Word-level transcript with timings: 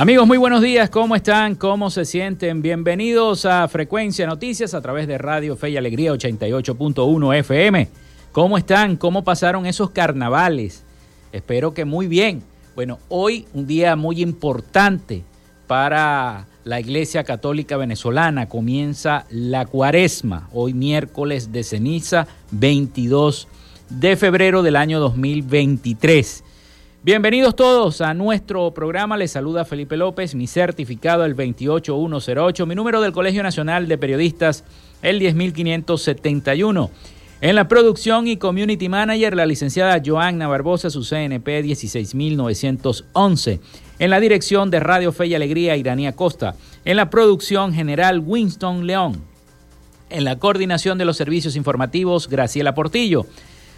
Amigos, 0.00 0.28
muy 0.28 0.38
buenos 0.38 0.62
días. 0.62 0.90
¿Cómo 0.90 1.16
están? 1.16 1.56
¿Cómo 1.56 1.90
se 1.90 2.04
sienten? 2.04 2.62
Bienvenidos 2.62 3.44
a 3.44 3.66
Frecuencia 3.66 4.28
Noticias 4.28 4.72
a 4.72 4.80
través 4.80 5.08
de 5.08 5.18
Radio 5.18 5.56
Fe 5.56 5.70
y 5.70 5.76
Alegría 5.76 6.12
88.1 6.12 7.36
FM. 7.38 7.88
¿Cómo 8.30 8.56
están? 8.56 8.96
¿Cómo 8.96 9.24
pasaron 9.24 9.66
esos 9.66 9.90
carnavales? 9.90 10.84
Espero 11.32 11.74
que 11.74 11.84
muy 11.84 12.06
bien. 12.06 12.44
Bueno, 12.76 13.00
hoy 13.08 13.46
un 13.54 13.66
día 13.66 13.96
muy 13.96 14.22
importante 14.22 15.24
para 15.66 16.46
la 16.62 16.78
Iglesia 16.78 17.24
Católica 17.24 17.76
Venezolana. 17.76 18.48
Comienza 18.48 19.26
la 19.30 19.66
cuaresma, 19.66 20.48
hoy 20.52 20.74
miércoles 20.74 21.50
de 21.50 21.64
ceniza 21.64 22.28
22 22.52 23.48
de 23.90 24.16
febrero 24.16 24.62
del 24.62 24.76
año 24.76 25.00
2023. 25.00 26.44
Bienvenidos 27.08 27.56
todos 27.56 28.02
a 28.02 28.12
nuestro 28.12 28.74
programa. 28.74 29.16
Les 29.16 29.30
saluda 29.30 29.64
Felipe 29.64 29.96
López, 29.96 30.34
mi 30.34 30.46
certificado 30.46 31.24
el 31.24 31.32
28108, 31.32 32.66
mi 32.66 32.74
número 32.74 33.00
del 33.00 33.12
Colegio 33.12 33.42
Nacional 33.42 33.88
de 33.88 33.96
Periodistas 33.96 34.62
el 35.00 35.18
10571. 35.18 36.90
En 37.40 37.54
la 37.54 37.66
producción 37.66 38.28
y 38.28 38.36
community 38.36 38.90
manager, 38.90 39.34
la 39.34 39.46
licenciada 39.46 40.02
Joanna 40.04 40.48
Barbosa, 40.48 40.90
su 40.90 41.02
CNP 41.02 41.62
16911. 41.62 43.60
En 43.98 44.10
la 44.10 44.20
dirección 44.20 44.70
de 44.70 44.78
Radio 44.78 45.10
Fe 45.10 45.28
y 45.28 45.34
Alegría, 45.34 45.78
Iranía 45.78 46.14
Costa. 46.14 46.56
En 46.84 46.98
la 46.98 47.08
producción 47.08 47.72
general, 47.72 48.22
Winston 48.22 48.86
León. 48.86 49.22
En 50.10 50.24
la 50.24 50.38
coordinación 50.38 50.98
de 50.98 51.06
los 51.06 51.16
servicios 51.16 51.56
informativos, 51.56 52.28
Graciela 52.28 52.74
Portillo. 52.74 53.24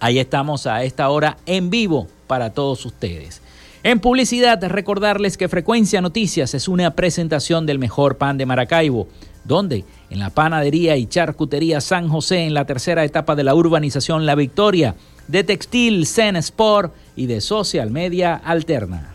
Ahí 0.00 0.18
estamos 0.18 0.66
a 0.66 0.84
esta 0.84 1.08
hora 1.10 1.36
en 1.46 1.70
vivo 1.70 2.08
para 2.26 2.52
todos 2.52 2.84
ustedes. 2.84 3.40
En 3.84 4.00
publicidad, 4.00 4.62
recordarles 4.64 5.36
que 5.36 5.48
Frecuencia 5.48 6.00
Noticias 6.00 6.54
es 6.54 6.66
una 6.68 6.94
presentación 6.94 7.64
del 7.64 7.78
mejor 7.78 8.18
pan 8.18 8.36
de 8.36 8.44
Maracaibo 8.44 9.06
¿Dónde? 9.48 9.86
En 10.10 10.18
la 10.18 10.28
panadería 10.28 10.98
y 10.98 11.06
charcutería 11.06 11.80
San 11.80 12.08
José, 12.08 12.44
en 12.44 12.52
la 12.52 12.66
tercera 12.66 13.02
etapa 13.02 13.34
de 13.34 13.44
la 13.44 13.54
urbanización 13.54 14.26
La 14.26 14.34
Victoria, 14.34 14.94
de 15.26 15.42
Textil 15.42 16.06
Zen 16.06 16.36
Sport 16.36 16.92
y 17.16 17.26
de 17.26 17.40
Social 17.40 17.90
Media 17.90 18.34
Alterna. 18.34 19.14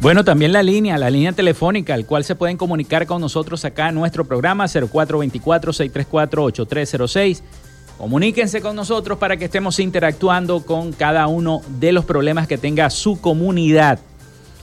Bueno, 0.00 0.24
también 0.24 0.52
la 0.52 0.62
línea, 0.62 0.96
la 0.96 1.10
línea 1.10 1.32
telefónica, 1.32 1.92
al 1.92 2.06
cual 2.06 2.22
se 2.22 2.36
pueden 2.36 2.56
comunicar 2.56 3.04
con 3.06 3.20
nosotros 3.20 3.64
acá 3.64 3.88
en 3.88 3.96
nuestro 3.96 4.24
programa 4.24 4.66
0424-634-8306. 4.66 7.42
Comuníquense 7.98 8.60
con 8.60 8.76
nosotros 8.76 9.18
para 9.18 9.36
que 9.36 9.46
estemos 9.46 9.80
interactuando 9.80 10.64
con 10.64 10.92
cada 10.92 11.26
uno 11.26 11.62
de 11.80 11.90
los 11.90 12.04
problemas 12.04 12.46
que 12.46 12.58
tenga 12.58 12.90
su 12.90 13.20
comunidad. 13.20 13.98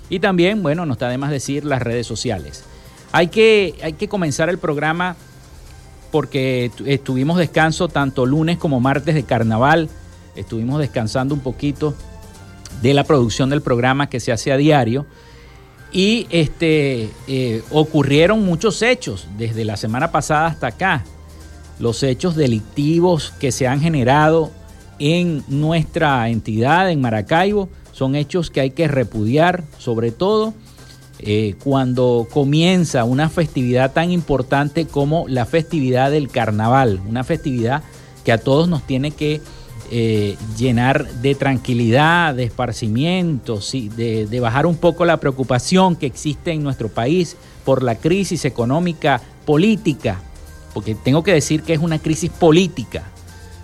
Y 0.09 0.19
también, 0.19 0.63
bueno, 0.63 0.85
no 0.85 0.93
está 0.93 1.09
de 1.09 1.17
más 1.17 1.31
decir 1.31 1.65
las 1.65 1.81
redes 1.81 2.07
sociales. 2.07 2.63
Hay 3.11 3.27
que, 3.27 3.75
hay 3.83 3.91
que 3.91 4.07
comenzar 4.07 4.47
el 4.47 4.57
programa 4.57 5.17
porque 6.11 6.71
estuvimos 6.85 7.38
descanso 7.38 7.89
tanto 7.89 8.25
lunes 8.25 8.57
como 8.57 8.79
martes 8.79 9.15
de 9.15 9.23
carnaval. 9.23 9.89
Estuvimos 10.38 10.79
descansando 10.79 11.35
un 11.35 11.41
poquito 11.41 11.93
de 12.81 12.94
la 12.94 13.04
producción 13.04 13.50
del 13.50 13.62
programa 13.62 14.10
que 14.10 14.19
se 14.19 14.31
hace 14.31 14.51
a 14.51 14.57
diario. 14.57 15.06
Y 15.92 16.27
este, 16.30 17.10
eh, 17.27 17.63
ocurrieron 17.72 18.44
muchos 18.44 18.81
hechos 18.81 19.27
desde 19.38 19.63
la 19.63 19.77
semana 19.77 20.12
pasada 20.12 20.48
hasta 20.48 20.68
acá. 20.68 21.04
Los 21.80 22.04
hechos 22.04 22.36
delictivos 22.36 23.33
que 23.39 23.51
se 23.51 23.68
han 23.68 23.81
generado 23.81 24.51
en 25.00 25.44
nuestra 25.48 26.27
entidad, 26.30 26.89
en 26.89 27.01
Maracaibo, 27.01 27.69
son 27.92 28.16
hechos 28.16 28.50
que 28.50 28.62
hay 28.62 28.72
que 28.72 28.88
repudiar, 28.88 29.63
sobre 29.77 30.12
todo 30.12 30.54
eh, 31.19 31.56
cuando 31.63 32.27
comienza 32.30 33.06
una 33.06 33.30
festividad 33.30 33.94
tan 33.94 34.12
importante 34.12 34.86
como 34.86 35.25
la 35.30 35.45
festividad 35.45 36.12
del 36.12 36.27
carnaval, 36.27 37.00
una 37.07 37.24
festividad 37.24 37.83
que 38.25 38.33
a 38.33 38.38
todos 38.38 38.68
nos 38.68 38.86
tiene 38.86 39.12
que 39.12 39.42
eh, 39.91 40.37
llenar 40.57 41.07
de 41.21 41.35
tranquilidad, 41.35 42.33
de 42.33 42.43
esparcimiento, 42.43 43.59
de, 43.95 44.25
de 44.25 44.39
bajar 44.39 44.65
un 44.65 44.77
poco 44.77 45.05
la 45.05 45.17
preocupación 45.17 45.95
que 45.95 46.05
existe 46.05 46.51
en 46.51 46.63
nuestro 46.63 46.89
país 46.89 47.37
por 47.63 47.83
la 47.83 47.95
crisis 47.95 48.45
económica 48.45 49.21
política, 49.45 50.19
porque 50.73 50.95
tengo 50.95 51.23
que 51.23 51.33
decir 51.33 51.61
que 51.61 51.73
es 51.73 51.79
una 51.79 51.99
crisis 51.99 52.29
política, 52.29 53.03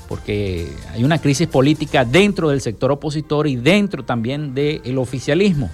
porque 0.07 0.71
hay 0.93 1.03
una 1.03 1.19
crisis 1.19 1.47
política 1.47 2.05
dentro 2.05 2.49
del 2.49 2.61
sector 2.61 2.91
opositor 2.91 3.47
y 3.47 3.55
dentro 3.55 4.03
también 4.03 4.53
del 4.53 4.97
oficialismo. 4.97 5.69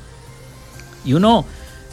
Y 1.05 1.13
uno 1.13 1.45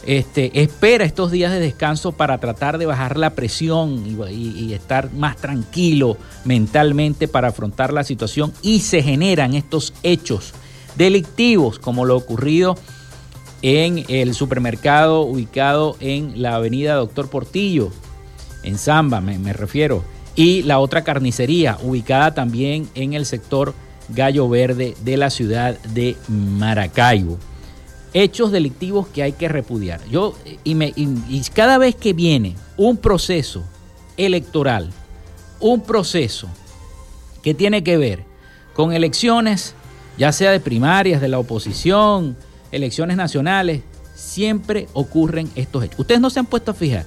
este, 0.05 0.61
espera 0.61 1.03
estos 1.03 1.31
días 1.31 1.51
de 1.51 1.59
descanso 1.59 2.11
para 2.11 2.37
tratar 2.37 2.77
de 2.77 2.85
bajar 2.85 3.17
la 3.17 3.31
presión 3.31 4.03
y, 4.29 4.73
estar 4.73 5.11
más 5.13 5.37
tranquilo 5.37 6.17
mentalmente 6.43 7.27
para 7.27 7.47
afrontar 7.47 7.91
la 7.91 8.03
situación 8.03 8.53
y 8.61 8.81
se 8.81 9.01
generan 9.01 9.55
estos 9.55 9.93
hechos 10.03 10.53
delictivos 10.95 11.79
como 11.79 12.05
lo 12.05 12.15
ocurrido 12.15 12.75
en 13.63 14.05
el 14.07 14.35
supermercado 14.35 15.21
ubicado 15.21 15.97
en 15.99 16.39
la 16.39 16.55
avenida 16.55 16.93
Doctor 16.93 17.29
Portillo, 17.29 17.89
en 18.61 18.77
Zamba 18.77 19.21
me, 19.21 19.39
me 19.39 19.53
refiero, 19.53 20.03
y 20.35 20.61
la 20.63 20.77
otra 20.77 21.03
carnicería 21.03 21.79
ubicada 21.81 22.35
también 22.35 22.87
en 22.93 23.13
el 23.13 23.25
sector 23.25 23.73
Gallo 24.09 24.47
Verde 24.49 24.93
de 25.03 25.17
la 25.17 25.31
ciudad 25.31 25.79
de 25.79 26.15
Maracaibo 26.27 27.39
hechos 28.15 28.49
delictivos 28.49 29.07
que 29.09 29.23
hay 29.23 29.33
que 29.33 29.49
repudiar. 29.49 29.99
Yo, 30.09 30.35
y, 30.63 30.73
me, 30.73 30.93
y, 30.95 31.41
cada 31.53 31.77
vez 31.77 31.95
que 31.95 32.13
viene 32.13 32.55
un 32.77 32.95
proceso 32.95 33.61
electoral, 34.15 34.89
un 35.59 35.81
proceso 35.81 36.47
que 37.43 37.53
tiene 37.53 37.83
que 37.83 37.97
ver 37.97 38.23
con 38.73 38.93
elecciones, 38.93 39.75
ya 40.17 40.31
sea 40.31 40.51
de 40.51 40.61
primarias, 40.61 41.19
de 41.19 41.27
la 41.27 41.39
oposición, 41.39 42.37
elecciones 42.71 43.17
nacionales, 43.17 43.81
siempre 44.15 44.87
ocurren 44.93 45.51
estos 45.55 45.83
hechos. 45.83 45.99
Ustedes 45.99 46.21
no 46.21 46.29
se 46.29 46.39
han 46.39 46.45
puesto 46.45 46.71
a 46.71 46.73
fijar. 46.73 47.05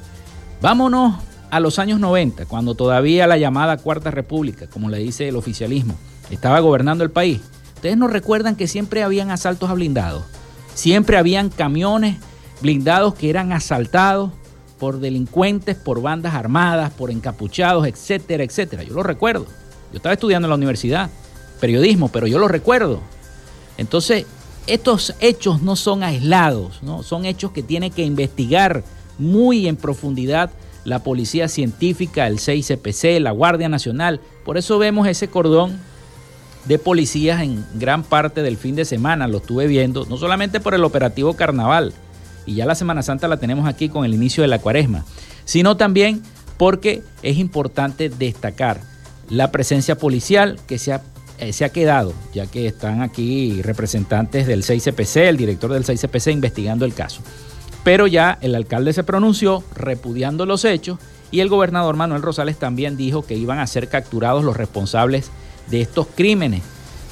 Vámonos 0.61 1.15
a 1.51 1.59
los 1.59 1.79
años 1.79 2.01
90, 2.01 2.45
cuando 2.45 2.75
todavía 2.75 3.27
la 3.27 3.39
llamada 3.39 3.79
Cuarta 3.79 4.11
República, 4.11 4.67
como 4.67 4.91
le 4.91 4.99
dice 4.99 5.27
el 5.27 5.37
oficialismo, 5.37 5.95
estaba 6.31 6.61
gobernando 6.61 7.03
el 7.03 7.11
país. 7.11 7.41
Ustedes 7.77 7.97
no 7.97 8.09
recuerdan 8.09 8.57
que 8.57 8.69
siempre 8.69 9.03
habían 9.03 9.31
asaltos 9.31 9.71
a 9.71 9.75
blindados 9.75 10.25
Siempre 10.79 11.17
habían 11.17 11.51
camiones 11.51 12.19
blindados 12.61 13.15
que 13.15 13.31
eran 13.31 13.51
asaltados 13.51 14.31
por 14.79 15.01
delincuentes, 15.01 15.75
por 15.75 16.01
bandas 16.01 16.35
armadas, 16.35 16.93
por 16.93 17.11
encapuchados, 17.11 17.85
etcétera, 17.85 18.45
etcétera. 18.45 18.85
Yo 18.85 18.95
lo 18.95 19.03
recuerdo. 19.03 19.45
Yo 19.91 19.97
estaba 19.97 20.13
estudiando 20.13 20.47
en 20.47 20.51
la 20.51 20.55
universidad, 20.55 21.11
periodismo, 21.61 22.11
pero 22.11 22.29
yo 22.29 22.39
lo 22.39 22.47
recuerdo. 22.47 23.01
Entonces, 23.77 24.25
estos 24.69 25.17
hechos 25.19 25.63
no 25.63 25.75
son 25.75 26.05
aislados, 26.05 26.81
¿no? 26.85 27.03
son 27.03 27.25
hechos 27.25 27.51
que 27.51 27.65
tiene 27.65 27.91
que 27.91 28.05
investigar 28.05 28.85
muy 29.19 29.67
en 29.67 29.75
profundidad 29.75 30.53
la 30.85 31.03
Policía 31.03 31.49
Científica, 31.49 32.29
el 32.29 32.37
6CPC, 32.37 33.19
la 33.19 33.33
Guardia 33.33 33.69
Nacional. 33.69 34.21
Por 34.45 34.57
eso 34.57 34.79
vemos 34.79 35.09
ese 35.09 35.27
cordón 35.27 35.81
de 36.69 36.79
policías 36.79 37.41
en 37.41 37.65
gran 37.75 38.03
parte 38.05 38.43
del 38.43 38.59
fin 38.59 38.77
de 38.77 38.85
semana, 38.85 39.27
lo 39.27 39.39
estuve 39.39 39.67
viendo, 39.67 40.05
no 40.05 40.19
solamente 40.19 40.61
por 40.61 40.75
el 40.75 40.85
operativo 40.85 41.33
carnaval, 41.35 41.95
y 42.45 42.57
ya 42.57 42.67
la 42.67 42.75
Semana 42.75 43.03
Santa 43.03 43.27
la 43.27 43.39
tenemos 43.39 43.67
aquí 43.67 43.89
con 43.89 44.05
el 44.05 44.13
inicio 44.15 44.43
de 44.43 44.49
la 44.49 44.59
cuaresma, 44.59 45.05
sino 45.47 45.79
también 45.79 46.23
porque 46.59 47.03
es 47.23 47.39
importante 47.39 48.11
destacar 48.11 48.81
la 49.31 49.51
presencia 49.51 49.97
policial 49.97 50.59
que 50.67 50.79
se 50.79 50.93
ha, 50.93 51.03
eh, 51.39 51.55
se 51.55 51.65
ha 51.65 51.71
quedado, 51.71 52.13
ya 52.35 52.47
que 52.47 52.67
están 52.67 53.01
aquí 53.01 53.63
representantes 53.63 54.47
del 54.47 54.63
6CPC, 54.63 55.29
el 55.29 55.37
director 55.39 55.73
del 55.73 55.85
6CPC 55.85 56.33
investigando 56.33 56.85
el 56.85 56.93
caso. 56.93 57.23
Pero 57.83 58.07
ya 58.07 58.37
el 58.43 58.55
alcalde 58.55 58.93
se 58.93 59.05
pronunció 59.05 59.65
repudiando 59.75 60.45
los 60.45 60.67
hechos 60.67 60.99
y 61.31 61.41
el 61.41 61.49
gobernador 61.49 61.97
Manuel 61.97 62.23
Rosales 62.23 62.59
también 62.59 62.99
dijo 62.99 63.23
que 63.23 63.37
iban 63.37 63.59
a 63.59 63.67
ser 63.67 63.89
capturados 63.89 64.45
los 64.45 64.57
responsables 64.57 65.31
de 65.71 65.81
estos 65.81 66.07
crímenes 66.15 66.63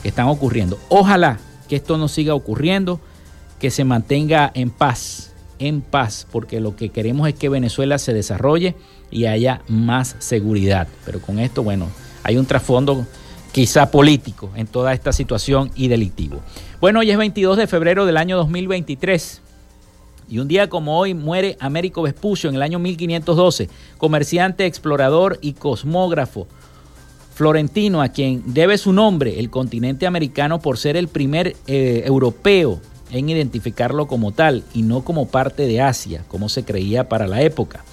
que 0.02 0.08
están 0.08 0.28
ocurriendo. 0.28 0.78
Ojalá 0.88 1.38
que 1.68 1.76
esto 1.76 1.98
no 1.98 2.08
siga 2.08 2.34
ocurriendo, 2.34 3.00
que 3.58 3.70
se 3.70 3.84
mantenga 3.84 4.50
en 4.54 4.70
paz, 4.70 5.32
en 5.58 5.80
paz, 5.80 6.26
porque 6.30 6.60
lo 6.60 6.76
que 6.76 6.90
queremos 6.90 7.28
es 7.28 7.34
que 7.34 7.48
Venezuela 7.48 7.98
se 7.98 8.12
desarrolle 8.12 8.74
y 9.10 9.26
haya 9.26 9.62
más 9.68 10.16
seguridad. 10.18 10.88
Pero 11.04 11.20
con 11.20 11.38
esto, 11.38 11.62
bueno, 11.62 11.88
hay 12.22 12.36
un 12.36 12.46
trasfondo 12.46 13.06
quizá 13.52 13.90
político 13.90 14.50
en 14.54 14.66
toda 14.66 14.92
esta 14.92 15.12
situación 15.12 15.70
y 15.74 15.88
delictivo. 15.88 16.40
Bueno, 16.80 17.00
hoy 17.00 17.10
es 17.10 17.16
22 17.16 17.56
de 17.56 17.66
febrero 17.66 18.04
del 18.04 18.18
año 18.18 18.36
2023. 18.36 19.40
Y 20.28 20.40
un 20.40 20.48
día 20.48 20.68
como 20.68 20.98
hoy 20.98 21.14
muere 21.14 21.56
Américo 21.60 22.02
Vespucio 22.02 22.50
en 22.50 22.56
el 22.56 22.62
año 22.62 22.78
1512, 22.80 23.70
comerciante, 23.96 24.66
explorador 24.66 25.38
y 25.40 25.52
cosmógrafo, 25.52 26.48
Florentino, 27.36 28.00
a 28.00 28.08
quien 28.08 28.42
debe 28.46 28.78
su 28.78 28.94
nombre 28.94 29.38
el 29.38 29.50
continente 29.50 30.06
americano 30.06 30.58
por 30.58 30.78
ser 30.78 30.96
el 30.96 31.06
primer 31.06 31.54
eh, 31.66 32.02
europeo 32.06 32.80
en 33.10 33.28
identificarlo 33.28 34.06
como 34.06 34.32
tal 34.32 34.64
y 34.72 34.80
no 34.80 35.04
como 35.04 35.28
parte 35.28 35.66
de 35.66 35.82
Asia, 35.82 36.24
como 36.28 36.48
se 36.48 36.64
creía 36.64 37.10
para 37.10 37.26
la 37.26 37.42
época. 37.42 37.84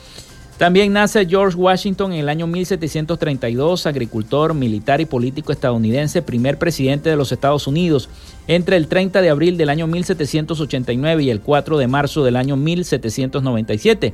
También 0.57 0.93
nace 0.93 1.25
George 1.25 1.57
Washington 1.57 2.13
en 2.13 2.19
el 2.19 2.29
año 2.29 2.47
1732, 2.47 3.85
agricultor, 3.85 4.53
militar 4.53 5.01
y 5.01 5.05
político 5.05 5.51
estadounidense, 5.51 6.21
primer 6.21 6.57
presidente 6.57 7.09
de 7.09 7.17
los 7.17 7.33
Estados 7.33 7.67
Unidos, 7.67 8.07
entre 8.47 8.77
el 8.77 8.87
30 8.87 9.21
de 9.21 9.29
abril 9.29 9.57
del 9.57 9.69
año 9.69 9.87
1789 9.87 11.21
y 11.21 11.29
el 11.29 11.41
4 11.41 11.77
de 11.77 11.87
marzo 11.87 12.23
del 12.23 12.37
año 12.37 12.55
1797 12.55 14.13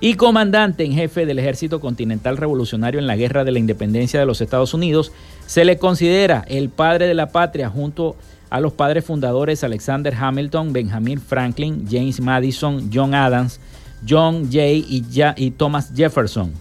y 0.00 0.14
comandante 0.14 0.84
en 0.84 0.92
jefe 0.92 1.24
del 1.24 1.38
Ejército 1.38 1.80
Continental 1.80 2.36
Revolucionario 2.36 3.00
en 3.00 3.06
la 3.06 3.16
Guerra 3.16 3.44
de 3.44 3.52
la 3.52 3.58
Independencia 3.58 4.20
de 4.20 4.26
los 4.26 4.40
Estados 4.40 4.74
Unidos, 4.74 5.12
se 5.46 5.64
le 5.64 5.78
considera 5.78 6.44
el 6.48 6.68
padre 6.68 7.06
de 7.06 7.14
la 7.14 7.30
patria 7.30 7.70
junto 7.70 8.16
a 8.50 8.60
los 8.60 8.72
padres 8.72 9.04
fundadores 9.04 9.64
Alexander 9.64 10.14
Hamilton, 10.14 10.72
Benjamin 10.72 11.20
Franklin, 11.20 11.86
James 11.90 12.20
Madison, 12.20 12.90
John 12.92 13.14
Adams, 13.14 13.58
John 14.06 14.50
Jay 14.52 14.84
y, 14.88 15.50
Thomas 15.52 15.92
Jefferson. 15.94 16.52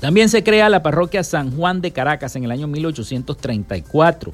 También 0.00 0.28
se 0.28 0.44
crea 0.44 0.68
la 0.68 0.82
parroquia 0.82 1.24
San 1.24 1.50
Juan 1.50 1.80
de 1.80 1.90
Caracas 1.90 2.36
en 2.36 2.44
el 2.44 2.50
año 2.50 2.66
1834. 2.68 4.32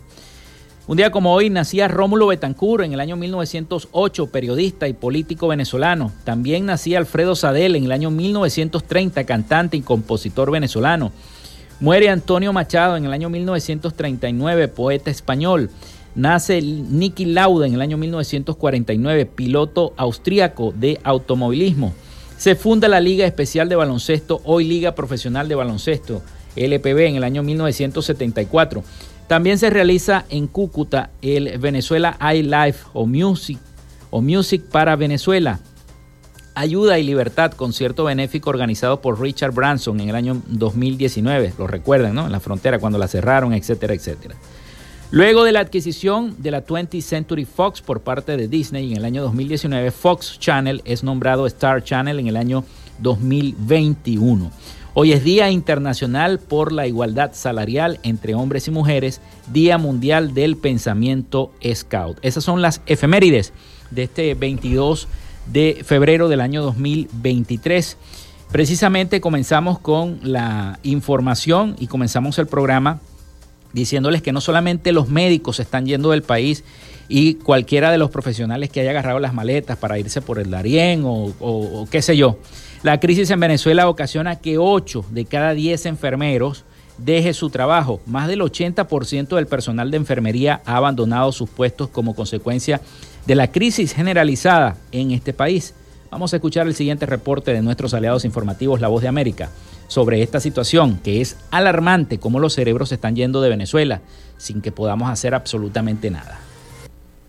Un 0.88 0.96
día 0.96 1.12
como 1.12 1.32
hoy 1.32 1.48
nacía 1.48 1.86
Rómulo 1.86 2.26
Betancur 2.26 2.82
en 2.82 2.92
el 2.92 2.98
año 2.98 3.14
1908, 3.16 4.26
periodista 4.26 4.88
y 4.88 4.92
político 4.92 5.46
venezolano. 5.46 6.10
También 6.24 6.66
nacía 6.66 6.98
Alfredo 6.98 7.36
Sadel 7.36 7.76
en 7.76 7.84
el 7.84 7.92
año 7.92 8.10
1930, 8.10 9.22
cantante 9.22 9.76
y 9.76 9.82
compositor 9.82 10.50
venezolano. 10.50 11.12
Muere 11.78 12.08
Antonio 12.08 12.52
Machado 12.52 12.96
en 12.96 13.04
el 13.04 13.12
año 13.12 13.30
1939, 13.30 14.66
poeta 14.66 15.08
español. 15.08 15.70
Nace 16.16 16.60
Nicky 16.60 17.26
Lauda 17.26 17.68
en 17.68 17.74
el 17.74 17.80
año 17.80 17.96
1949, 17.96 19.26
piloto 19.26 19.94
austríaco 19.96 20.74
de 20.76 20.98
automovilismo. 21.04 21.94
Se 22.36 22.56
funda 22.56 22.88
la 22.88 22.98
Liga 22.98 23.24
Especial 23.24 23.68
de 23.68 23.76
Baloncesto, 23.76 24.40
hoy 24.44 24.64
Liga 24.64 24.96
Profesional 24.96 25.46
de 25.46 25.54
Baloncesto, 25.54 26.22
LPB, 26.56 27.06
en 27.06 27.16
el 27.16 27.24
año 27.24 27.44
1974. 27.44 28.82
También 29.32 29.56
se 29.56 29.70
realiza 29.70 30.26
en 30.28 30.46
Cúcuta 30.46 31.08
el 31.22 31.58
Venezuela 31.58 32.18
iLife 32.34 32.84
o 32.92 33.06
Music 33.06 33.58
o 34.10 34.20
Music 34.20 34.62
para 34.70 34.94
Venezuela. 34.94 35.58
Ayuda 36.54 36.98
y 36.98 37.02
Libertad, 37.02 37.52
concierto 37.52 38.04
benéfico 38.04 38.50
organizado 38.50 39.00
por 39.00 39.18
Richard 39.18 39.52
Branson 39.52 39.98
en 40.00 40.10
el 40.10 40.16
año 40.16 40.42
2019. 40.48 41.54
Lo 41.56 41.66
recuerdan, 41.66 42.14
¿no? 42.14 42.26
En 42.26 42.32
la 42.32 42.40
frontera 42.40 42.78
cuando 42.78 42.98
la 42.98 43.08
cerraron, 43.08 43.54
etcétera, 43.54 43.94
etcétera. 43.94 44.34
Luego 45.10 45.44
de 45.44 45.52
la 45.52 45.60
adquisición 45.60 46.36
de 46.42 46.50
la 46.50 46.66
20th 46.66 47.00
Century 47.00 47.46
Fox 47.46 47.80
por 47.80 48.02
parte 48.02 48.36
de 48.36 48.48
Disney 48.48 48.90
en 48.90 48.98
el 48.98 49.04
año 49.06 49.22
2019, 49.22 49.92
Fox 49.92 50.38
Channel 50.40 50.82
es 50.84 51.02
nombrado 51.02 51.46
Star 51.46 51.82
Channel 51.82 52.20
en 52.20 52.26
el 52.26 52.36
año 52.36 52.64
2021. 52.98 54.50
Hoy 54.94 55.12
es 55.12 55.24
Día 55.24 55.50
Internacional 55.50 56.38
por 56.38 56.70
la 56.70 56.86
Igualdad 56.86 57.30
Salarial 57.32 57.98
entre 58.02 58.34
Hombres 58.34 58.68
y 58.68 58.70
Mujeres, 58.70 59.22
Día 59.50 59.78
Mundial 59.78 60.34
del 60.34 60.58
Pensamiento 60.58 61.50
Scout. 61.74 62.18
Esas 62.20 62.44
son 62.44 62.60
las 62.60 62.82
efemérides 62.84 63.54
de 63.90 64.02
este 64.02 64.34
22 64.34 65.08
de 65.46 65.80
febrero 65.82 66.28
del 66.28 66.42
año 66.42 66.62
2023. 66.62 67.96
Precisamente 68.50 69.22
comenzamos 69.22 69.78
con 69.78 70.20
la 70.24 70.78
información 70.82 71.74
y 71.78 71.86
comenzamos 71.86 72.38
el 72.38 72.46
programa 72.46 73.00
diciéndoles 73.72 74.20
que 74.20 74.32
no 74.32 74.42
solamente 74.42 74.92
los 74.92 75.08
médicos 75.08 75.58
están 75.58 75.86
yendo 75.86 76.10
del 76.10 76.22
país 76.22 76.64
y 77.08 77.34
cualquiera 77.34 77.90
de 77.90 77.98
los 77.98 78.10
profesionales 78.10 78.70
que 78.70 78.80
haya 78.80 78.90
agarrado 78.90 79.18
las 79.18 79.34
maletas 79.34 79.78
para 79.78 79.98
irse 79.98 80.20
por 80.20 80.38
el 80.38 80.50
Darién 80.50 81.02
o, 81.04 81.86
qué 81.90 82.02
sé 82.02 82.16
yo. 82.16 82.38
La 82.82 82.98
crisis 82.98 83.30
en 83.30 83.38
Venezuela 83.38 83.88
ocasiona 83.88 84.40
que 84.40 84.58
8 84.58 85.04
de 85.10 85.24
cada 85.24 85.54
10 85.54 85.86
enfermeros 85.86 86.64
deje 86.98 87.32
su 87.32 87.48
trabajo. 87.48 88.00
Más 88.06 88.26
del 88.26 88.40
80% 88.40 89.36
del 89.36 89.46
personal 89.46 89.92
de 89.92 89.98
enfermería 89.98 90.62
ha 90.66 90.78
abandonado 90.78 91.30
sus 91.30 91.48
puestos 91.48 91.88
como 91.88 92.16
consecuencia 92.16 92.80
de 93.24 93.36
la 93.36 93.52
crisis 93.52 93.94
generalizada 93.94 94.76
en 94.90 95.12
este 95.12 95.32
país. 95.32 95.74
Vamos 96.10 96.32
a 96.32 96.36
escuchar 96.36 96.66
el 96.66 96.74
siguiente 96.74 97.06
reporte 97.06 97.52
de 97.52 97.62
nuestros 97.62 97.94
aliados 97.94 98.24
informativos 98.24 98.80
La 98.80 98.88
Voz 98.88 99.02
de 99.02 99.08
América 99.08 99.50
sobre 99.86 100.20
esta 100.20 100.40
situación 100.40 100.98
que 101.04 101.20
es 101.20 101.36
alarmante 101.52 102.18
cómo 102.18 102.40
los 102.40 102.54
cerebros 102.54 102.90
están 102.90 103.14
yendo 103.14 103.40
de 103.42 103.50
Venezuela 103.50 104.00
sin 104.38 104.60
que 104.60 104.72
podamos 104.72 105.08
hacer 105.08 105.36
absolutamente 105.36 106.10
nada. 106.10 106.40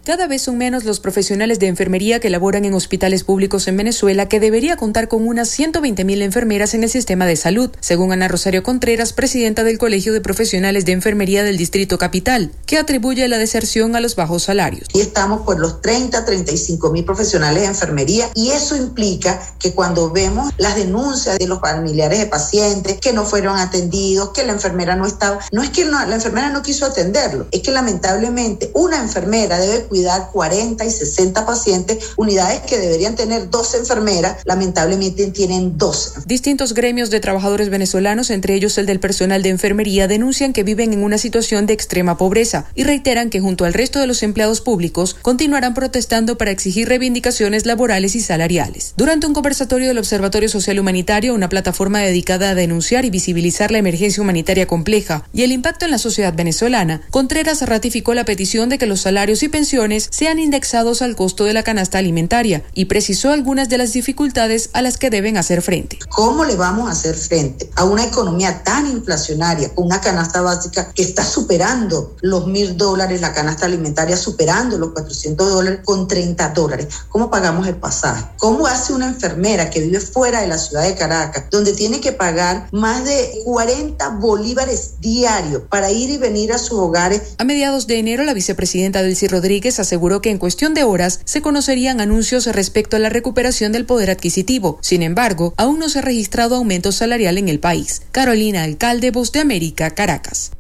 Cada 0.06 0.28
vez 0.28 0.42
son 0.42 0.58
menos 0.58 0.84
los 0.84 1.00
profesionales 1.00 1.60
de 1.60 1.68
enfermería 1.68 2.20
que 2.20 2.30
laboran 2.30 2.66
en 2.66 2.74
hospitales 2.74 3.24
públicos 3.24 3.70
en 3.70 3.78
Venezuela, 3.78 4.28
que 4.28 4.42
debería 4.42 4.76
contar 4.76 5.08
con 5.08 5.26
unas 5.26 5.58
120.000 5.58 6.22
enfermeras 6.24 6.74
en 6.74 6.84
el 6.84 6.90
sistema 6.90 7.26
de 7.26 7.38
salud, 7.38 7.72
según 7.80 8.12
Ana 8.12 8.28
Rosario 8.28 8.64
Contreras, 8.64 9.14
presidenta 9.14 9.64
del 9.64 9.78
Colegio 9.78 10.12
de 10.12 10.20
Profesionales 10.20 10.84
de 10.84 10.92
Enfermería 10.92 11.46
del 11.46 11.56
Distrito 11.56 11.98
Capital, 11.98 12.52
que 12.66 12.78
atribuye 12.78 13.26
la 13.30 13.38
deserción 13.38 13.96
a 13.96 14.02
los 14.02 14.18
bajos 14.18 14.44
salarios. 14.44 14.90
Y 14.94 15.00
estamos 15.00 15.44
por 15.44 15.58
los 15.58 15.82
30, 15.82 16.26
35 16.26 16.92
mil 16.92 17.06
profesionales 17.06 17.62
de 17.62 17.70
enfermería 17.70 18.30
y 18.36 18.50
eso 18.50 18.76
implica 18.76 19.40
que 19.58 19.72
cuando 19.72 20.12
vemos 20.12 20.52
las 20.58 20.76
denuncias 20.76 21.40
de 21.40 21.48
los 21.48 21.62
familiares 21.62 22.20
de 22.20 22.26
pacientes 22.26 23.00
que 23.00 23.14
no 23.14 23.24
fueron 23.24 23.58
atendidos, 23.58 24.32
que 24.32 24.44
la 24.44 24.52
enfermera 24.52 24.98
no 24.98 25.08
estaba, 25.08 25.40
no 25.54 25.64
es 25.64 25.70
que 25.70 25.86
la 25.86 26.14
enfermera 26.14 26.50
no 26.50 26.62
quiso 26.62 26.86
atenderlo, 26.86 27.48
es 27.52 27.62
que 27.62 27.72
lamentablemente 27.72 28.70
una 28.74 28.98
enfermera 28.98 29.58
debe 29.60 29.93
cuidar 29.94 30.32
40 30.34 30.84
y 30.86 30.90
60 30.90 31.46
pacientes, 31.46 32.14
unidades 32.18 32.62
que 32.62 32.80
deberían 32.80 33.16
tener 33.16 33.52
dos 33.52 33.76
enfermeras, 33.76 34.38
lamentablemente 34.44 35.28
tienen 35.28 35.78
dos. 35.78 36.14
Distintos 36.26 36.74
gremios 36.74 37.12
de 37.12 37.20
trabajadores 37.20 37.70
venezolanos, 37.70 38.32
entre 38.32 38.56
ellos 38.56 38.76
el 38.80 38.88
del 38.88 39.00
personal 39.00 39.44
de 39.44 39.50
enfermería, 39.50 40.08
denuncian 40.08 40.52
que 40.52 40.64
viven 40.64 40.94
en 40.94 41.04
una 41.04 41.20
situación 41.20 41.68
de 41.68 41.76
extrema 41.76 42.18
pobreza 42.18 42.66
y 42.74 42.86
reiteran 42.86 43.30
que 43.30 43.40
junto 43.40 43.66
al 43.66 43.76
resto 43.76 44.00
de 44.00 44.08
los 44.08 44.24
empleados 44.24 44.62
públicos 44.62 45.16
continuarán 45.22 45.76
protestando 45.76 46.40
para 46.40 46.50
exigir 46.50 46.88
reivindicaciones 46.88 47.68
laborales 47.68 48.16
y 48.16 48.22
salariales. 48.22 48.96
Durante 48.98 49.28
un 49.28 49.36
conversatorio 49.36 49.90
del 49.90 50.00
Observatorio 50.00 50.50
Social 50.50 50.80
Humanitario, 50.80 51.36
una 51.36 51.50
plataforma 51.50 52.00
dedicada 52.00 52.50
a 52.50 52.56
denunciar 52.56 53.06
y 53.06 53.12
visibilizar 53.12 53.70
la 53.70 53.78
emergencia 53.78 54.24
humanitaria 54.24 54.66
compleja 54.66 55.24
y 55.34 55.44
el 55.44 55.52
impacto 55.52 55.86
en 55.86 55.92
la 55.92 56.00
sociedad 56.00 56.34
venezolana, 56.34 57.02
Contreras 57.12 57.62
ratificó 57.62 58.16
la 58.16 58.26
petición 58.26 58.70
de 58.70 58.80
que 58.80 58.88
los 58.88 59.02
salarios 59.02 59.44
y 59.44 59.50
pensiones 59.50 59.83
sean 60.12 60.40
indexados 60.40 61.02
al 61.02 61.16
costo 61.16 61.44
de 61.44 61.54
la 61.54 61.64
canasta 61.64 61.98
alimentaria 61.98 62.64
y 62.74 62.86
precisó 62.86 63.32
algunas 63.32 63.68
de 63.68 63.78
las 63.78 63.92
dificultades 63.92 64.70
a 64.72 64.82
las 64.82 64.98
que 64.98 65.10
deben 65.10 65.36
hacer 65.36 65.62
frente. 65.62 66.00
¿Cómo 66.10 66.46
le 66.46 66.56
vamos 66.56 66.88
a 66.88 66.94
hacer 66.94 67.16
frente 67.16 67.70
a 67.76 67.84
una 67.84 68.06
economía 68.06 68.64
tan 68.64 68.90
inflacionaria, 68.90 69.72
una 69.76 70.00
canasta 70.00 70.42
básica 70.42 70.92
que 70.94 71.04
está 71.04 71.26
superando 71.26 72.16
los 72.22 72.48
mil 72.48 72.78
dólares, 72.78 73.20
la 73.20 73.34
canasta 73.34 73.66
alimentaria 73.66 74.16
superando 74.16 74.78
los 74.78 74.92
400 74.92 75.52
dólares 75.52 75.80
con 75.84 76.08
30 76.08 76.50
dólares? 76.50 76.88
¿Cómo 77.10 77.30
pagamos 77.30 77.68
el 77.68 77.76
pasaje? 77.76 78.26
¿Cómo 78.38 78.68
hace 78.68 78.94
una 78.94 79.08
enfermera 79.08 79.70
que 79.70 79.82
vive 79.82 80.00
fuera 80.00 80.42
de 80.42 80.48
la 80.48 80.58
ciudad 80.58 80.84
de 80.84 80.96
Caracas, 80.96 81.46
donde 81.52 81.74
tiene 81.74 82.00
que 82.00 82.14
pagar 82.14 82.70
más 82.72 83.04
de 83.04 83.42
40 83.44 84.10
bolívares 84.20 85.02
diarios 85.02 85.64
para 85.70 85.92
ir 85.92 86.10
y 86.10 86.18
venir 86.18 86.54
a 86.54 86.58
sus 86.58 86.80
hogares? 86.80 87.36
A 87.38 87.44
mediados 87.44 87.86
de 87.88 88.00
enero, 88.00 88.24
la 88.24 88.34
vicepresidenta 88.34 89.02
Delcy 89.02 89.28
Rodríguez 89.28 89.73
aseguró 89.80 90.22
que 90.22 90.30
en 90.30 90.38
cuestión 90.38 90.74
de 90.74 90.84
horas 90.84 91.20
se 91.26 91.42
conocerían 91.42 92.02
anuncios 92.02 92.46
respecto 92.48 92.96
a 92.96 93.00
la 93.00 93.10
recuperación 93.10 93.72
del 93.72 93.86
poder 93.86 94.10
adquisitivo. 94.10 94.78
Sin 94.82 95.04
embargo, 95.04 95.54
aún 95.58 95.80
no 95.80 95.90
se 95.90 96.00
ha 96.00 96.02
registrado 96.02 96.56
aumento 96.56 96.92
salarial 96.92 97.38
en 97.38 97.50
el 97.50 97.60
país. 97.60 98.02
Carolina 98.12 98.64
Alcalde, 98.64 99.12
Voz 99.12 99.32
de 99.32 99.40
América, 99.40 99.92
Caracas. 99.92 100.52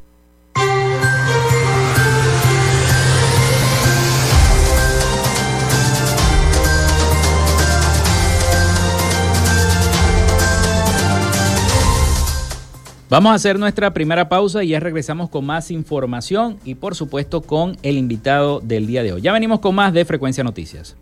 Vamos 13.13 13.31
a 13.31 13.35
hacer 13.35 13.59
nuestra 13.59 13.93
primera 13.93 14.27
pausa 14.27 14.63
y 14.63 14.69
ya 14.69 14.79
regresamos 14.79 15.29
con 15.29 15.45
más 15.45 15.69
información 15.69 16.57
y 16.65 16.73
por 16.73 16.95
supuesto 16.95 17.43
con 17.43 17.77
el 17.83 17.95
invitado 17.99 18.59
del 18.59 18.87
día 18.87 19.03
de 19.03 19.13
hoy. 19.13 19.21
Ya 19.21 19.31
venimos 19.31 19.59
con 19.59 19.75
más 19.75 19.93
de 19.93 20.03
Frecuencia 20.03 20.43
Noticias. 20.43 20.95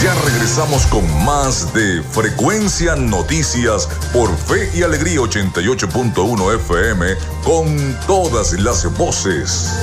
Ya 0.00 0.14
regresamos 0.24 0.86
con 0.86 1.02
más 1.24 1.74
de 1.74 2.04
Frecuencia 2.04 2.94
Noticias 2.94 3.88
por 4.12 4.32
Fe 4.36 4.70
y 4.78 4.84
Alegría 4.84 5.18
88.1 5.18 6.54
FM 6.54 7.06
con 7.42 7.96
todas 8.06 8.52
las 8.60 8.96
voces. 8.96 9.76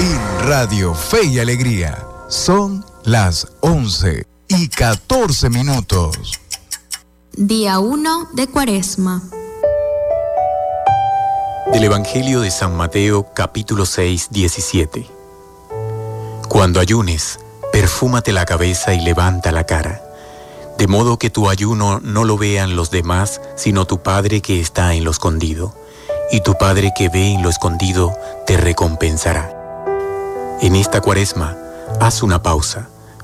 En 0.00 0.48
Radio 0.48 0.92
Fe 0.94 1.26
y 1.26 1.38
Alegría 1.38 2.04
son 2.28 2.84
las 3.04 3.46
11 3.60 4.33
y 4.56 4.68
14 4.68 5.50
minutos. 5.50 6.40
Día 7.32 7.80
1 7.80 8.28
de 8.34 8.46
Cuaresma. 8.46 9.22
Del 11.72 11.84
Evangelio 11.84 12.40
de 12.40 12.50
San 12.50 12.76
Mateo 12.76 13.32
capítulo 13.34 13.84
6, 13.84 14.28
17. 14.30 15.08
Cuando 16.48 16.78
ayunes, 16.78 17.40
perfúmate 17.72 18.32
la 18.32 18.44
cabeza 18.44 18.94
y 18.94 19.00
levanta 19.00 19.50
la 19.50 19.64
cara, 19.64 20.02
de 20.78 20.86
modo 20.86 21.18
que 21.18 21.30
tu 21.30 21.48
ayuno 21.48 21.98
no 22.00 22.24
lo 22.24 22.38
vean 22.38 22.76
los 22.76 22.90
demás, 22.90 23.40
sino 23.56 23.86
tu 23.86 24.02
Padre 24.02 24.40
que 24.40 24.60
está 24.60 24.94
en 24.94 25.04
lo 25.04 25.10
escondido, 25.10 25.74
y 26.30 26.42
tu 26.42 26.54
Padre 26.54 26.92
que 26.96 27.08
ve 27.08 27.32
en 27.32 27.42
lo 27.42 27.48
escondido 27.48 28.16
te 28.46 28.56
recompensará. 28.56 29.50
En 30.60 30.76
esta 30.76 31.00
cuaresma, 31.00 31.56
haz 32.00 32.22
una 32.22 32.42
pausa 32.42 32.88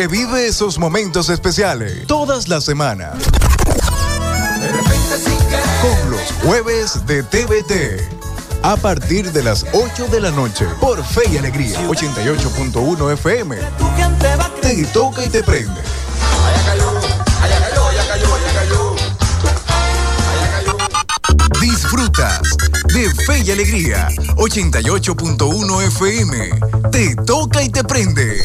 Revive 0.00 0.46
esos 0.46 0.78
momentos 0.78 1.28
especiales 1.28 2.06
todas 2.06 2.46
las 2.46 2.62
semanas. 2.62 3.16
Con 5.82 6.10
los 6.12 6.22
jueves 6.40 7.04
de 7.04 7.24
TVT. 7.24 8.00
A 8.62 8.76
partir 8.76 9.32
de 9.32 9.42
las 9.42 9.66
8 9.72 10.06
de 10.06 10.20
la 10.20 10.30
noche 10.30 10.66
por 10.80 11.04
Fe 11.04 11.22
y 11.32 11.38
Alegría 11.38 11.80
88.1 11.88 13.12
FM. 13.14 13.56
Te 14.62 14.84
toca 14.84 15.24
y 15.24 15.28
te 15.30 15.42
prende. 15.42 15.80
Disfrutas 21.60 22.56
de 22.94 23.12
Fe 23.24 23.40
y 23.40 23.50
Alegría 23.50 24.08
88.1 24.36 25.82
FM. 25.88 26.50
Te 26.92 27.16
toca 27.16 27.64
y 27.64 27.68
te 27.68 27.82
prende. 27.82 28.44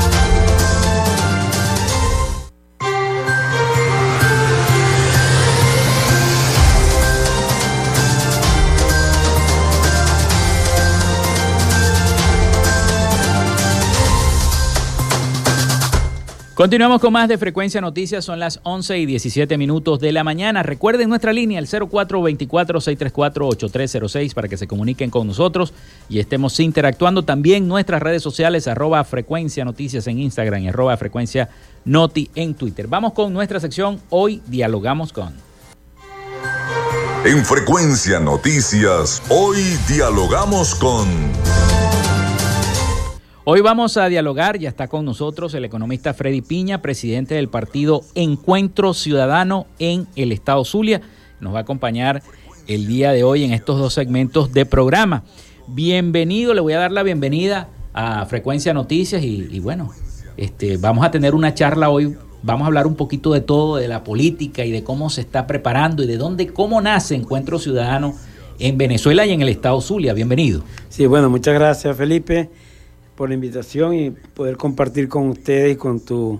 Continuamos 16.61 17.01
con 17.01 17.11
más 17.11 17.27
de 17.27 17.39
Frecuencia 17.39 17.81
Noticias, 17.81 18.23
son 18.23 18.39
las 18.39 18.59
11 18.61 18.99
y 18.99 19.07
17 19.07 19.57
minutos 19.57 19.99
de 19.99 20.11
la 20.11 20.23
mañana. 20.23 20.61
Recuerden 20.61 21.09
nuestra 21.09 21.33
línea, 21.33 21.57
el 21.57 21.65
0424-634-8306, 21.65 24.35
para 24.35 24.47
que 24.47 24.57
se 24.57 24.67
comuniquen 24.67 25.09
con 25.09 25.25
nosotros 25.25 25.73
y 26.07 26.19
estemos 26.19 26.59
interactuando. 26.59 27.23
También 27.23 27.67
nuestras 27.67 28.03
redes 28.03 28.21
sociales, 28.21 28.67
arroba 28.67 29.03
Frecuencia 29.03 29.65
Noticias 29.65 30.05
en 30.05 30.19
Instagram 30.19 30.61
y 30.61 30.67
arroba 30.67 30.95
Frecuencia 30.97 31.49
Noti 31.83 32.29
en 32.35 32.53
Twitter. 32.53 32.85
Vamos 32.85 33.13
con 33.13 33.33
nuestra 33.33 33.59
sección, 33.59 33.99
hoy 34.11 34.43
dialogamos 34.45 35.11
con... 35.11 35.33
En 37.25 37.43
Frecuencia 37.43 38.19
Noticias, 38.19 39.23
hoy 39.29 39.63
dialogamos 39.87 40.75
con... 40.75 41.07
Hoy 43.43 43.61
vamos 43.61 43.97
a 43.97 44.07
dialogar, 44.07 44.59
ya 44.59 44.69
está 44.69 44.87
con 44.87 45.03
nosotros 45.03 45.55
el 45.55 45.65
economista 45.65 46.13
Freddy 46.13 46.41
Piña, 46.41 46.83
presidente 46.83 47.33
del 47.33 47.49
partido 47.49 48.01
Encuentro 48.13 48.93
Ciudadano 48.93 49.65
en 49.79 50.05
el 50.15 50.31
Estado 50.31 50.63
Zulia. 50.63 51.01
Nos 51.39 51.51
va 51.51 51.57
a 51.57 51.61
acompañar 51.63 52.21
el 52.67 52.85
día 52.85 53.13
de 53.13 53.23
hoy 53.23 53.43
en 53.43 53.51
estos 53.51 53.79
dos 53.79 53.95
segmentos 53.95 54.53
de 54.53 54.67
programa. 54.67 55.23
Bienvenido, 55.65 56.53
le 56.53 56.61
voy 56.61 56.73
a 56.73 56.77
dar 56.77 56.91
la 56.91 57.01
bienvenida 57.01 57.69
a 57.93 58.27
Frecuencia 58.27 58.75
Noticias 58.75 59.23
y, 59.23 59.59
bueno, 59.59 59.91
este, 60.37 60.77
vamos 60.77 61.03
a 61.03 61.09
tener 61.09 61.33
una 61.33 61.55
charla 61.55 61.89
hoy. 61.89 62.15
Vamos 62.43 62.65
a 62.65 62.67
hablar 62.67 62.85
un 62.85 62.95
poquito 62.95 63.33
de 63.33 63.41
todo, 63.41 63.77
de 63.77 63.87
la 63.87 64.03
política 64.03 64.65
y 64.65 64.71
de 64.71 64.83
cómo 64.83 65.09
se 65.09 65.21
está 65.21 65.47
preparando 65.47 66.03
y 66.03 66.05
de 66.05 66.17
dónde, 66.17 66.45
cómo 66.53 66.79
nace 66.79 67.15
Encuentro 67.15 67.57
Ciudadano 67.57 68.13
en 68.59 68.77
Venezuela 68.77 69.25
y 69.25 69.31
en 69.31 69.41
el 69.41 69.49
Estado 69.49 69.81
Zulia. 69.81 70.13
Bienvenido. 70.13 70.61
Sí, 70.89 71.07
bueno, 71.07 71.27
muchas 71.31 71.55
gracias 71.55 71.97
Felipe 71.97 72.51
por 73.15 73.29
la 73.29 73.35
invitación 73.35 73.93
y 73.93 74.11
poder 74.11 74.57
compartir 74.57 75.07
con 75.07 75.29
ustedes 75.29 75.73
y 75.73 75.75
con 75.75 75.99
tu 75.99 76.39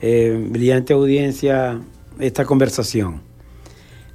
eh, 0.00 0.46
brillante 0.50 0.92
audiencia 0.92 1.80
esta 2.18 2.44
conversación. 2.44 3.20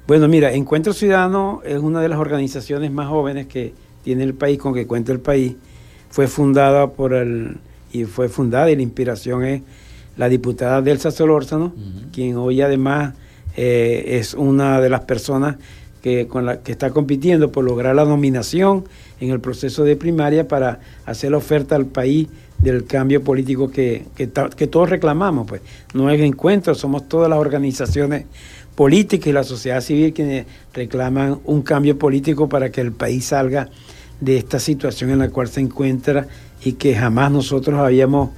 Bueno, 0.06 0.28
mira, 0.28 0.52
Encuentro 0.52 0.92
Ciudadano 0.92 1.62
es 1.64 1.78
una 1.78 2.00
de 2.00 2.08
las 2.08 2.18
organizaciones 2.18 2.92
más 2.92 3.08
jóvenes 3.08 3.46
que 3.46 3.74
tiene 4.04 4.22
el 4.22 4.34
país, 4.34 4.58
con 4.58 4.72
que 4.72 4.86
cuenta 4.86 5.10
el 5.12 5.20
país. 5.20 5.56
Fue 6.10 6.28
fundada 6.28 6.92
por 6.92 7.12
el, 7.12 7.56
y 7.92 8.04
fue 8.04 8.28
fundada 8.28 8.70
y 8.70 8.76
la 8.76 8.82
inspiración 8.82 9.44
es 9.44 9.62
la 10.16 10.28
diputada 10.28 10.80
Delsa 10.80 11.10
Solórzano, 11.10 11.74
quien 12.12 12.36
hoy 12.36 12.62
además 12.62 13.14
eh, 13.56 14.18
es 14.18 14.34
una 14.34 14.80
de 14.80 14.88
las 14.88 15.00
personas 15.00 15.56
que, 16.02 16.26
con 16.26 16.46
la, 16.46 16.62
que 16.62 16.72
está 16.72 16.90
compitiendo 16.90 17.50
por 17.50 17.64
lograr 17.64 17.94
la 17.96 18.04
nominación 18.04 18.84
en 19.20 19.30
el 19.30 19.40
proceso 19.40 19.84
de 19.84 19.96
primaria 19.96 20.46
para 20.46 20.80
hacer 21.04 21.30
la 21.30 21.38
oferta 21.38 21.76
al 21.76 21.86
país 21.86 22.28
del 22.58 22.84
cambio 22.84 23.22
político 23.22 23.70
que, 23.70 24.04
que, 24.16 24.26
todos 24.26 24.88
reclamamos. 24.88 25.46
Pues. 25.46 25.62
No 25.94 26.10
es 26.10 26.20
encuentro, 26.20 26.74
somos 26.74 27.08
todas 27.08 27.28
las 27.28 27.38
organizaciones 27.38 28.24
políticas 28.74 29.28
y 29.28 29.32
la 29.32 29.44
sociedad 29.44 29.80
civil 29.80 30.12
quienes 30.12 30.46
reclaman 30.74 31.40
un 31.44 31.62
cambio 31.62 31.98
político 31.98 32.48
para 32.48 32.70
que 32.70 32.80
el 32.80 32.92
país 32.92 33.26
salga 33.26 33.68
de 34.20 34.36
esta 34.36 34.58
situación 34.58 35.10
en 35.10 35.18
la 35.18 35.30
cual 35.30 35.48
se 35.48 35.60
encuentra 35.60 36.26
y 36.64 36.72
que 36.72 36.94
jamás 36.94 37.30
nosotros 37.30 37.78
habíamos 37.78 38.30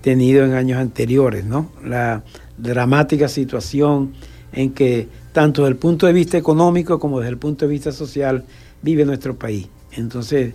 tenido 0.00 0.44
en 0.44 0.54
años 0.54 0.78
anteriores, 0.78 1.44
¿no? 1.44 1.70
La 1.84 2.22
dramática 2.56 3.28
situación 3.28 4.12
en 4.52 4.72
que 4.72 5.08
tanto 5.32 5.62
desde 5.62 5.72
el 5.72 5.76
punto 5.76 6.06
de 6.06 6.12
vista 6.12 6.38
económico 6.38 6.98
como 6.98 7.20
desde 7.20 7.30
el 7.30 7.38
punto 7.38 7.66
de 7.66 7.72
vista 7.72 7.92
social 7.92 8.44
vive 8.82 9.04
nuestro 9.04 9.36
país. 9.36 9.68
Entonces, 9.96 10.54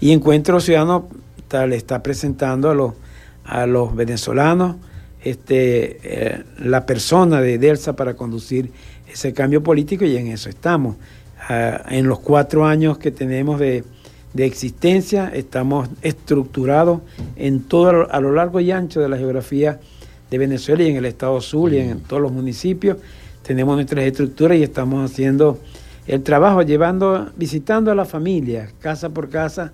y 0.00 0.12
Encuentro 0.12 0.60
Ciudadano 0.60 1.08
le 1.66 1.76
está 1.76 2.02
presentando 2.02 2.70
a 2.70 2.74
los, 2.74 2.94
a 3.44 3.66
los 3.66 3.94
venezolanos 3.94 4.76
este, 5.22 5.98
eh, 6.02 6.44
la 6.58 6.86
persona 6.86 7.40
de 7.40 7.58
Delsa 7.58 7.94
para 7.94 8.14
conducir 8.14 8.70
ese 9.12 9.32
cambio 9.32 9.62
político 9.62 10.04
y 10.04 10.16
en 10.16 10.28
eso 10.28 10.48
estamos. 10.48 10.96
Ah, 11.48 11.82
en 11.90 12.06
los 12.06 12.20
cuatro 12.20 12.66
años 12.66 12.98
que 12.98 13.10
tenemos 13.10 13.58
de, 13.58 13.84
existencia 14.36 15.30
estamos 15.34 15.88
estructurados 16.02 17.00
en 17.34 17.64
todo 17.64 18.10
a 18.10 18.20
lo 18.20 18.32
largo 18.32 18.60
y 18.60 18.70
ancho 18.70 19.00
de 19.00 19.08
la 19.08 19.16
geografía 19.16 19.80
de 20.30 20.38
Venezuela 20.38 20.84
y 20.84 20.90
en 20.90 20.96
el 20.96 21.06
estado 21.06 21.40
sur 21.40 21.72
y 21.72 21.78
en 21.78 22.00
todos 22.00 22.22
los 22.22 22.30
municipios. 22.30 22.98
Tenemos 23.42 23.74
nuestras 23.74 24.04
estructuras 24.04 24.56
y 24.56 24.62
estamos 24.62 25.10
haciendo 25.10 25.58
el 26.06 26.22
trabajo, 26.22 26.62
llevando, 26.62 27.30
visitando 27.36 27.90
a 27.90 27.94
la 27.94 28.04
familia, 28.04 28.70
casa 28.80 29.10
por 29.10 29.28
casa, 29.28 29.72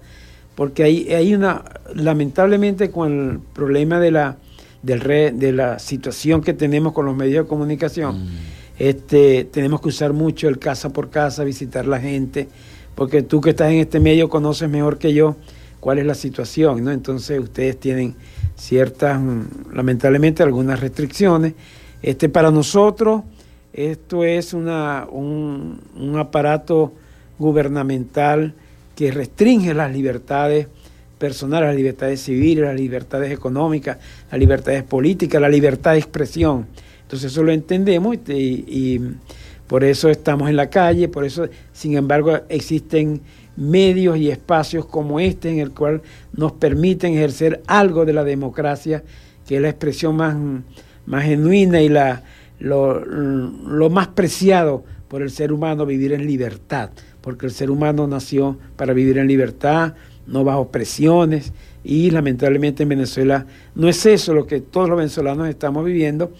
porque 0.54 0.84
hay, 0.84 1.12
hay 1.12 1.34
una, 1.34 1.64
lamentablemente 1.94 2.90
con 2.90 3.30
el 3.30 3.38
problema 3.52 4.00
de 4.00 4.10
la, 4.10 4.36
del 4.82 5.38
de 5.38 5.52
la 5.52 5.78
situación 5.78 6.40
que 6.40 6.52
tenemos 6.52 6.92
con 6.92 7.06
los 7.06 7.16
medios 7.16 7.44
de 7.44 7.48
comunicación, 7.48 8.24
mm. 8.24 8.28
este, 8.78 9.44
tenemos 9.44 9.80
que 9.80 9.88
usar 9.88 10.12
mucho 10.12 10.48
el 10.48 10.58
casa 10.58 10.90
por 10.90 11.10
casa, 11.10 11.44
visitar 11.44 11.86
la 11.86 12.00
gente, 12.00 12.48
porque 12.94 13.22
tú 13.22 13.40
que 13.40 13.50
estás 13.50 13.70
en 13.70 13.78
este 13.78 14.00
medio 14.00 14.28
conoces 14.28 14.68
mejor 14.68 14.98
que 14.98 15.12
yo 15.12 15.36
cuál 15.80 15.98
es 15.98 16.06
la 16.06 16.14
situación, 16.14 16.82
¿no? 16.82 16.90
Entonces 16.90 17.38
ustedes 17.38 17.78
tienen 17.78 18.16
ciertas, 18.56 19.20
mm, 19.20 19.72
lamentablemente, 19.72 20.42
algunas 20.42 20.80
restricciones. 20.80 21.54
Este, 22.02 22.28
para 22.28 22.50
nosotros, 22.50 23.22
esto 23.76 24.24
es 24.24 24.54
una, 24.54 25.06
un, 25.10 25.78
aparato 26.18 26.94
gubernamental 27.38 28.54
que 28.96 29.10
restringe 29.10 29.74
las 29.74 29.92
libertades 29.92 30.66
personales, 31.18 31.68
las 31.68 31.76
libertades 31.76 32.22
civiles, 32.22 32.64
las 32.64 32.74
libertades 32.74 33.30
económicas, 33.30 33.98
las 34.30 34.40
libertades 34.40 34.82
políticas, 34.82 35.42
la 35.42 35.50
libertad 35.50 35.92
de 35.92 35.98
expresión. 35.98 36.66
Entonces 37.02 37.30
eso 37.30 37.42
lo 37.42 37.52
entendemos 37.52 38.16
y, 38.28 39.00
Por 39.66 39.84
eso 39.84 40.08
estamos 40.08 40.48
en 40.48 40.56
la 40.56 40.70
calle, 40.70 41.08
por 41.08 41.24
eso, 41.24 41.46
sin 41.72 41.96
embargo, 41.96 42.40
existen 42.48 43.20
medios 43.56 44.16
y 44.16 44.30
espacios 44.30 44.86
como 44.86 45.20
este 45.20 45.50
en 45.50 45.58
el 45.58 45.72
cual 45.72 46.00
nos 46.32 46.52
permiten 46.52 47.12
ejercer 47.12 47.62
algo 47.66 48.06
de 48.06 48.14
la 48.14 48.24
democracia, 48.24 49.02
que 49.46 49.56
es 49.56 49.62
la 49.62 49.68
expresión 49.68 50.16
más, 50.16 50.34
más 51.04 51.24
genuina 51.24 51.82
y 51.82 51.88
la, 51.88 52.22
lo, 52.58 53.04
lo 53.04 53.90
más 53.90 54.08
preciado 54.08 54.84
por 55.08 55.22
el 55.22 55.30
ser 55.30 55.52
humano, 55.52 55.86
vivir 55.86 56.12
en 56.12 56.26
libertad, 56.26 56.90
porque 57.20 57.46
el 57.46 57.52
ser 57.52 57.70
humano 57.70 58.06
nació 58.06 58.58
para 58.76 58.92
vivir 58.92 59.18
en 59.18 59.28
libertad, 59.28 59.94
no 60.26 60.44
bajo 60.44 60.70
presiones, 60.70 61.52
y 61.84 62.10
lamentablemente 62.10 62.82
en 62.82 62.88
Venezuela 62.88 63.46
no 63.74 63.88
es 63.88 64.04
eso 64.06 64.34
lo 64.34 64.46
que 64.46 64.60
todos 64.60 64.88
los 64.88 64.98
venezolanos 64.98 65.48
estamos 65.48 65.84
viviendo, 65.84 66.32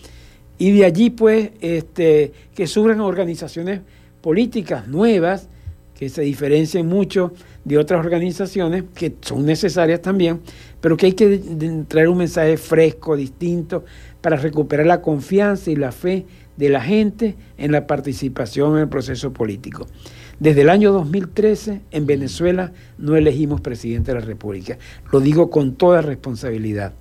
y 0.59 0.73
de 0.73 0.85
allí 0.85 1.11
pues 1.11 1.51
este, 1.61 2.33
que 2.55 2.67
surgen 2.67 3.01
organizaciones 3.01 3.81
políticas 4.21 4.89
nuevas, 4.89 5.49
que 5.95 6.09
se 6.09 6.23
diferencian 6.23 6.87
mucho 6.87 7.33
de 7.65 7.79
otras 7.79 8.05
organizaciones 8.05 8.85
que 8.95 9.15
son 9.21 9.47
necesarias 9.47 10.03
también, 10.03 10.41
pero 10.81 10.97
que 10.97 11.07
hay 11.07 11.13
que 11.13 11.41
traer 11.89 12.09
un 12.09 12.19
mensaje 12.19 12.57
fresco, 12.57 13.17
distinto, 13.17 13.85
para 14.27 14.39
recuperar 14.39 14.87
la 14.87 15.03
confianza 15.03 15.71
y 15.71 15.77
la 15.77 15.93
fe 15.93 16.27
de 16.57 16.69
la 16.69 16.81
gente 16.81 17.37
en 17.59 17.71
la 17.71 17.87
participación 17.87 18.75
en 18.75 18.81
el 18.81 18.89
proceso 18.89 19.33
político. 19.33 19.87
Desde 20.41 20.63
el 20.63 20.69
año 20.69 20.91
2013 20.91 21.83
en 21.93 22.07
Venezuela 22.07 22.73
no 22.99 23.15
elegimos 23.15 23.61
presidente 23.61 24.13
de 24.13 24.19
la 24.19 24.27
República. 24.27 24.79
Lo 25.13 25.21
digo 25.21 25.49
con 25.49 25.77
toda 25.77 26.03
responsabilidad. 26.03 26.93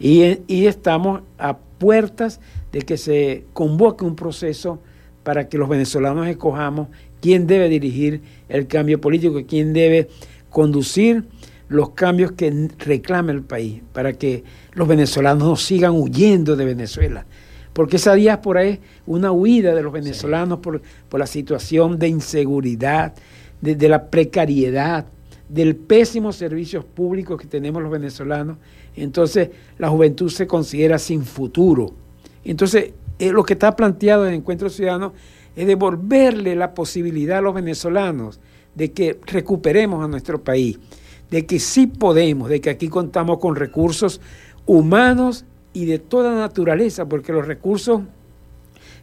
Y, 0.00 0.38
y, 0.46 0.64
estamos 0.64 1.20
a 1.36 1.58
puertas 1.58 2.40
de 2.72 2.80
que 2.80 2.96
se 2.96 3.44
convoque 3.52 4.06
un 4.06 4.16
proceso 4.16 4.80
para 5.24 5.50
que 5.50 5.58
los 5.58 5.68
venezolanos 5.68 6.26
escojamos 6.26 6.88
quién 7.20 7.46
debe 7.46 7.68
dirigir 7.68 8.22
el 8.48 8.66
cambio 8.66 8.98
político, 8.98 9.42
quién 9.46 9.74
debe 9.74 10.08
conducir 10.48 11.26
los 11.68 11.90
cambios 11.90 12.32
que 12.32 12.68
reclama 12.78 13.32
el 13.32 13.42
país, 13.42 13.82
para 13.92 14.12
que 14.12 14.44
los 14.72 14.86
venezolanos 14.86 15.48
no 15.48 15.56
sigan 15.56 15.92
huyendo 15.92 16.56
de 16.56 16.64
Venezuela. 16.64 17.26
Porque 17.72 17.96
esa 17.96 18.14
diáspora 18.14 18.64
es 18.64 18.78
una 19.06 19.32
huida 19.32 19.74
de 19.74 19.82
los 19.82 19.92
venezolanos 19.92 20.60
por, 20.60 20.80
la 21.12 21.26
situación 21.26 21.98
de 21.98 22.08
inseguridad, 22.08 23.14
de, 23.60 23.88
la 23.88 24.08
precariedad, 24.08 25.06
del 25.48 25.76
pésimo 25.76 26.32
servicios 26.32 26.84
públicos 26.84 27.38
que 27.38 27.46
tenemos 27.46 27.82
los 27.82 27.90
venezolanos. 27.92 28.56
Entonces 28.94 29.50
la 29.76 29.90
juventud 29.90 30.30
se 30.30 30.46
considera 30.46 30.98
sin 30.98 31.24
futuro. 31.24 31.92
Entonces 32.44 32.92
eh, 33.18 33.30
lo 33.30 33.44
que 33.44 33.54
está 33.54 33.74
planteado 33.76 34.26
en 34.26 34.34
Encuentro 34.34 34.70
Ciudadano 34.70 35.12
es 35.54 35.66
devolverle 35.66 36.54
la 36.54 36.74
posibilidad 36.74 37.38
a 37.38 37.42
los 37.42 37.54
venezolanos 37.54 38.40
de 38.74 38.92
que 38.92 39.18
recuperemos 39.26 40.04
a 40.04 40.08
nuestro 40.08 40.42
país, 40.42 40.78
de 41.30 41.46
que 41.46 41.58
sí 41.58 41.86
podemos, 41.86 42.48
de 42.48 42.60
que 42.60 42.70
aquí 42.70 42.88
contamos 42.88 43.38
con 43.38 43.56
recursos 43.56 44.20
humanos 44.64 45.44
y 45.72 45.84
de 45.84 45.98
toda 45.98 46.34
naturaleza, 46.34 47.06
porque 47.06 47.32
los 47.32 47.46
recursos 47.46 48.02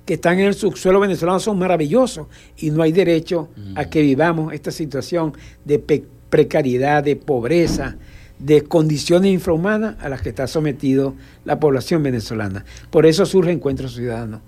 que 0.06 0.16
están 0.16 0.40
en 0.40 0.48
el 0.48 0.54
subsuelo 0.54 1.00
venezolano 1.00 1.40
son 1.40 1.60
maravillosos 1.60 2.28
y 2.58 2.72
no 2.72 2.84
hay 2.84 2.92
derecho 2.92 3.50
a 3.76 3.86
que 3.86 4.02
vivamos 4.02 4.54
esta 4.54 4.72
situación 4.72 5.34
de 5.64 6.04
precariedad, 6.30 7.04
de 7.04 7.16
pobreza, 7.16 7.96
de 8.40 8.64
condiciones 8.64 9.32
infrahumanas 9.32 9.96
a 10.02 10.10
las 10.10 10.22
que 10.22 10.30
está 10.30 10.48
sometido 10.48 11.16
la 11.46 11.60
población 11.60 12.04
venezolana. 12.04 12.66
Por 12.90 13.06
eso 13.06 13.26
surge 13.26 13.52
Encuentro 13.52 13.88
Ciudadano. 13.88 14.42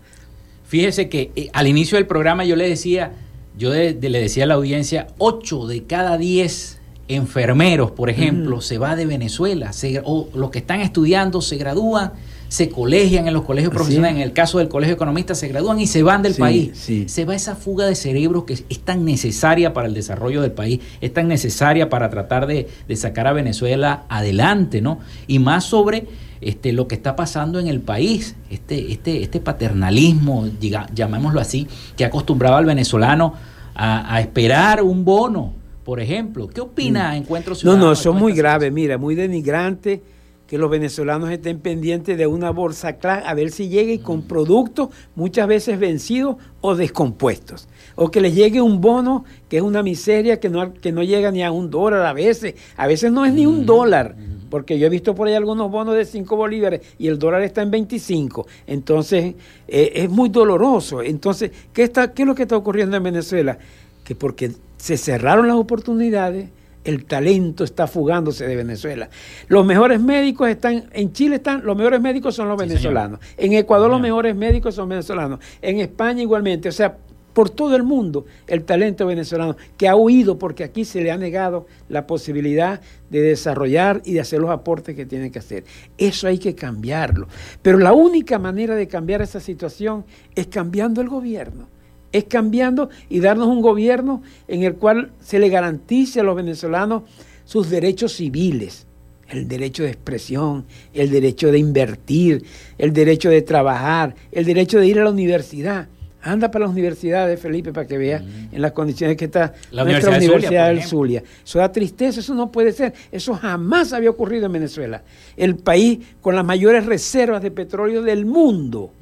Fíjese 0.65 1.07
que 1.07 1.31
eh, 1.35 1.49
al 1.53 1.67
inicio 1.67 1.97
del 1.97 2.07
programa 2.07 2.43
yo 2.43 2.55
le 2.55 2.67
decía, 2.67 3.13
yo 3.57 3.69
le 3.73 3.93
decía 3.93 4.43
a 4.43 4.47
la 4.47 4.55
audiencia, 4.55 5.07
8 5.19 5.67
de 5.67 5.83
cada 5.83 6.17
10 6.17 6.81
enfermeros, 7.07 7.91
por 7.91 8.09
ejemplo, 8.09 8.61
se 8.61 8.77
va 8.77 8.95
de 8.95 9.05
Venezuela, 9.05 9.71
o 10.03 10.27
los 10.33 10.49
que 10.49 10.59
están 10.59 10.81
estudiando 10.81 11.41
se 11.41 11.57
gradúan, 11.57 12.13
se 12.47 12.69
colegian 12.69 13.27
en 13.27 13.33
los 13.33 13.43
colegios 13.43 13.73
profesionales, 13.73 14.17
en 14.17 14.21
el 14.21 14.33
caso 14.33 14.59
del 14.59 14.69
colegio 14.69 14.95
economista, 14.95 15.35
se 15.35 15.47
gradúan 15.47 15.79
y 15.79 15.87
se 15.87 16.03
van 16.03 16.21
del 16.21 16.35
país. 16.35 16.89
Se 17.07 17.25
va 17.25 17.35
esa 17.35 17.55
fuga 17.55 17.85
de 17.85 17.95
cerebros 17.95 18.45
que 18.45 18.53
es 18.53 18.79
tan 18.79 19.05
necesaria 19.05 19.73
para 19.73 19.87
el 19.87 19.93
desarrollo 19.93 20.41
del 20.41 20.51
país, 20.51 20.79
es 21.01 21.13
tan 21.13 21.27
necesaria 21.27 21.89
para 21.89 22.09
tratar 22.09 22.47
de, 22.47 22.67
de 22.87 22.95
sacar 22.95 23.27
a 23.27 23.33
Venezuela 23.33 24.05
adelante, 24.09 24.81
¿no? 24.81 24.99
Y 25.27 25.39
más 25.39 25.65
sobre 25.65 26.07
este, 26.41 26.73
lo 26.73 26.87
que 26.87 26.95
está 26.95 27.15
pasando 27.15 27.59
en 27.59 27.67
el 27.67 27.81
país, 27.81 28.35
este, 28.49 28.91
este, 28.91 29.23
este 29.23 29.39
paternalismo, 29.39 30.47
llamémoslo 30.93 31.39
así, 31.39 31.67
que 31.97 32.03
ha 32.03 32.07
acostumbrado 32.07 32.57
al 32.57 32.65
venezolano 32.65 33.33
a, 33.73 34.21
esperar 34.21 34.83
un 34.83 35.03
bono, 35.03 35.53
por 35.85 36.01
ejemplo. 36.01 36.49
¿Qué 36.49 36.59
opina 36.59 37.11
mm. 37.11 37.15
Encuentro 37.15 37.55
Ciudadano? 37.55 37.83
No, 37.83 37.89
no, 37.91 37.95
son 37.95 38.17
muy 38.17 38.33
graves, 38.33 38.73
mira, 38.73 38.97
muy 38.97 39.15
denigrante 39.15 40.01
que 40.47 40.57
los 40.57 40.69
venezolanos 40.69 41.31
estén 41.31 41.59
pendientes 41.59 42.17
de 42.17 42.27
una 42.27 42.51
bolsa 42.51 42.97
clara, 42.97 43.27
a 43.27 43.33
ver 43.33 43.49
si 43.51 43.69
llega 43.69 43.93
y 43.93 43.99
con 43.99 44.19
mm. 44.19 44.23
productos 44.23 44.89
muchas 45.15 45.47
veces 45.47 45.79
vencidos 45.79 46.35
o 46.59 46.75
descompuestos. 46.75 47.69
O 47.95 48.11
que 48.11 48.19
les 48.19 48.35
llegue 48.35 48.61
un 48.61 48.81
bono 48.81 49.23
que 49.47 49.57
es 49.57 49.63
una 49.63 49.81
miseria 49.81 50.39
que 50.39 50.49
no, 50.49 50.73
que 50.73 50.91
no 50.91 51.03
llega 51.03 51.31
ni 51.31 51.43
a 51.43 51.51
un 51.51 51.69
dólar 51.69 52.05
a 52.05 52.13
veces. 52.13 52.55
A 52.75 52.87
veces 52.87 53.11
no 53.11 53.23
es 53.23 53.33
ni 53.33 53.45
un 53.45 53.61
mm. 53.61 53.65
dólar 53.65 54.15
porque 54.49 54.79
yo 54.79 54.87
he 54.87 54.89
visto 54.89 55.13
por 55.15 55.27
ahí 55.27 55.33
algunos 55.33 55.69
bonos 55.69 55.95
de 55.95 56.05
5 56.05 56.35
bolívares 56.35 56.81
y 56.97 57.07
el 57.07 57.19
dólar 57.19 57.41
está 57.43 57.61
en 57.61 57.71
25. 57.71 58.47
Entonces, 58.67 59.35
eh, 59.67 59.91
es 59.95 60.09
muy 60.09 60.29
doloroso. 60.29 61.01
Entonces, 61.01 61.51
¿qué, 61.73 61.83
está, 61.83 62.13
¿qué 62.13 62.23
es 62.23 62.27
lo 62.27 62.35
que 62.35 62.43
está 62.43 62.55
ocurriendo 62.55 62.95
en 62.95 63.03
Venezuela? 63.03 63.57
Que 64.03 64.15
porque 64.15 64.51
se 64.85 64.97
cerraron 64.97 65.47
las 65.47 65.57
oportunidades, 65.57 66.49
el 66.83 67.05
talento 67.05 67.63
está 67.63 67.87
fugándose 67.87 68.45
de 68.45 68.55
Venezuela. 68.55 69.09
Los 69.47 69.65
mejores 69.65 69.99
médicos 69.99 70.47
están, 70.47 70.91
en 70.93 71.11
Chile 71.11 71.37
están, 71.37 71.65
los 71.65 71.75
mejores 71.75 71.99
médicos 71.99 72.35
son 72.35 72.49
los 72.49 72.55
venezolanos. 72.55 73.19
En 73.35 73.53
Ecuador 73.53 73.89
los 73.89 73.99
mejores 73.99 74.35
médicos 74.35 74.75
son 74.75 74.89
venezolanos. 74.89 75.39
En 75.59 75.79
España 75.79 76.21
igualmente. 76.21 76.69
O 76.69 76.71
sea, 76.71 76.97
por 77.33 77.49
todo 77.49 77.75
el 77.75 77.81
mundo 77.81 78.27
el 78.45 78.63
talento 78.63 79.07
venezolano, 79.07 79.57
que 79.75 79.87
ha 79.87 79.95
huido 79.95 80.37
porque 80.37 80.63
aquí 80.63 80.85
se 80.85 81.01
le 81.01 81.09
ha 81.09 81.17
negado 81.17 81.65
la 81.89 82.05
posibilidad 82.05 82.79
de 83.09 83.21
desarrollar 83.21 84.03
y 84.05 84.13
de 84.13 84.19
hacer 84.19 84.39
los 84.39 84.51
aportes 84.51 84.95
que 84.95 85.07
tiene 85.07 85.31
que 85.31 85.39
hacer. 85.39 85.63
Eso 85.97 86.27
hay 86.27 86.37
que 86.37 86.53
cambiarlo. 86.53 87.27
Pero 87.63 87.79
la 87.79 87.93
única 87.93 88.37
manera 88.37 88.75
de 88.75 88.87
cambiar 88.87 89.23
esa 89.23 89.39
situación 89.39 90.05
es 90.35 90.45
cambiando 90.45 91.01
el 91.01 91.09
gobierno. 91.09 91.73
Es 92.15 92.23
cambiando 92.23 92.89
y 93.09 93.19
darnos 93.19 93.49
un 93.49 93.61
gobierno 93.61 94.23
en 94.47 94.63
el 94.63 94.75
cual 94.75 95.11
se 95.19 95.37
le 95.37 95.49
garantice 95.49 96.21
a 96.21 96.23
los 96.23 96.33
venezolanos 96.33 97.03
sus 97.43 97.69
derechos 97.69 98.13
civiles, 98.13 98.87
el 99.27 99.49
derecho 99.49 99.83
de 99.83 99.89
expresión, 99.89 100.63
el 100.93 101.11
derecho 101.11 101.51
de 101.51 101.59
invertir, 101.59 102.45
el 102.77 102.93
derecho 102.93 103.29
de 103.29 103.41
trabajar, 103.41 104.15
el 104.31 104.45
derecho 104.45 104.79
de 104.79 104.87
ir 104.87 104.97
a 104.97 105.03
la 105.03 105.09
universidad. 105.09 105.89
Anda 106.21 106.49
para 106.49 106.63
las 106.63 106.71
universidades, 106.71 107.37
Felipe, 107.37 107.73
para 107.73 107.85
que 107.85 107.97
veas 107.97 108.23
en 108.49 108.61
las 108.61 108.71
condiciones 108.71 109.17
que 109.17 109.25
está 109.25 109.53
la 109.71 109.83
nuestra 109.83 110.15
Universidad, 110.15 110.69
del 110.69 110.83
Zulia. 110.83 111.21
Eso 111.43 111.59
da 111.59 111.69
tristeza, 111.69 112.21
eso 112.21 112.33
no 112.33 112.49
puede 112.49 112.71
ser. 112.71 112.93
Eso 113.11 113.33
jamás 113.33 113.91
había 113.91 114.09
ocurrido 114.09 114.45
en 114.45 114.53
Venezuela. 114.53 115.03
El 115.35 115.57
país 115.57 115.99
con 116.21 116.33
las 116.33 116.45
mayores 116.45 116.85
reservas 116.85 117.43
de 117.43 117.51
petróleo 117.51 118.01
del 118.01 118.25
mundo. 118.25 118.93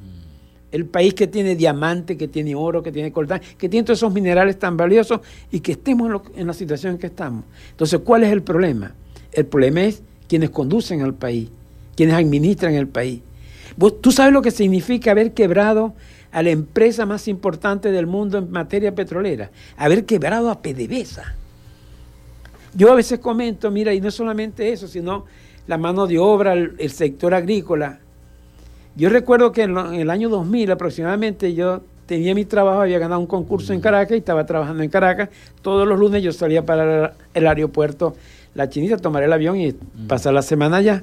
El 0.74 0.86
país 0.86 1.14
que 1.14 1.28
tiene 1.28 1.54
diamante, 1.54 2.16
que 2.16 2.26
tiene 2.26 2.54
oro, 2.54 2.82
que 2.82 2.90
tiene 2.90 3.12
coltán, 3.12 3.40
que 3.56 3.68
tiene 3.68 3.84
todos 3.84 4.00
esos 4.00 4.12
minerales 4.12 4.58
tan 4.58 4.76
valiosos 4.76 5.20
y 5.52 5.60
que 5.60 5.72
estemos 5.72 6.22
en 6.34 6.46
la 6.46 6.52
situación 6.52 6.94
en 6.94 6.98
que 6.98 7.06
estamos. 7.06 7.44
Entonces, 7.70 8.00
¿cuál 8.02 8.24
es 8.24 8.32
el 8.32 8.42
problema? 8.42 8.92
El 9.32 9.46
problema 9.46 9.84
es 9.84 10.02
quienes 10.28 10.50
conducen 10.50 11.02
al 11.02 11.14
país, 11.14 11.48
quienes 11.96 12.16
administran 12.16 12.74
el 12.74 12.88
país. 12.88 13.20
¿Tú 14.00 14.10
sabes 14.10 14.32
lo 14.32 14.42
que 14.42 14.50
significa 14.50 15.12
haber 15.12 15.32
quebrado 15.32 15.94
a 16.34 16.42
la 16.42 16.50
empresa 16.50 17.06
más 17.06 17.28
importante 17.28 17.92
del 17.92 18.08
mundo 18.08 18.38
en 18.38 18.50
materia 18.50 18.92
petrolera, 18.92 19.52
haber 19.76 20.04
quebrado 20.04 20.50
a 20.50 20.60
PDVSA. 20.60 21.32
Yo 22.74 22.90
a 22.90 22.96
veces 22.96 23.20
comento, 23.20 23.70
mira, 23.70 23.94
y 23.94 24.00
no 24.00 24.10
solamente 24.10 24.72
eso, 24.72 24.88
sino 24.88 25.26
la 25.68 25.78
mano 25.78 26.08
de 26.08 26.18
obra, 26.18 26.54
el, 26.54 26.90
sector 26.90 27.34
agrícola. 27.34 28.00
Yo 28.96 29.08
recuerdo 29.08 29.52
que 29.52 29.62
en, 29.62 29.76
el 29.76 30.10
año 30.10 30.28
2000 30.28 30.70
aproximadamente 30.70 31.54
yo 31.54 31.82
tenía 32.06 32.34
mi 32.34 32.44
trabajo, 32.44 32.82
había 32.82 32.98
ganado 32.98 33.20
un 33.20 33.26
concurso 33.26 33.72
en 33.72 33.80
Caracas 33.80 34.12
y 34.12 34.18
estaba 34.18 34.46
trabajando 34.46 34.82
en 34.82 34.90
Caracas. 34.90 35.30
Todos 35.62 35.86
los 35.88 35.98
lunes 35.98 36.22
yo 36.22 36.32
salía 36.32 36.64
para 36.64 37.14
el 37.32 37.46
aeropuerto 37.46 38.14
La 38.54 38.68
Chinita, 38.68 38.96
tomar 38.98 39.22
el 39.22 39.32
avión 39.32 39.56
y 39.56 39.72
pasar 40.06 40.32
la 40.32 40.42
semana 40.42 40.76
allá. 40.76 41.02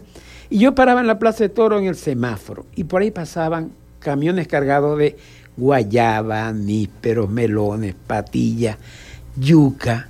Y 0.49 0.60
yo 0.60 0.73
paraba 0.75 1.01
en 1.01 1.08
la 1.08 1.19
Plaza 1.19 1.43
de 1.43 1.49
Toro 1.49 1.80
en 1.80 1.86
el 1.86 1.95
semáforo 1.95 2.65
y 2.75 2.86
por 2.86 3.01
ahí 3.01 3.12
pasaban 3.12 3.71
camiones 3.99 4.47
cargados 4.47 4.97
de 4.97 5.17
guayaba, 5.58 6.51
nísperos, 6.51 7.30
melones, 7.30 7.95
patillas, 8.08 8.77
yuca, 9.36 10.08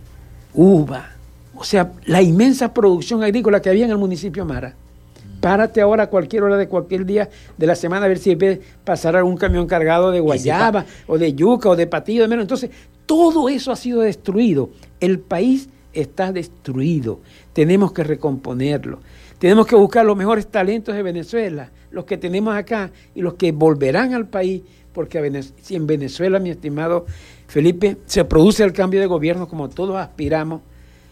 uva. 0.53 1.11
O 1.55 1.63
sea, 1.63 1.91
la 2.05 2.21
inmensa 2.21 2.73
producción 2.73 3.23
agrícola 3.23 3.61
que 3.61 3.69
había 3.69 3.85
en 3.85 3.91
el 3.91 3.97
municipio 3.97 4.45
Mara. 4.45 4.75
Párate 5.41 5.81
ahora 5.81 6.03
a 6.03 6.07
cualquier 6.07 6.43
hora 6.43 6.55
de 6.55 6.67
cualquier 6.69 7.05
día 7.05 7.29
de 7.57 7.67
la 7.67 7.75
semana 7.75 8.05
a 8.05 8.09
ver 8.09 8.19
si 8.19 8.35
ves 8.35 8.59
pasar 8.85 9.17
algún 9.17 9.35
camión 9.35 9.67
cargado 9.67 10.11
de 10.11 10.21
guayaba 10.21 10.85
o 11.07 11.17
de 11.17 11.33
yuca 11.33 11.69
o 11.69 11.75
de 11.75 11.87
patillo 11.87 12.21
de 12.21 12.27
menos. 12.29 12.43
Entonces, 12.43 12.69
todo 13.05 13.49
eso 13.49 13.71
ha 13.71 13.75
sido 13.75 14.01
destruido. 14.01 14.69
El 14.99 15.19
país 15.19 15.67
está 15.91 16.31
destruido. 16.31 17.19
Tenemos 17.51 17.91
que 17.91 18.03
recomponerlo. 18.03 18.99
Tenemos 19.39 19.65
que 19.65 19.75
buscar 19.75 20.05
los 20.05 20.15
mejores 20.15 20.47
talentos 20.47 20.95
de 20.95 21.01
Venezuela, 21.01 21.71
los 21.89 22.05
que 22.05 22.17
tenemos 22.17 22.55
acá 22.55 22.91
y 23.15 23.21
los 23.21 23.33
que 23.33 23.51
volverán 23.51 24.13
al 24.13 24.27
país, 24.27 24.61
porque 24.93 25.43
si 25.61 25.75
en 25.75 25.87
Venezuela, 25.87 26.39
mi 26.39 26.51
estimado 26.51 27.07
Felipe, 27.47 27.97
se 28.05 28.23
produce 28.23 28.63
el 28.63 28.71
cambio 28.71 28.99
de 28.99 29.07
gobierno 29.07 29.47
como 29.47 29.67
todos 29.67 29.97
aspiramos, 29.97 30.61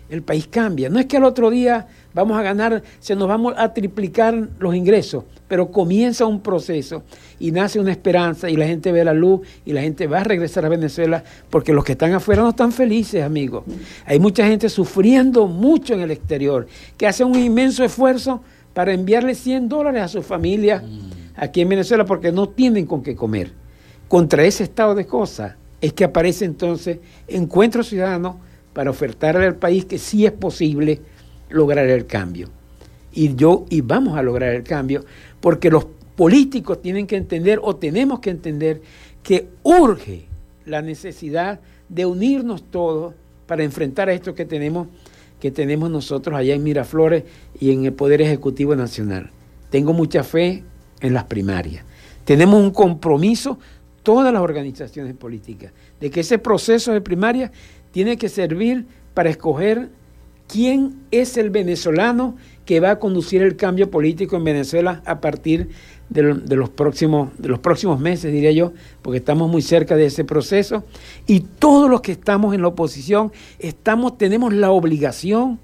el 0.10 0.22
país 0.22 0.48
cambia. 0.48 0.90
No 0.90 1.00
es 1.00 1.08
que 1.08 1.18
al 1.18 1.24
otro 1.24 1.50
día 1.50 1.88
vamos 2.14 2.38
a 2.38 2.42
ganar, 2.42 2.84
se 3.00 3.16
nos 3.16 3.28
vamos 3.28 3.54
a 3.58 3.74
triplicar 3.74 4.50
los 4.60 4.76
ingresos, 4.76 5.24
pero 5.48 5.72
comienza 5.72 6.26
un 6.26 6.42
proceso 6.42 7.04
y 7.40 7.52
nace 7.52 7.80
una 7.80 7.92
esperanza 7.92 8.50
y 8.50 8.56
la 8.56 8.68
gente 8.68 8.92
ve 8.92 9.04
la 9.04 9.14
luz 9.14 9.42
y 9.66 9.74
la 9.74 9.82
gente 9.82 10.08
va 10.08 10.20
a 10.20 10.24
regresar 10.24 10.66
a 10.66 10.70
Venezuela 10.70 11.24
porque 11.50 11.74
los 11.74 11.84
que 11.84 11.94
están 11.94 12.14
afuera 12.14 12.42
no 12.42 12.50
están 12.50 12.72
felices, 12.72 13.24
amigos. 13.24 13.64
Hay 14.06 14.20
mucha 14.20 14.46
gente 14.46 14.70
sufriendo 14.70 15.48
mucho 15.48 15.94
en 15.94 16.02
el 16.02 16.12
exterior, 16.12 16.68
que 16.98 17.08
hace 17.08 17.24
un 17.24 17.38
inmenso 17.38 17.84
esfuerzo 17.84 18.42
para 18.74 18.94
enviarle 18.94 19.36
100 19.36 19.70
dólares 19.70 20.04
a 20.04 20.08
su 20.08 20.22
familia 20.22 20.84
aquí 21.36 21.62
en 21.62 21.70
Venezuela 21.70 22.06
porque 22.06 22.32
no 22.32 22.50
tienen 22.50 22.86
con 22.86 23.02
qué 23.02 23.16
comer. 23.16 23.54
Contra 24.08 24.44
ese 24.44 24.64
estado 24.64 24.96
de 24.96 25.06
cosas 25.06 25.56
es 25.82 25.94
que 25.94 26.04
aparece 26.04 26.46
entonces 26.46 27.00
Encuentro 27.28 27.84
Ciudadano 27.84 28.40
para 28.74 28.92
ofertarle 28.92 29.46
al 29.46 29.56
país 29.56 29.86
que 29.86 29.98
sí 29.98 30.26
es 30.26 30.32
posible 30.32 31.02
lograr 31.50 31.88
el 31.88 32.06
cambio. 32.06 32.50
Y 33.12 33.36
yo, 33.36 33.66
y 33.70 33.82
vamos 33.82 34.18
a 34.18 34.22
lograr 34.22 34.54
el 34.54 34.64
cambio, 34.64 35.04
porque 35.42 35.70
los 35.70 35.86
políticos 36.16 36.82
tienen 36.82 37.08
que 37.08 37.16
entender, 37.16 37.60
o 37.62 37.76
tenemos 37.76 38.20
que 38.20 38.30
entender, 38.30 38.82
que 39.24 39.48
urge 39.64 40.26
la 40.66 40.82
necesidad 40.82 41.60
de 41.88 42.06
unirnos 42.06 42.64
todos 42.64 43.14
para 43.48 43.64
enfrentar 43.64 44.10
a 44.10 44.14
esto 44.14 44.36
que 44.36 44.46
tenemos, 44.46 44.88
que 45.40 45.52
tenemos 45.52 45.90
nosotros 45.90 46.38
allá 46.38 46.54
en 46.54 46.64
Miraflores 46.64 47.24
y 47.60 47.72
en 47.72 47.86
el 47.86 47.94
Poder 47.94 48.22
Ejecutivo 48.22 48.76
Nacional. 48.76 49.32
Tengo 49.70 49.94
mucha 49.94 50.24
fe 50.24 50.64
en 51.02 51.14
las 51.14 51.24
primarias. 51.26 51.84
Tenemos 52.26 52.62
un 52.62 52.72
compromiso, 52.72 53.58
todas 54.04 54.32
las 54.32 54.42
organizaciones 54.42 55.16
políticas, 55.16 55.72
de 56.00 56.12
que 56.12 56.20
ese 56.20 56.38
proceso 56.38 56.92
de 56.92 57.02
primaria 57.02 57.52
tiene 57.92 58.18
que 58.18 58.30
servir 58.30 58.86
para 59.14 59.30
escoger 59.30 59.90
quién 60.50 60.96
es 61.12 61.38
el 61.38 61.52
venezolano 61.52 62.36
que 62.66 62.80
va 62.80 62.92
a 62.92 63.00
conducir 63.00 63.42
el 63.44 63.56
cambio 63.56 63.90
político 63.90 64.36
en 64.36 64.44
Venezuela 64.44 65.02
a 65.06 65.22
partir 65.22 65.70
de, 66.10 66.24
los, 66.56 66.70
próximos, 66.70 68.00
meses, 68.00 68.32
diría 68.34 68.52
yo, 68.52 68.74
porque 69.04 69.20
estamos 69.20 69.50
muy 69.50 69.62
cerca 69.62 69.96
de 69.96 70.08
ese 70.08 70.24
proceso. 70.24 70.84
Y 71.28 71.42
todos 71.42 71.90
los 71.90 72.02
que 72.02 72.12
estamos 72.12 72.54
en 72.56 72.64
la 72.64 72.68
oposición 72.68 73.32
tenemos 74.18 74.54
la 74.54 74.72
obligación 74.72 75.60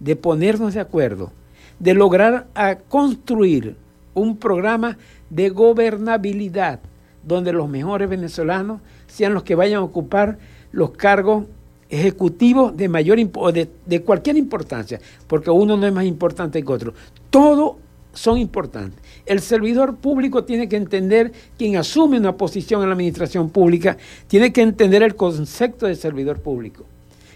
de 0.00 0.16
ponernos 0.16 0.74
de 0.74 0.80
acuerdo, 0.80 1.30
de 1.78 1.94
lograr 1.94 2.48
construir 2.88 3.76
un 4.14 4.38
programa 4.38 4.96
de 5.30 5.50
gobernabilidad 5.50 6.80
donde 7.22 7.52
los 7.52 7.68
mejores 7.68 8.08
venezolanos 8.08 8.80
sean 9.06 9.34
los 9.34 9.42
que 9.42 9.54
vayan 9.54 9.80
a 9.80 9.84
ocupar 9.84 10.38
los 10.72 10.92
cargos 10.92 11.44
ejecutivo 11.92 12.72
de 12.72 12.88
mayor 12.88 13.18
de, 13.18 13.68
de 13.84 14.02
cualquier 14.02 14.38
importancia, 14.38 14.98
porque 15.26 15.50
uno 15.50 15.76
no 15.76 15.86
es 15.86 15.92
más 15.92 16.06
importante 16.06 16.64
que 16.64 16.72
otro. 16.72 16.94
Todos 17.28 17.76
son 18.14 18.38
importantes. 18.38 18.98
El 19.26 19.40
servidor 19.40 19.96
público 19.96 20.44
tiene 20.44 20.68
que 20.68 20.76
entender, 20.76 21.32
quien 21.58 21.76
asume 21.76 22.18
una 22.18 22.36
posición 22.36 22.82
en 22.82 22.88
la 22.88 22.94
administración 22.94 23.50
pública, 23.50 23.98
tiene 24.26 24.52
que 24.52 24.62
entender 24.62 25.02
el 25.02 25.16
concepto 25.16 25.86
de 25.86 25.94
servidor 25.94 26.40
público. 26.40 26.84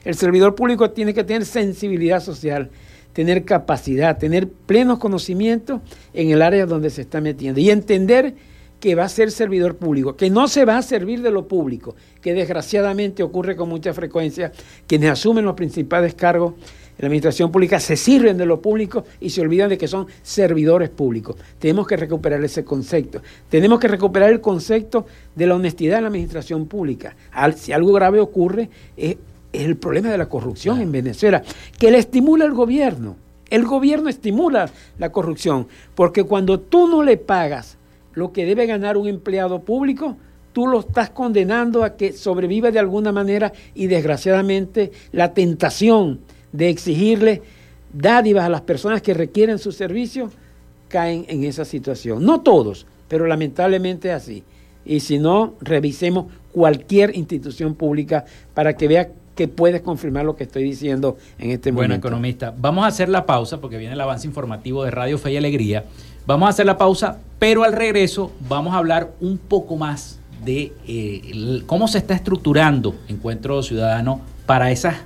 El 0.05 0.15
servidor 0.15 0.55
público 0.55 0.91
tiene 0.91 1.13
que 1.13 1.25
tener 1.25 1.45
sensibilidad 1.45 2.23
social, 2.23 2.71
tener 3.13 3.45
capacidad, 3.45 4.17
tener 4.17 4.49
plenos 4.49 4.99
conocimientos 4.99 5.83
en 6.15 6.31
el 6.31 6.41
área 6.41 6.65
donde 6.65 6.89
se 6.89 7.03
está 7.03 7.21
metiendo 7.21 7.61
y 7.61 7.69
entender 7.69 8.35
que 8.87 8.95
va 8.95 9.03
a 9.03 9.09
ser 9.09 9.33
servidor 9.33 9.75
público, 9.75 10.15
que 10.15 10.31
no 10.31 10.47
se 10.47 10.65
va 10.65 10.79
a 10.79 10.83
servir 10.83 11.21
de 11.21 11.33
lo 11.33 11.49
público, 11.49 11.97
que 12.23 12.35
desgraciadamente 12.35 13.25
ocurre 13.25 13.57
con 13.57 13.69
mucha 13.69 13.93
frecuencia, 13.93 14.53
quienes 14.87 15.11
asumen 15.11 15.45
los 15.45 15.57
principales 15.57 16.15
cargos 16.15 16.53
en 16.53 16.95
la 17.01 17.07
administración 17.07 17.51
pública 17.51 17.81
se 17.81 17.97
sirven 17.97 18.39
de 18.39 18.47
lo 18.47 18.63
público 18.63 19.05
y 19.21 19.31
se 19.31 19.41
olvidan 19.41 19.71
de 19.71 19.77
que 19.77 19.89
son 19.89 20.07
servidores 20.23 20.89
públicos. 20.89 21.35
Tenemos 21.59 21.85
que 21.85 21.97
recuperar 21.97 22.45
ese 22.45 22.65
concepto. 22.65 23.23
Tenemos 23.49 23.81
que 23.81 23.89
recuperar 23.89 24.31
el 24.31 24.41
concepto 24.41 25.05
de 25.35 25.49
la 25.49 25.57
honestidad 25.57 25.97
en 25.97 26.05
la 26.05 26.09
administración 26.11 26.67
pública. 26.67 27.17
si 27.57 27.73
algo 27.73 27.93
grave 27.93 28.21
ocurre, 28.21 28.71
es, 28.97 29.17
el 29.53 29.77
problema 29.79 30.11
de 30.11 30.19
la 30.19 30.29
corrupción 30.29 30.81
en 30.81 30.93
Venezuela, 30.93 31.43
que 31.77 31.91
le 31.91 31.99
estimula 31.99 32.45
el 32.45 32.53
gobierno. 32.53 33.17
El 33.51 33.65
gobierno 33.65 34.09
estimula 34.09 34.71
la 34.97 35.11
corrupción, 35.11 35.67
porque 35.97 36.23
cuando 36.23 36.61
tú 36.61 36.87
no 36.87 37.03
le 37.03 37.17
pagas 37.17 37.76
lo 38.17 38.33
que 38.33 38.45
debe 38.45 38.67
ganar 38.67 38.97
un 38.97 39.07
empleado 39.07 39.61
público, 39.61 40.17
tú 40.53 40.67
lo 40.67 40.81
estás 40.81 41.11
condenando 41.11 41.85
a 41.85 41.97
que 41.97 42.15
sobreviva 42.15 42.71
de 42.71 42.79
alguna 42.79 43.13
manera 43.13 43.53
y 43.75 43.87
desgraciadamente 43.87 44.91
la 45.13 45.35
tentación 45.35 46.21
de 46.51 46.71
exigirle 46.71 47.43
dádivas 47.93 48.47
a 48.47 48.49
las 48.49 48.63
personas 48.63 49.03
que 49.03 49.13
requieren 49.13 49.59
su 49.59 49.71
servicio 49.71 50.31
caen 50.89 51.27
en 51.29 51.45
esa 51.45 51.67
situación. 51.67 52.25
No 52.25 52.41
todos, 52.41 52.87
pero 53.07 53.27
lamentablemente 53.27 54.11
así. 54.13 54.45
Y 54.87 55.01
si 55.01 55.19
no, 55.19 55.55
revisemos 55.61 56.33
cualquier 56.53 57.15
institución 57.15 57.75
pública 57.75 58.25
para 58.55 58.77
que 58.79 58.89
vea 58.89 59.11
que 59.35 59.47
puedes 59.47 59.83
confirmar 59.83 60.25
lo 60.25 60.37
que 60.37 60.45
estoy 60.45 60.63
diciendo 60.63 61.19
en 61.39 61.51
este 61.51 61.71
momento. 61.71 61.89
Bueno, 61.91 61.95
economista, 61.97 62.55
vamos 62.57 62.85
a 62.85 62.89
hacer 62.89 63.11
la 63.11 63.27
pausa 63.27 63.61
porque 63.61 63.77
viene 63.77 63.93
el 63.93 64.01
avance 64.01 64.27
informativo 64.27 64.85
de 64.85 64.91
Radio 64.91 65.19
Fe 65.19 65.33
y 65.33 65.37
Alegría. 65.37 65.85
Vamos 66.27 66.49
a 66.49 66.51
hacer 66.51 66.67
la 66.67 66.77
pausa, 66.77 67.19
pero 67.39 67.63
al 67.63 67.73
regreso 67.73 68.33
vamos 68.49 68.75
a 68.75 68.79
hablar 68.79 69.13
un 69.21 69.39
poco 69.39 69.77
más 69.77 70.19
de 70.45 70.73
eh, 70.89 71.63
cómo 71.67 71.87
se 71.87 71.99
está 71.99 72.15
estructurando 72.15 72.97
Encuentro 73.09 73.63
Ciudadano 73.63 74.21
para 74.45 74.73
esas 74.73 74.97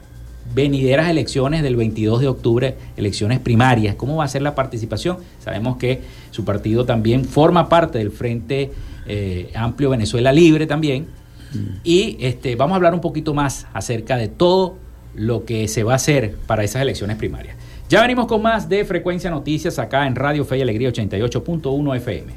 venideras 0.54 1.08
elecciones 1.10 1.62
del 1.62 1.76
22 1.76 2.20
de 2.22 2.28
octubre, 2.28 2.76
elecciones 2.96 3.38
primarias. 3.38 3.96
¿Cómo 3.96 4.16
va 4.16 4.24
a 4.24 4.28
ser 4.28 4.40
la 4.40 4.54
participación? 4.54 5.18
Sabemos 5.44 5.76
que 5.76 6.00
su 6.30 6.44
partido 6.46 6.86
también 6.86 7.26
forma 7.26 7.68
parte 7.68 7.98
del 7.98 8.10
Frente 8.10 8.72
eh, 9.06 9.50
Amplio 9.54 9.90
Venezuela 9.90 10.32
Libre 10.32 10.66
también. 10.66 11.06
Mm. 11.52 11.80
Y 11.84 12.16
este, 12.20 12.56
vamos 12.56 12.74
a 12.74 12.76
hablar 12.76 12.94
un 12.94 13.00
poquito 13.02 13.34
más 13.34 13.66
acerca 13.74 14.16
de 14.16 14.28
todo 14.28 14.78
lo 15.14 15.44
que 15.44 15.68
se 15.68 15.82
va 15.82 15.92
a 15.92 15.96
hacer 15.96 16.36
para 16.46 16.64
esas 16.64 16.80
elecciones 16.80 17.18
primarias. 17.18 17.56
Ya 17.90 18.02
venimos 18.02 18.28
con 18.28 18.40
más 18.40 18.68
de 18.68 18.84
Frecuencia 18.84 19.30
Noticias 19.30 19.80
acá 19.80 20.06
en 20.06 20.14
Radio 20.14 20.44
Fe 20.44 20.58
y 20.58 20.62
Alegría 20.62 20.90
88.1 20.90 21.96
FM. 21.96 22.32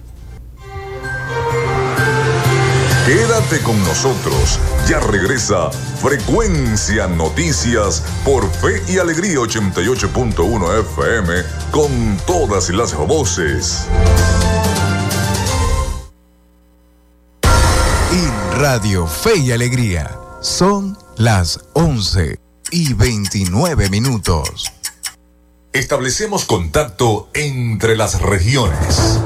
Quédate 3.05 3.59
con 3.63 3.77
nosotros. 3.83 4.59
Ya 4.89 4.99
regresa 4.99 5.69
Frecuencia 5.69 7.07
Noticias 7.07 8.03
por 8.25 8.49
Fe 8.49 8.81
y 8.91 8.97
Alegría 8.97 9.35
88.1 9.35 10.79
FM 10.79 11.33
con 11.69 12.17
todas 12.25 12.71
las 12.71 12.97
voces. 12.97 13.87
En 18.11 18.59
Radio 18.59 19.05
Fe 19.05 19.37
y 19.37 19.51
Alegría 19.51 20.09
son 20.41 20.97
las 21.17 21.59
11 21.73 22.39
y 22.71 22.93
29 22.95 23.91
minutos. 23.91 24.73
Establecemos 25.73 26.45
contacto 26.45 27.29
entre 27.33 27.97
las 27.97 28.21
regiones. 28.21 29.19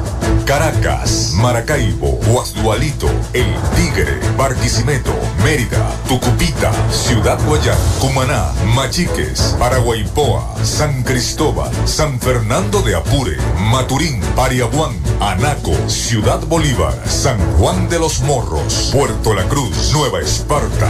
Caracas, 0.45 1.33
Maracaibo, 1.35 2.21
Guasdualito, 2.25 3.09
El 3.33 3.53
Tigre, 3.75 4.17
Barquisimeto, 4.37 5.13
Mérida, 5.43 5.93
Tucupita, 6.07 6.71
Ciudad 6.89 7.37
Guayán, 7.45 7.77
Cumaná, 7.99 8.53
Machiques, 8.73 9.57
Paraguaypoa, 9.59 10.55
San 10.63 11.03
Cristóbal, 11.03 11.69
San 11.85 12.17
Fernando 12.21 12.81
de 12.81 12.95
Apure, 12.95 13.35
Maturín, 13.69 14.21
Pariabuán, 14.33 14.95
Anaco, 15.19 15.75
Ciudad 15.89 16.39
Bolívar, 16.47 16.95
San 17.09 17.39
Juan 17.57 17.89
de 17.89 17.99
los 17.99 18.21
Morros, 18.21 18.91
Puerto 18.93 19.33
La 19.33 19.43
Cruz, 19.49 19.91
Nueva 19.91 20.21
Esparta. 20.21 20.89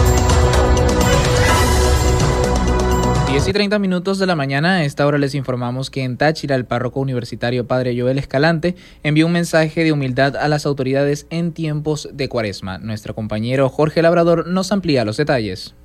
10 3.31 3.47
y 3.47 3.53
30 3.53 3.79
minutos 3.79 4.19
de 4.19 4.25
la 4.25 4.35
mañana, 4.35 4.73
a 4.73 4.83
esta 4.83 5.07
hora 5.07 5.17
les 5.17 5.35
informamos 5.35 5.89
que 5.89 6.03
en 6.03 6.17
Táchira 6.17 6.53
el 6.57 6.65
párroco 6.65 6.99
universitario 6.99 7.65
Padre 7.65 7.97
Joel 7.97 8.17
Escalante 8.17 8.75
envió 9.03 9.25
un 9.25 9.31
mensaje 9.31 9.85
de 9.85 9.93
humildad 9.93 10.35
a 10.35 10.49
las 10.49 10.65
autoridades 10.65 11.27
en 11.29 11.53
tiempos 11.53 12.09
de 12.11 12.27
cuaresma. 12.27 12.77
Nuestro 12.79 13.15
compañero 13.15 13.69
Jorge 13.69 14.01
Labrador 14.01 14.47
nos 14.47 14.73
amplía 14.73 15.05
los 15.05 15.15
detalles. 15.15 15.75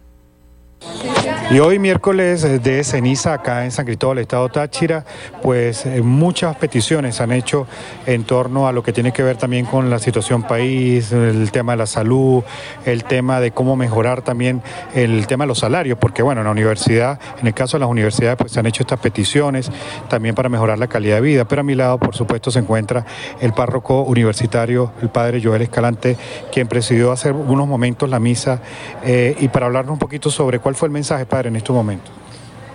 Y 1.51 1.61
hoy 1.61 1.79
miércoles 1.79 2.43
de 2.62 2.83
ceniza 2.83 3.33
acá 3.33 3.65
en 3.65 3.71
San 3.71 3.85
Cristóbal, 3.85 4.19
Estado 4.19 4.49
Táchira, 4.49 5.05
pues 5.43 5.87
eh, 5.87 6.03
muchas 6.03 6.57
peticiones 6.57 7.21
han 7.21 7.31
hecho 7.31 7.69
en 8.05 8.25
torno 8.25 8.67
a 8.67 8.73
lo 8.73 8.83
que 8.83 8.93
tiene 8.93 9.12
que 9.12 9.23
ver 9.23 9.37
también 9.37 9.65
con 9.65 9.89
la 9.89 10.01
situación 10.01 10.43
país, 10.43 11.12
el 11.12 11.53
tema 11.53 11.73
de 11.73 11.79
la 11.79 11.87
salud, 11.87 12.43
el 12.85 13.05
tema 13.05 13.39
de 13.39 13.53
cómo 13.53 13.77
mejorar 13.77 14.23
también 14.23 14.61
el 14.95 15.29
tema 15.29 15.45
de 15.45 15.49
los 15.49 15.61
salarios, 15.61 15.99
porque 15.99 16.23
bueno, 16.23 16.41
en 16.41 16.47
la 16.47 16.51
universidad, 16.51 17.21
en 17.41 17.47
el 17.47 17.55
caso 17.55 17.77
de 17.77 17.83
las 17.83 17.91
universidades, 17.91 18.37
pues 18.37 18.53
se 18.53 18.59
han 18.59 18.67
hecho 18.67 18.83
estas 18.83 18.99
peticiones 18.99 19.71
también 20.09 20.35
para 20.35 20.49
mejorar 20.49 20.79
la 20.79 20.89
calidad 20.89 21.17
de 21.17 21.23
vida, 21.23 21.45
pero 21.47 21.61
a 21.61 21.65
mi 21.65 21.77
lado, 21.77 21.99
por 21.99 22.17
supuesto, 22.17 22.51
se 22.51 22.59
encuentra 22.59 23.07
el 23.41 23.53
párroco 23.53 24.03
universitario, 24.03 24.93
el 25.01 25.11
padre 25.11 25.41
Joel 25.43 25.62
Escalante, 25.62 26.17
quien 26.53 26.67
presidió 26.67 27.12
hace 27.12 27.31
unos 27.31 27.69
momentos 27.69 28.11
la 28.11 28.19
misa 28.19 28.61
eh, 29.05 29.37
y 29.39 29.49
para 29.49 29.67
hablarnos 29.67 29.93
un 29.93 29.99
poquito 30.01 30.29
sobre 30.29 30.59
cuál 30.59 30.75
fue 30.75 30.89
el 30.89 30.93
mensaje, 30.93 31.16
padre, 31.25 31.49
en 31.49 31.57
estos 31.57 31.75
momentos. 31.75 32.11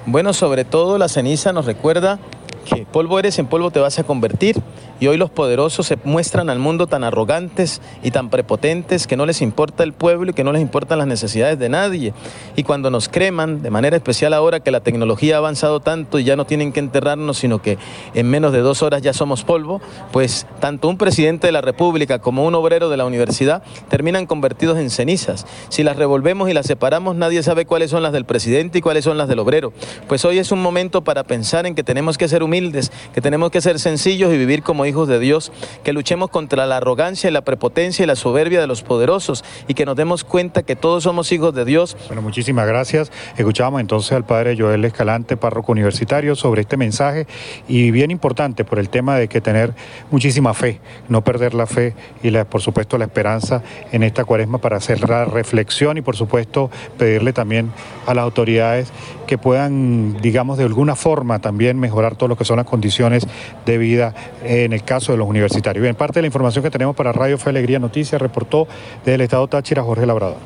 Bueno, 0.05 0.33
sobre 0.33 0.65
todo 0.65 0.97
la 0.97 1.07
ceniza 1.07 1.53
nos 1.53 1.65
recuerda 1.65 2.17
que 2.65 2.85
polvo 2.85 3.19
eres, 3.19 3.37
en 3.39 3.47
polvo 3.47 3.69
te 3.69 3.79
vas 3.79 3.99
a 3.99 4.03
convertir. 4.03 4.59
Y 5.01 5.07
hoy 5.07 5.17
los 5.17 5.31
poderosos 5.31 5.87
se 5.87 5.97
muestran 6.03 6.51
al 6.51 6.59
mundo 6.59 6.85
tan 6.85 7.03
arrogantes 7.03 7.81
y 8.03 8.11
tan 8.11 8.29
prepotentes 8.29 9.07
que 9.07 9.17
no 9.17 9.25
les 9.25 9.41
importa 9.41 9.83
el 9.83 9.93
pueblo 9.93 10.29
y 10.29 10.33
que 10.35 10.43
no 10.43 10.51
les 10.53 10.61
importan 10.61 10.99
las 10.99 11.07
necesidades 11.07 11.57
de 11.57 11.69
nadie. 11.69 12.13
Y 12.55 12.61
cuando 12.61 12.91
nos 12.91 13.09
creman, 13.09 13.63
de 13.63 13.71
manera 13.71 13.97
especial 13.97 14.31
ahora 14.31 14.59
que 14.59 14.69
la 14.69 14.81
tecnología 14.81 15.33
ha 15.33 15.37
avanzado 15.39 15.79
tanto 15.79 16.19
y 16.19 16.23
ya 16.23 16.35
no 16.35 16.45
tienen 16.45 16.71
que 16.71 16.79
enterrarnos, 16.81 17.39
sino 17.39 17.63
que 17.63 17.79
en 18.13 18.29
menos 18.29 18.53
de 18.53 18.59
dos 18.59 18.83
horas 18.83 19.01
ya 19.01 19.11
somos 19.11 19.43
polvo, 19.43 19.81
pues 20.11 20.45
tanto 20.59 20.87
un 20.87 20.99
presidente 20.99 21.47
de 21.47 21.53
la 21.53 21.61
República 21.61 22.19
como 22.19 22.45
un 22.45 22.53
obrero 22.53 22.87
de 22.89 22.97
la 22.97 23.05
universidad 23.05 23.63
terminan 23.89 24.27
convertidos 24.27 24.77
en 24.77 24.91
cenizas. 24.91 25.47
Si 25.69 25.81
las 25.81 25.97
revolvemos 25.97 26.47
y 26.47 26.53
las 26.53 26.67
separamos, 26.67 27.15
nadie 27.15 27.41
sabe 27.41 27.65
cuáles 27.65 27.89
son 27.89 28.03
las 28.03 28.13
del 28.13 28.25
presidente 28.25 28.77
y 28.77 28.81
cuáles 28.81 29.05
son 29.05 29.17
las 29.17 29.27
del 29.27 29.39
obrero. 29.39 29.73
Pues 30.07 30.25
hoy 30.25 30.37
es 30.37 30.51
un 30.51 30.61
momento 30.61 31.03
para 31.03 31.23
pensar 31.23 31.65
en 31.65 31.73
que 31.73 31.83
tenemos 31.83 32.19
que 32.19 32.27
ser 32.27 32.43
humildes, 32.43 32.91
que 33.15 33.21
tenemos 33.21 33.49
que 33.49 33.61
ser 33.61 33.79
sencillos 33.79 34.31
y 34.31 34.37
vivir 34.37 34.61
como 34.61 34.85
hijos 34.85 34.90
de 34.91 35.19
Dios, 35.19 35.51
que 35.83 35.93
luchemos 35.93 36.29
contra 36.29 36.65
la 36.65 36.77
arrogancia 36.77 37.29
y 37.29 37.33
la 37.33 37.41
prepotencia 37.41 38.03
y 38.03 38.05
la 38.05 38.17
soberbia 38.17 38.59
de 38.59 38.67
los 38.67 38.83
poderosos 38.83 39.43
y 39.67 39.73
que 39.73 39.85
nos 39.85 39.95
demos 39.95 40.23
cuenta 40.23 40.63
que 40.63 40.75
todos 40.75 41.03
somos 41.03 41.31
hijos 41.31 41.55
de 41.55 41.63
Dios. 41.63 41.95
Bueno, 42.07 42.21
muchísimas 42.21 42.67
gracias. 42.67 43.11
Escuchábamos 43.37 43.79
entonces 43.79 44.11
al 44.11 44.25
padre 44.25 44.57
Joel 44.57 44.83
Escalante, 44.83 45.37
párroco 45.37 45.71
universitario, 45.71 46.35
sobre 46.35 46.61
este 46.61 46.75
mensaje 46.75 47.25
y 47.67 47.91
bien 47.91 48.11
importante 48.11 48.65
por 48.65 48.79
el 48.79 48.89
tema 48.89 49.15
de 49.15 49.29
que 49.29 49.39
tener 49.39 49.73
muchísima 50.11 50.53
fe, 50.53 50.81
no 51.07 51.23
perder 51.23 51.53
la 51.53 51.65
fe 51.65 51.95
y 52.21 52.31
por 52.43 52.61
supuesto 52.61 52.97
la 52.97 53.05
esperanza 53.05 53.63
en 53.91 54.03
esta 54.03 54.25
cuaresma 54.25 54.57
para 54.57 54.77
hacer 54.77 55.07
la 55.09 55.25
reflexión 55.25 55.97
y 55.97 56.01
por 56.01 56.17
supuesto 56.17 56.69
pedirle 56.97 57.31
también 57.31 57.71
a 58.05 58.13
las 58.13 58.23
autoridades 58.23 58.91
que 59.31 59.37
puedan, 59.37 60.17
digamos, 60.21 60.57
de 60.57 60.65
alguna 60.65 60.97
forma 60.97 61.39
también 61.39 61.79
mejorar 61.79 62.17
todo 62.17 62.27
lo 62.27 62.35
que 62.35 62.43
son 62.43 62.57
las 62.57 62.65
condiciones 62.65 63.25
de 63.65 63.77
vida 63.77 64.13
en 64.43 64.73
el 64.73 64.80
caso 64.83 65.11
de 65.11 65.17
los 65.17 65.27
universitarios. 65.27 65.81
Bien, 65.81 65.95
parte 65.95 66.15
de 66.15 66.21
la 66.21 66.27
información 66.27 66.63
que 66.63 66.71
tenemos 66.71 66.95
para 66.95 67.11
Radio 67.11 67.37
Fe 67.37 67.49
Alegría 67.49 67.79
Noticias 67.79 68.21
reportó 68.21 68.67
desde 68.99 69.15
el 69.15 69.21
Estado 69.21 69.47
Táchira 69.47 69.83
Jorge 69.83 70.05
Labrador. 70.05 70.37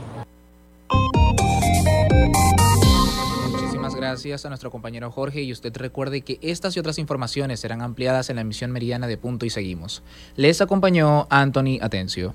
Muchísimas 3.52 3.96
gracias 3.96 4.46
a 4.46 4.50
nuestro 4.50 4.72
compañero 4.72 5.12
Jorge 5.12 5.42
y 5.42 5.52
usted 5.52 5.76
recuerde 5.76 6.22
que 6.22 6.40
estas 6.42 6.76
y 6.76 6.80
otras 6.80 6.98
informaciones 7.00 7.60
serán 7.60 7.82
ampliadas 7.82 8.30
en 8.30 8.36
la 8.38 8.42
emisión 8.42 8.72
meridiana 8.72 9.08
de 9.08 9.18
Punto 9.18 9.46
y 9.46 9.50
Seguimos. 9.50 10.04
Les 10.36 10.62
acompañó 10.62 11.28
Anthony 11.30 11.80
Atencio. 11.82 12.34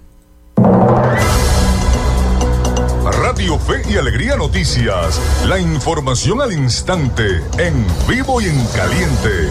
Radio 3.31 3.59
Fe 3.59 3.83
y 3.89 3.97
Alegría 3.97 4.37
Noticias. 4.37 5.21
La 5.47 5.59
información 5.59 6.41
al 6.43 6.53
instante, 6.53 7.43
en 7.59 7.87
vivo 8.09 8.41
y 8.41 8.47
en 8.47 8.67
caliente. 8.67 9.51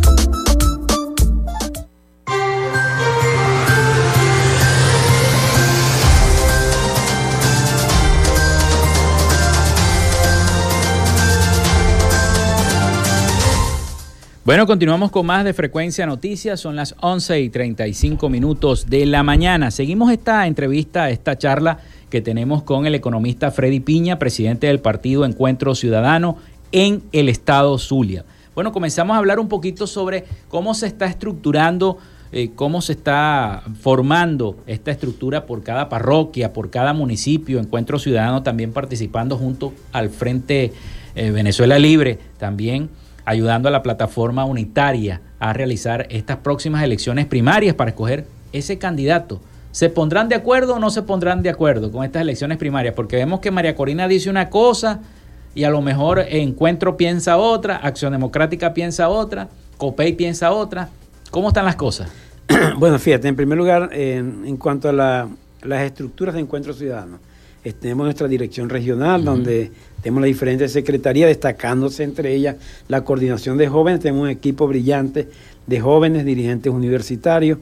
Bueno, 14.43 14.65
continuamos 14.65 15.11
con 15.11 15.27
más 15.27 15.45
de 15.45 15.53
Frecuencia 15.53 16.07
Noticias. 16.07 16.59
Son 16.59 16.75
las 16.75 16.95
11 16.99 17.41
y 17.41 17.49
35 17.51 18.27
minutos 18.27 18.89
de 18.89 19.05
la 19.05 19.21
mañana. 19.21 19.69
Seguimos 19.69 20.11
esta 20.11 20.47
entrevista, 20.47 21.11
esta 21.11 21.37
charla 21.37 21.77
que 22.09 22.21
tenemos 22.21 22.63
con 22.63 22.87
el 22.87 22.95
economista 22.95 23.51
Freddy 23.51 23.81
Piña, 23.81 24.17
presidente 24.17 24.65
del 24.65 24.79
partido 24.79 25.25
Encuentro 25.25 25.75
Ciudadano 25.75 26.37
en 26.71 27.03
el 27.11 27.29
estado 27.29 27.77
Zulia. 27.77 28.25
Bueno, 28.55 28.71
comenzamos 28.71 29.13
a 29.13 29.19
hablar 29.19 29.39
un 29.39 29.47
poquito 29.47 29.85
sobre 29.85 30.25
cómo 30.49 30.73
se 30.73 30.87
está 30.87 31.05
estructurando 31.05 31.99
eh, 32.31 32.51
cómo 32.55 32.81
se 32.81 32.93
está 32.93 33.61
formando 33.81 34.55
esta 34.65 34.89
estructura 34.89 35.45
por 35.45 35.63
cada 35.63 35.87
parroquia, 35.89 36.53
por 36.53 36.71
cada 36.71 36.93
municipio, 36.93 37.59
Encuentro 37.59 37.99
Ciudadano 37.99 38.41
también 38.41 38.71
participando 38.71 39.37
junto 39.37 39.73
al 39.91 40.09
Frente 40.09 40.71
eh, 41.13 41.29
Venezuela 41.29 41.77
Libre, 41.77 42.17
también 42.39 42.89
ayudando 43.25 43.67
a 43.67 43.71
la 43.71 43.83
plataforma 43.83 44.45
unitaria 44.45 45.21
a 45.39 45.53
realizar 45.53 46.07
estas 46.09 46.37
próximas 46.37 46.83
elecciones 46.83 47.25
primarias 47.25 47.75
para 47.75 47.91
escoger 47.91 48.25
ese 48.53 48.77
candidato. 48.77 49.41
¿Se 49.71 49.89
pondrán 49.89 50.27
de 50.27 50.35
acuerdo 50.35 50.75
o 50.75 50.79
no 50.79 50.89
se 50.89 51.01
pondrán 51.01 51.41
de 51.41 51.49
acuerdo 51.49 51.91
con 51.91 52.03
estas 52.03 52.21
elecciones 52.21 52.57
primarias? 52.57 52.93
Porque 52.93 53.15
vemos 53.15 53.39
que 53.39 53.51
María 53.51 53.75
Corina 53.75 54.07
dice 54.07 54.29
una 54.29 54.49
cosa 54.49 54.99
y 55.55 55.63
a 55.63 55.69
lo 55.69 55.81
mejor 55.81 56.19
Encuentro 56.19 56.97
piensa 56.97 57.37
otra, 57.37 57.77
Acción 57.77 58.11
Democrática 58.11 58.73
piensa 58.73 59.09
otra, 59.09 59.49
COPEI 59.77 60.13
piensa 60.13 60.51
otra. 60.51 60.89
¿Cómo 61.29 61.47
están 61.49 61.65
las 61.65 61.75
cosas? 61.75 62.11
Bueno, 62.77 62.99
fíjate, 62.99 63.27
en 63.27 63.35
primer 63.35 63.57
lugar, 63.57 63.89
en, 63.93 64.57
cuanto 64.57 64.89
a 64.89 64.93
las 65.63 65.81
estructuras 65.83 66.35
de 66.35 66.41
Encuentro 66.41 66.73
Ciudadano, 66.73 67.19
tenemos 67.79 68.05
nuestra 68.05 68.27
dirección 68.27 68.69
regional, 68.69 69.23
donde 69.23 69.71
tenemos 70.01 70.21
las 70.21 70.29
diferentes 70.29 70.71
secretarías, 70.71 71.29
destacándose 71.29 72.03
entre 72.03 72.33
ellas 72.33 72.55
la 72.87 73.03
coordinación 73.03 73.57
de 73.57 73.67
jóvenes, 73.67 73.99
tenemos 73.99 74.23
un 74.23 74.29
equipo 74.29 74.67
brillante 74.67 75.27
de 75.67 75.79
jóvenes, 75.79 76.25
dirigentes 76.25 76.73
universitarios, 76.73 77.59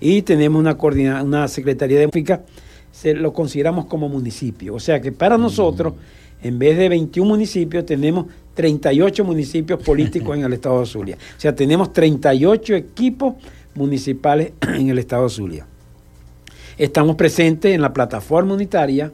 y 0.00 0.22
tenemos 0.22 0.60
una, 0.60 1.22
una 1.22 1.48
secretaría 1.48 2.00
de 2.00 2.06
música, 2.06 2.42
se 2.90 3.14
lo 3.14 3.32
consideramos 3.32 3.84
como 3.86 4.08
municipio. 4.08 4.74
O 4.74 4.80
sea 4.80 5.00
que 5.00 5.12
para 5.12 5.36
nosotros, 5.36 5.94
en 6.42 6.58
vez 6.58 6.78
de 6.78 6.88
21 6.88 7.28
municipios, 7.28 7.84
tenemos 7.84 8.26
38 8.54 9.24
municipios 9.24 9.82
políticos 9.82 10.36
en 10.36 10.44
el 10.44 10.52
estado 10.54 10.80
de 10.80 10.86
Zulia. 10.86 11.16
O 11.36 11.40
sea, 11.40 11.54
tenemos 11.54 11.92
38 11.92 12.74
equipos 12.74 13.34
municipales 13.74 14.52
en 14.60 14.88
el 14.88 14.98
estado 14.98 15.24
de 15.24 15.30
Zulia. 15.30 15.66
Estamos 16.78 17.16
presentes 17.16 17.74
en 17.74 17.82
la 17.82 17.92
plataforma 17.92 18.54
unitaria 18.54 19.12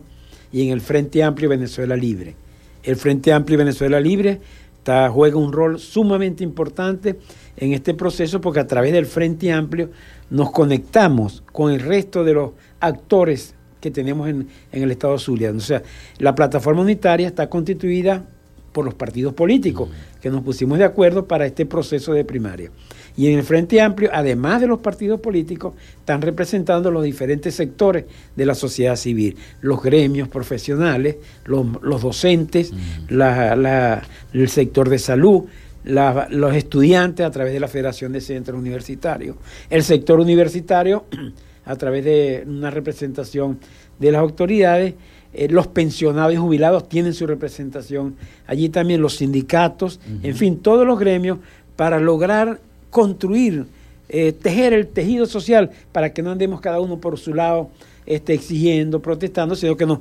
y 0.52 0.66
en 0.66 0.72
el 0.72 0.80
Frente 0.80 1.22
Amplio 1.22 1.48
Venezuela 1.48 1.96
Libre. 1.96 2.34
El 2.82 2.96
Frente 2.96 3.32
Amplio 3.32 3.58
Venezuela 3.58 4.00
Libre 4.00 4.40
está, 4.78 5.10
juega 5.10 5.36
un 5.36 5.52
rol 5.52 5.78
sumamente 5.78 6.44
importante 6.44 7.18
en 7.56 7.72
este 7.72 7.94
proceso 7.94 8.40
porque 8.40 8.60
a 8.60 8.66
través 8.66 8.92
del 8.92 9.06
Frente 9.06 9.52
Amplio 9.52 9.90
nos 10.30 10.50
conectamos 10.50 11.42
con 11.52 11.72
el 11.72 11.80
resto 11.80 12.24
de 12.24 12.34
los 12.34 12.52
actores 12.80 13.54
que 13.80 13.90
tenemos 13.90 14.28
en, 14.28 14.48
el 14.72 14.90
Estado 14.90 15.18
Zulia. 15.18 15.50
O 15.50 15.60
sea, 15.60 15.82
la 16.18 16.34
plataforma 16.34 16.82
unitaria 16.82 17.28
está 17.28 17.48
constituida 17.48 18.24
por 18.72 18.84
los 18.84 18.94
partidos 18.94 19.34
políticos 19.34 19.88
que 20.20 20.30
nos 20.30 20.42
pusimos 20.42 20.78
de 20.78 20.84
acuerdo 20.84 21.26
para 21.26 21.46
este 21.46 21.66
proceso 21.66 22.12
de 22.12 22.24
primaria. 22.24 22.70
Y 23.16 23.26
en 23.26 23.38
el 23.38 23.44
Frente 23.44 23.80
Amplio, 23.80 24.10
además 24.12 24.60
de 24.60 24.68
los 24.68 24.78
partidos 24.78 25.20
políticos, 25.20 25.74
están 25.98 26.22
representando 26.22 26.90
los 26.90 27.02
diferentes 27.02 27.54
sectores 27.54 28.04
de 28.36 28.46
la 28.46 28.54
sociedad 28.54 28.94
civil, 28.94 29.36
los 29.60 29.82
gremios 29.82 30.28
profesionales, 30.28 31.16
los, 31.44 32.00
docentes, 32.00 32.72
el 33.10 34.48
sector 34.48 34.88
de 34.88 34.98
salud, 35.00 35.44
los 35.84 36.54
estudiantes 36.54 37.26
a 37.26 37.30
través 37.30 37.52
de 37.52 37.60
la 37.60 37.68
Federación 37.68 38.12
de 38.12 38.20
Centros 38.20 38.58
Universitarios, 38.58 39.36
el 39.68 39.82
sector 39.82 40.20
universitario 40.20 41.06
a 41.64 41.76
través 41.76 42.04
de 42.04 42.44
una 42.46 42.70
representación 42.70 43.58
de 43.98 44.12
las 44.12 44.20
autoridades, 44.20 44.94
eh, 45.34 45.48
los 45.48 45.66
pensionados 45.66 46.32
y 46.32 46.36
jubilados 46.36 46.88
tienen 46.88 47.12
su 47.12 47.26
representación, 47.26 48.16
allí 48.46 48.68
también 48.68 49.02
los 49.02 49.16
sindicatos, 49.16 50.00
en 50.22 50.34
fin, 50.34 50.58
todos 50.58 50.86
los 50.86 50.98
gremios 50.98 51.38
para 51.76 52.00
lograr 52.00 52.60
construir, 52.90 53.66
eh, 54.08 54.32
tejer 54.32 54.72
el 54.72 54.86
tejido 54.86 55.26
social 55.26 55.70
para 55.92 56.12
que 56.12 56.22
no 56.22 56.30
andemos 56.30 56.60
cada 56.60 56.80
uno 56.80 56.98
por 56.98 57.18
su 57.18 57.34
lado 57.34 57.70
este, 58.06 58.32
exigiendo, 58.32 59.00
protestando, 59.02 59.54
sino 59.54 59.76
que 59.76 59.84
nos 59.84 59.98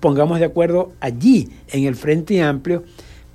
pongamos 0.00 0.38
de 0.38 0.46
acuerdo 0.46 0.92
allí, 1.00 1.48
en 1.68 1.84
el 1.84 1.94
Frente 1.94 2.42
Amplio, 2.42 2.82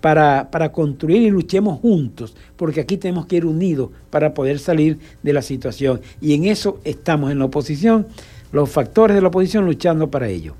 para, 0.01 0.49
para, 0.49 0.71
construir 0.71 1.21
y 1.21 1.29
luchemos 1.29 1.79
juntos, 1.79 2.35
porque 2.55 2.81
aquí 2.81 2.97
tenemos 2.97 3.27
que 3.27 3.35
ir 3.35 3.45
unidos 3.45 3.91
para 4.09 4.33
poder 4.33 4.57
salir 4.57 4.97
de 5.21 5.33
la 5.33 5.43
situación. 5.43 6.01
Y 6.19 6.33
en 6.33 6.45
eso 6.45 6.79
estamos 6.83 7.31
en 7.31 7.37
la 7.37 7.45
oposición, 7.45 8.07
los 8.51 8.69
factores 8.69 9.15
de 9.15 9.21
la 9.21 9.27
oposición 9.27 9.65
luchando 9.65 10.09
para 10.09 10.27
ello. 10.27 10.55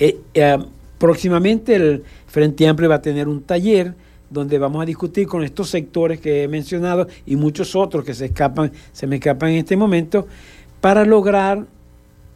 Eh, 0.00 0.18
eh, 0.32 0.58
próximamente 0.98 1.76
el 1.76 2.02
Frente 2.26 2.66
Amplio 2.66 2.88
va 2.88 2.96
a 2.96 3.02
tener 3.02 3.28
un 3.28 3.42
taller 3.42 3.94
donde 4.30 4.58
vamos 4.58 4.82
a 4.82 4.86
discutir 4.86 5.26
con 5.26 5.44
estos 5.44 5.68
sectores 5.68 6.20
que 6.20 6.44
he 6.44 6.48
mencionado 6.48 7.06
y 7.26 7.36
muchos 7.36 7.76
otros 7.76 8.04
que 8.04 8.14
se 8.14 8.26
escapan, 8.26 8.72
se 8.92 9.06
me 9.06 9.16
escapan 9.16 9.50
en 9.50 9.58
este 9.58 9.76
momento, 9.76 10.26
para 10.80 11.04
lograr 11.04 11.66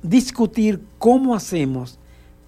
discutir 0.03 0.81
cómo 0.99 1.35
hacemos 1.35 1.99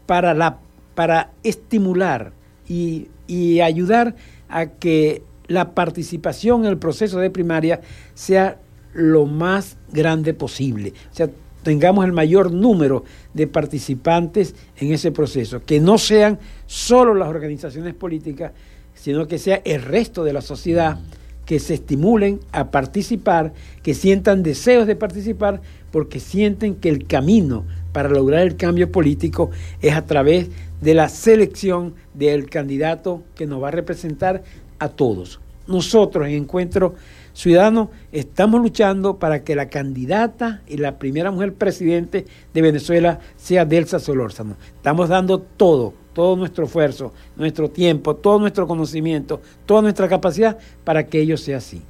para, 0.05 0.35
la, 0.35 0.59
para 0.95 1.31
estimular 1.43 2.33
y, 2.69 3.09
y 3.27 3.61
ayudar 3.61 4.14
a 4.49 4.67
que 4.67 5.23
la 5.47 5.75
participación 5.75 6.64
en 6.64 6.71
el 6.71 6.79
proceso 6.79 7.19
de 7.21 7.31
primaria 7.31 7.81
sea 8.14 8.59
lo 8.93 9.27
más 9.27 9.79
grande 9.93 10.35
posible. 10.35 10.93
O 11.12 11.14
sea, 11.14 11.31
tengamos 11.67 12.05
el 12.05 12.12
mayor 12.12 12.53
número 12.53 13.03
de 13.35 13.49
participantes 13.49 14.55
en 14.77 14.93
ese 14.93 15.11
proceso, 15.11 15.64
que 15.64 15.81
no 15.81 15.99
sean 15.99 16.39
solo 16.67 17.12
las 17.12 17.27
organizaciones 17.27 17.93
políticas, 17.93 18.53
sino 18.95 19.27
que 19.27 19.37
sea 19.37 19.62
el 19.64 19.83
resto 19.83 20.23
de 20.23 20.33
la 20.33 20.43
sociedad 20.43 21.01
que 21.45 21.59
se 21.59 21.75
estimulen 21.75 22.39
a 22.53 22.71
participar, 22.71 23.53
que 23.83 23.95
sientan 23.95 24.45
deseos 24.45 24.87
de 24.87 24.95
participar, 24.95 25.61
porque 25.91 26.21
sienten 26.21 26.77
que 26.77 26.89
el 26.89 27.09
camino 27.09 27.64
para 27.93 28.11
lograr 28.11 28.43
el 28.43 28.55
cambio 28.55 28.93
político 28.93 29.51
es 29.83 29.93
a 29.97 30.07
través 30.07 30.49
de 30.81 30.95
la 30.95 31.09
selección 31.09 31.95
del 32.14 32.49
candidato 32.49 33.25
que 33.35 33.47
nos 33.47 33.61
va 33.61 33.69
a 33.69 33.73
representar 33.73 34.45
a 34.79 34.89
todos. 34.89 35.41
Nosotros 35.67 36.29
en 36.29 36.35
Encuentro 36.35 36.95
Ciudadano 37.37 37.91
estamos 38.12 38.62
luchando 38.62 39.18
para 39.18 39.45
que 39.45 39.55
la 39.55 39.68
candidata 39.68 40.62
y 40.66 40.78
la 40.78 40.99
primera 40.99 41.30
mujer 41.30 41.53
presidente 41.53 42.24
de 42.55 42.62
Venezuela 42.62 43.20
sea 43.37 43.66
Delsa 43.66 43.99
Solórzano. 43.99 44.57
Estamos 44.74 45.11
dando 45.11 45.39
todo 45.41 45.93
todo 46.14 46.34
nuestro 46.34 46.64
esfuerzo, 46.64 47.12
nuestro 47.37 47.68
tiempo, 47.68 48.16
todo 48.16 48.39
nuestro 48.39 48.66
conocimiento, 48.66 49.43
toda 49.66 49.82
nuestra 49.82 50.09
capacidad 50.09 50.57
para 50.82 51.05
que 51.09 51.20
ello 51.20 51.37
sea 51.37 51.59
así. 51.59 51.82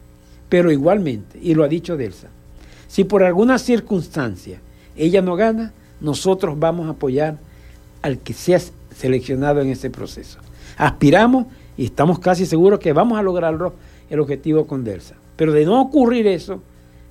Pero 0.49 0.73
igualmente, 0.73 1.39
y 1.41 1.55
lo 1.55 1.63
ha 1.63 1.69
dicho 1.69 1.97
Delsa, 1.97 2.27
si 2.89 3.05
por 3.05 3.23
alguna 3.23 3.59
circunstancia 3.61 4.59
ella 4.97 5.23
no 5.23 5.37
gana, 5.37 5.73
nosotros 6.01 6.59
vamos 6.59 6.89
a 6.89 6.91
apoyar 6.91 7.39
al 8.03 8.19
que 8.19 8.33
sea 8.33 8.59
seleccionado 8.97 9.61
en 9.61 9.69
ese 9.69 9.91
proceso. 9.91 10.41
Aspiramos 10.77 11.47
y 11.77 11.85
estamos 11.85 12.19
casi 12.19 12.47
seguros 12.47 12.81
que 12.81 12.93
vamos 12.93 13.17
a 13.17 13.23
lograrlo 13.23 13.75
el 14.11 14.19
objetivo 14.19 14.67
con 14.67 14.83
Delsa. 14.83 15.15
Pero 15.37 15.53
de 15.53 15.65
no 15.65 15.81
ocurrir 15.81 16.27
eso, 16.27 16.63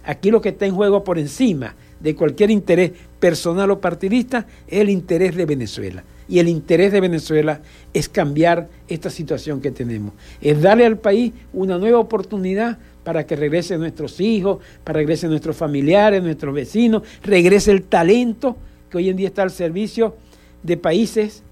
aquí 0.03 0.31
lo 0.31 0.41
que 0.41 0.49
está 0.49 0.65
en 0.65 0.75
juego 0.75 1.03
por 1.03 1.19
encima 1.19 1.75
de 1.99 2.15
cualquier 2.15 2.51
interés 2.51 2.91
personal 3.19 3.71
o 3.71 3.79
partidista 3.79 4.45
es 4.67 4.81
el 4.81 4.89
interés 4.89 5.35
de 5.35 5.45
Venezuela. 5.45 6.03
Y 6.27 6.39
el 6.39 6.47
interés 6.47 6.91
de 6.91 7.01
Venezuela 7.01 7.61
es 7.93 8.09
cambiar 8.09 8.67
esta 8.87 9.09
situación 9.09 9.61
que 9.61 9.71
tenemos, 9.71 10.13
es 10.41 10.59
darle 10.59 10.85
al 10.85 10.97
país 10.97 11.33
una 11.53 11.77
nueva 11.77 11.99
oportunidad 11.99 12.79
para 13.03 13.27
que 13.27 13.35
regresen 13.35 13.79
nuestros 13.79 14.19
hijos, 14.19 14.57
para 14.83 14.97
que 14.97 15.03
regresen 15.03 15.29
nuestros 15.29 15.55
familiares, 15.55 16.23
nuestros 16.23 16.53
vecinos, 16.53 17.03
regrese 17.23 17.71
el 17.71 17.83
talento 17.83 18.57
que 18.89 18.97
hoy 18.97 19.09
en 19.09 19.17
día 19.17 19.27
está 19.27 19.43
al 19.43 19.51
servicio 19.51 20.15
de 20.63 20.77
países, 20.77 21.43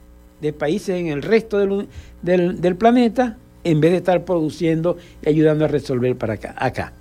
de 0.42 0.52
países 0.52 1.00
en 1.00 1.08
el 1.08 1.22
resto 1.22 1.60
del, 1.60 1.88
del, 2.60 2.76
planeta, 2.76 3.38
en 3.64 3.82
vez 3.82 3.92
de 3.92 3.98
estar 3.98 4.26
produciendo 4.26 4.98
y 5.22 5.30
ayudando 5.30 5.66
a 5.66 5.68
resolver 5.68 6.16
para 6.18 6.34
acá, 6.34 6.56
acá. 6.58 6.94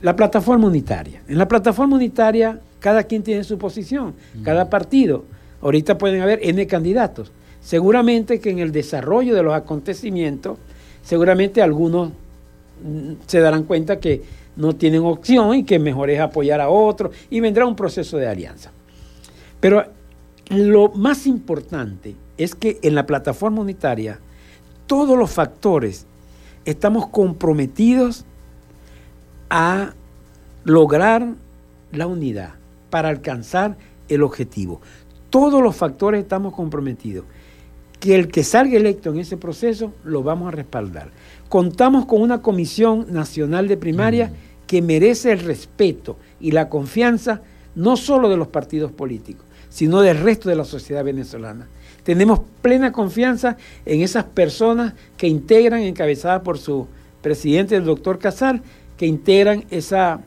La 0.00 0.14
plataforma 0.14 0.66
unitaria. 0.66 1.22
En 1.28 1.38
la 1.38 1.48
plataforma 1.48 1.96
unitaria 1.96 2.60
cada 2.78 3.02
quien 3.04 3.22
tiene 3.22 3.44
su 3.44 3.58
posición, 3.58 4.14
cada 4.44 4.70
partido. 4.70 5.24
Ahorita 5.60 5.98
pueden 5.98 6.20
haber 6.22 6.38
N 6.42 6.64
candidatos. 6.66 7.32
Seguramente 7.60 8.40
que 8.40 8.50
en 8.50 8.60
el 8.60 8.70
desarrollo 8.70 9.34
de 9.34 9.42
los 9.42 9.54
acontecimientos, 9.54 10.58
seguramente 11.02 11.60
algunos 11.60 12.10
mm, 12.10 13.14
se 13.26 13.40
darán 13.40 13.64
cuenta 13.64 13.98
que 13.98 14.22
no 14.56 14.76
tienen 14.76 15.02
opción 15.02 15.54
y 15.54 15.64
que 15.64 15.78
mejor 15.78 16.10
es 16.10 16.20
apoyar 16.20 16.60
a 16.60 16.68
otros 16.68 17.14
y 17.30 17.40
vendrá 17.40 17.66
un 17.66 17.74
proceso 17.74 18.16
de 18.16 18.28
alianza. 18.28 18.70
Pero 19.60 19.84
lo 20.50 20.90
más 20.90 21.26
importante 21.26 22.14
es 22.36 22.54
que 22.54 22.78
en 22.82 22.94
la 22.94 23.06
plataforma 23.06 23.60
unitaria 23.60 24.20
todos 24.88 25.16
los 25.16 25.30
factores 25.30 26.06
estamos 26.64 27.06
comprometidos 27.06 28.24
a 29.48 29.94
lograr 30.64 31.34
la 31.92 32.08
unidad 32.08 32.54
para 32.90 33.08
alcanzar 33.08 33.76
el 34.08 34.24
objetivo 34.24 34.80
todos 35.30 35.62
los 35.62 35.76
factores 35.76 36.22
estamos 36.22 36.54
comprometidos. 36.54 37.24
Que 38.00 38.14
el 38.14 38.28
que 38.28 38.44
salga 38.44 38.76
electo 38.76 39.10
en 39.10 39.18
ese 39.18 39.36
proceso 39.36 39.92
lo 40.04 40.22
vamos 40.22 40.48
a 40.48 40.56
respaldar. 40.56 41.10
Contamos 41.48 42.06
con 42.06 42.22
una 42.22 42.42
comisión 42.42 43.06
nacional 43.10 43.66
de 43.66 43.76
primaria 43.76 44.32
que 44.66 44.82
merece 44.82 45.32
el 45.32 45.40
respeto 45.40 46.16
y 46.38 46.52
la 46.52 46.68
confianza 46.68 47.42
no 47.74 47.96
solo 47.96 48.28
de 48.28 48.36
los 48.36 48.48
partidos 48.48 48.92
políticos, 48.92 49.44
sino 49.68 50.00
del 50.00 50.18
resto 50.18 50.48
de 50.48 50.56
la 50.56 50.64
sociedad 50.64 51.04
venezolana. 51.04 51.66
Tenemos 52.08 52.40
plena 52.62 52.90
confianza 52.90 53.58
en 53.84 54.00
esas 54.00 54.24
personas 54.24 54.94
que 55.18 55.26
integran, 55.26 55.82
encabezadas 55.82 56.40
por 56.40 56.56
su 56.56 56.86
presidente, 57.20 57.76
el 57.76 57.84
doctor 57.84 58.18
Casar, 58.18 58.62
que 58.96 59.04
integran 59.04 59.66
esa, 59.68 60.22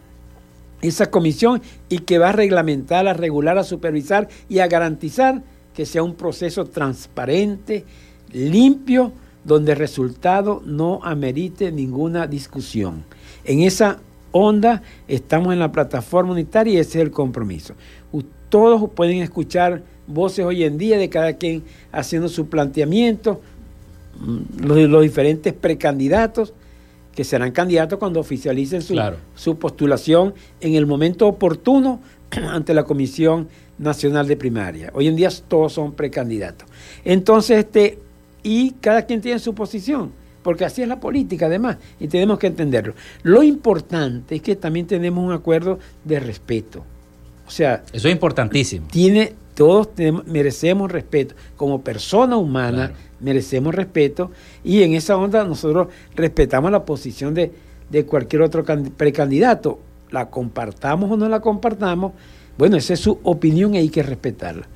esa 0.83 1.09
comisión 1.09 1.59
y 1.89 1.97
que 1.97 2.19
va 2.19 2.29
a 2.29 2.33
reglamentar, 2.33 3.07
a 3.07 3.13
regular, 3.13 3.57
a 3.57 3.63
supervisar 3.63 4.29
y 4.47 4.59
a 4.59 4.67
garantizar 4.67 5.41
que 5.73 5.87
sea 5.87 6.03
un 6.03 6.13
proceso 6.13 6.65
transparente, 6.65 7.83
limpio, 8.31 9.11
donde 9.43 9.71
el 9.71 9.79
resultado 9.79 10.61
no 10.63 10.99
amerite 11.01 11.71
ninguna 11.71 12.27
discusión. 12.27 13.05
En 13.43 13.61
esa 13.61 13.97
onda 14.31 14.83
estamos 15.07 15.51
en 15.51 15.57
la 15.57 15.71
plataforma 15.71 16.33
unitaria 16.33 16.75
y 16.75 16.77
ese 16.77 16.99
es 16.99 17.05
el 17.05 17.11
compromiso. 17.11 17.73
Todos 18.49 18.89
pueden 18.91 19.21
escuchar 19.23 19.81
voces 20.13 20.45
hoy 20.45 20.63
en 20.63 20.77
día 20.77 20.97
de 20.97 21.09
cada 21.09 21.33
quien 21.33 21.63
haciendo 21.91 22.29
su 22.29 22.47
planteamiento, 22.47 23.41
mm, 24.19 24.65
los, 24.65 24.77
los 24.89 25.01
diferentes 25.03 25.53
precandidatos 25.53 26.53
que 27.15 27.23
serán 27.23 27.51
candidatos 27.51 27.99
cuando 27.99 28.19
oficialicen 28.19 28.81
su, 28.81 28.99
su 29.35 29.57
postulación 29.57 30.33
en 30.59 30.75
el 30.75 30.85
momento 30.85 31.27
oportuno 31.27 32.01
ante 32.49 32.73
la 32.73 32.83
Comisión 32.83 33.47
Nacional 33.77 34.27
de 34.27 34.37
Primaria. 34.37 34.91
Hoy 34.93 35.07
en 35.07 35.15
día 35.15 35.29
todos 35.47 35.73
son 35.73 35.93
precandidatos. 35.93 36.67
Entonces, 37.03 37.59
este, 37.59 37.99
y 38.43 38.71
cada 38.71 39.05
quien 39.05 39.21
tiene 39.21 39.39
su 39.39 39.53
posición, 39.53 40.11
porque 40.43 40.65
así 40.65 40.81
es 40.81 40.87
la 40.87 40.99
política 40.99 41.47
además, 41.47 41.77
y 41.99 42.07
tenemos 42.07 42.39
que 42.39 42.47
entenderlo. 42.47 42.93
Lo 43.23 43.43
importante 43.43 44.35
es 44.35 44.41
que 44.41 44.55
también 44.55 44.87
tenemos 44.87 45.23
un 45.23 45.33
acuerdo 45.33 45.79
de 46.03 46.19
respeto. 46.19 46.83
O 47.45 47.51
sea, 47.51 47.83
eso 47.91 48.07
es 48.07 48.13
importantísimo. 48.13 48.87
Tiene, 48.89 49.33
todos 49.61 49.89
merecemos 50.25 50.91
respeto. 50.91 51.35
Como 51.55 51.83
persona 51.83 52.35
humana 52.35 52.93
merecemos 53.19 53.75
respeto 53.75 54.31
y 54.63 54.81
en 54.81 54.95
esa 54.95 55.15
onda 55.17 55.43
nosotros 55.43 55.89
respetamos 56.15 56.71
la 56.71 56.83
posición 56.83 57.35
de, 57.35 57.51
de 57.91 58.03
cualquier 58.07 58.41
otro 58.41 58.65
precandidato. 58.97 59.77
La 60.09 60.31
compartamos 60.31 61.11
o 61.11 61.15
no 61.15 61.29
la 61.29 61.41
compartamos, 61.41 62.13
bueno, 62.57 62.75
esa 62.75 62.95
es 62.95 63.01
su 63.01 63.19
opinión 63.21 63.75
y 63.75 63.77
hay 63.77 63.89
que 63.89 64.01
respetarla. 64.01 64.67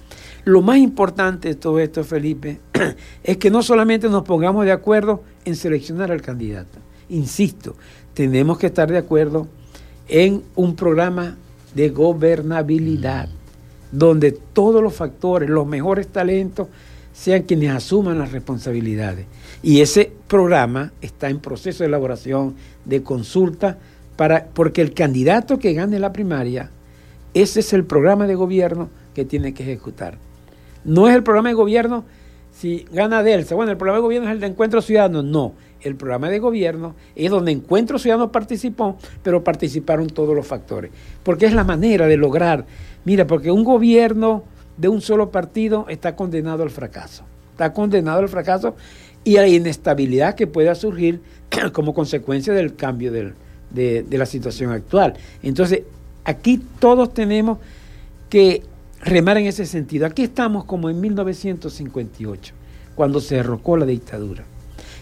Lo 0.43 0.61
más 0.61 0.77
importante 0.77 1.47
de 1.47 1.55
todo 1.55 1.79
esto, 1.79 2.03
Felipe, 2.03 2.59
es 3.23 3.37
que 3.37 3.49
no 3.49 3.63
solamente 3.63 4.07
nos 4.07 4.21
pongamos 4.21 4.65
de 4.65 4.71
acuerdo 4.71 5.23
en 5.45 5.55
seleccionar 5.55 6.11
al 6.11 6.21
candidato. 6.21 6.77
Insisto, 7.09 7.75
tenemos 8.13 8.59
que 8.59 8.67
estar 8.67 8.91
de 8.91 8.99
acuerdo 8.99 9.47
en 10.07 10.43
un 10.53 10.75
programa 10.75 11.37
de 11.73 11.89
gobernabilidad, 11.89 13.29
donde 13.91 14.31
todos 14.31 14.81
los 14.81 14.93
factores, 14.93 15.49
los 15.49 15.67
mejores 15.67 16.07
talentos, 16.07 16.67
sean 17.13 17.43
quienes 17.43 17.71
asuman 17.71 18.19
las 18.19 18.31
responsabilidades. 18.31 19.25
Y 19.63 19.81
ese 19.81 20.11
programa 20.27 20.91
está 21.01 21.29
en 21.29 21.39
proceso 21.39 21.83
de 21.83 21.87
elaboración, 21.87 22.55
de 22.83 23.03
consulta, 23.03 23.77
para, 24.15 24.45
porque 24.53 24.81
el 24.81 24.93
candidato 24.93 25.59
que 25.59 25.73
gane 25.73 25.99
la 25.99 26.13
primaria, 26.13 26.69
ese 27.33 27.61
es 27.61 27.73
el 27.73 27.85
programa 27.85 28.27
de 28.27 28.35
gobierno 28.35 28.89
que 29.13 29.25
tiene 29.25 29.53
que 29.53 29.63
ejecutar. 29.63 30.17
No 30.83 31.07
es 31.07 31.15
el 31.15 31.23
programa 31.23 31.49
de 31.49 31.55
gobierno 31.55 32.05
si 32.51 32.85
gana 32.91 33.23
Delsa. 33.23 33.55
Bueno, 33.55 33.71
el 33.71 33.77
programa 33.77 33.97
de 33.97 34.03
gobierno 34.03 34.29
es 34.29 34.35
el 34.35 34.39
de 34.39 34.47
Encuentro 34.47 34.81
Ciudadano. 34.81 35.23
No, 35.23 35.53
el 35.81 35.95
programa 35.95 36.29
de 36.29 36.39
gobierno 36.39 36.95
es 37.15 37.29
donde 37.29 37.51
Encuentro 37.51 37.99
Ciudadano 37.99 38.31
participó, 38.31 38.97
pero 39.23 39.43
participaron 39.43 40.07
todos 40.07 40.35
los 40.35 40.47
factores. 40.47 40.91
Porque 41.23 41.45
es 41.45 41.53
la 41.53 41.63
manera 41.63 42.07
de 42.07 42.17
lograr, 42.17 42.65
mira, 43.05 43.25
porque 43.25 43.51
un 43.51 43.63
gobierno 43.63 44.43
de 44.77 44.89
un 44.89 45.01
solo 45.01 45.31
partido 45.31 45.85
está 45.87 46.15
condenado 46.15 46.63
al 46.63 46.69
fracaso. 46.69 47.23
Está 47.51 47.71
condenado 47.71 48.19
al 48.19 48.29
fracaso 48.29 48.75
y 49.23 49.37
a 49.37 49.41
la 49.41 49.47
inestabilidad 49.47 50.35
que 50.35 50.47
pueda 50.47 50.75
surgir 50.75 51.21
como 51.73 51.93
consecuencia 51.93 52.53
del 52.53 52.75
cambio 52.75 53.11
de, 53.11 53.33
de 53.71 54.17
la 54.17 54.25
situación 54.25 54.71
actual. 54.71 55.13
Entonces, 55.41 55.83
aquí 56.25 56.61
todos 56.79 57.13
tenemos 57.13 57.59
que 58.29 58.63
remar 59.01 59.37
en 59.37 59.45
ese 59.45 59.65
sentido. 59.65 60.05
Aquí 60.05 60.23
estamos 60.23 60.65
como 60.65 60.89
en 60.89 60.99
1958, 60.99 62.53
cuando 62.95 63.21
se 63.21 63.35
derrocó 63.35 63.77
la 63.77 63.85
dictadura 63.85 64.43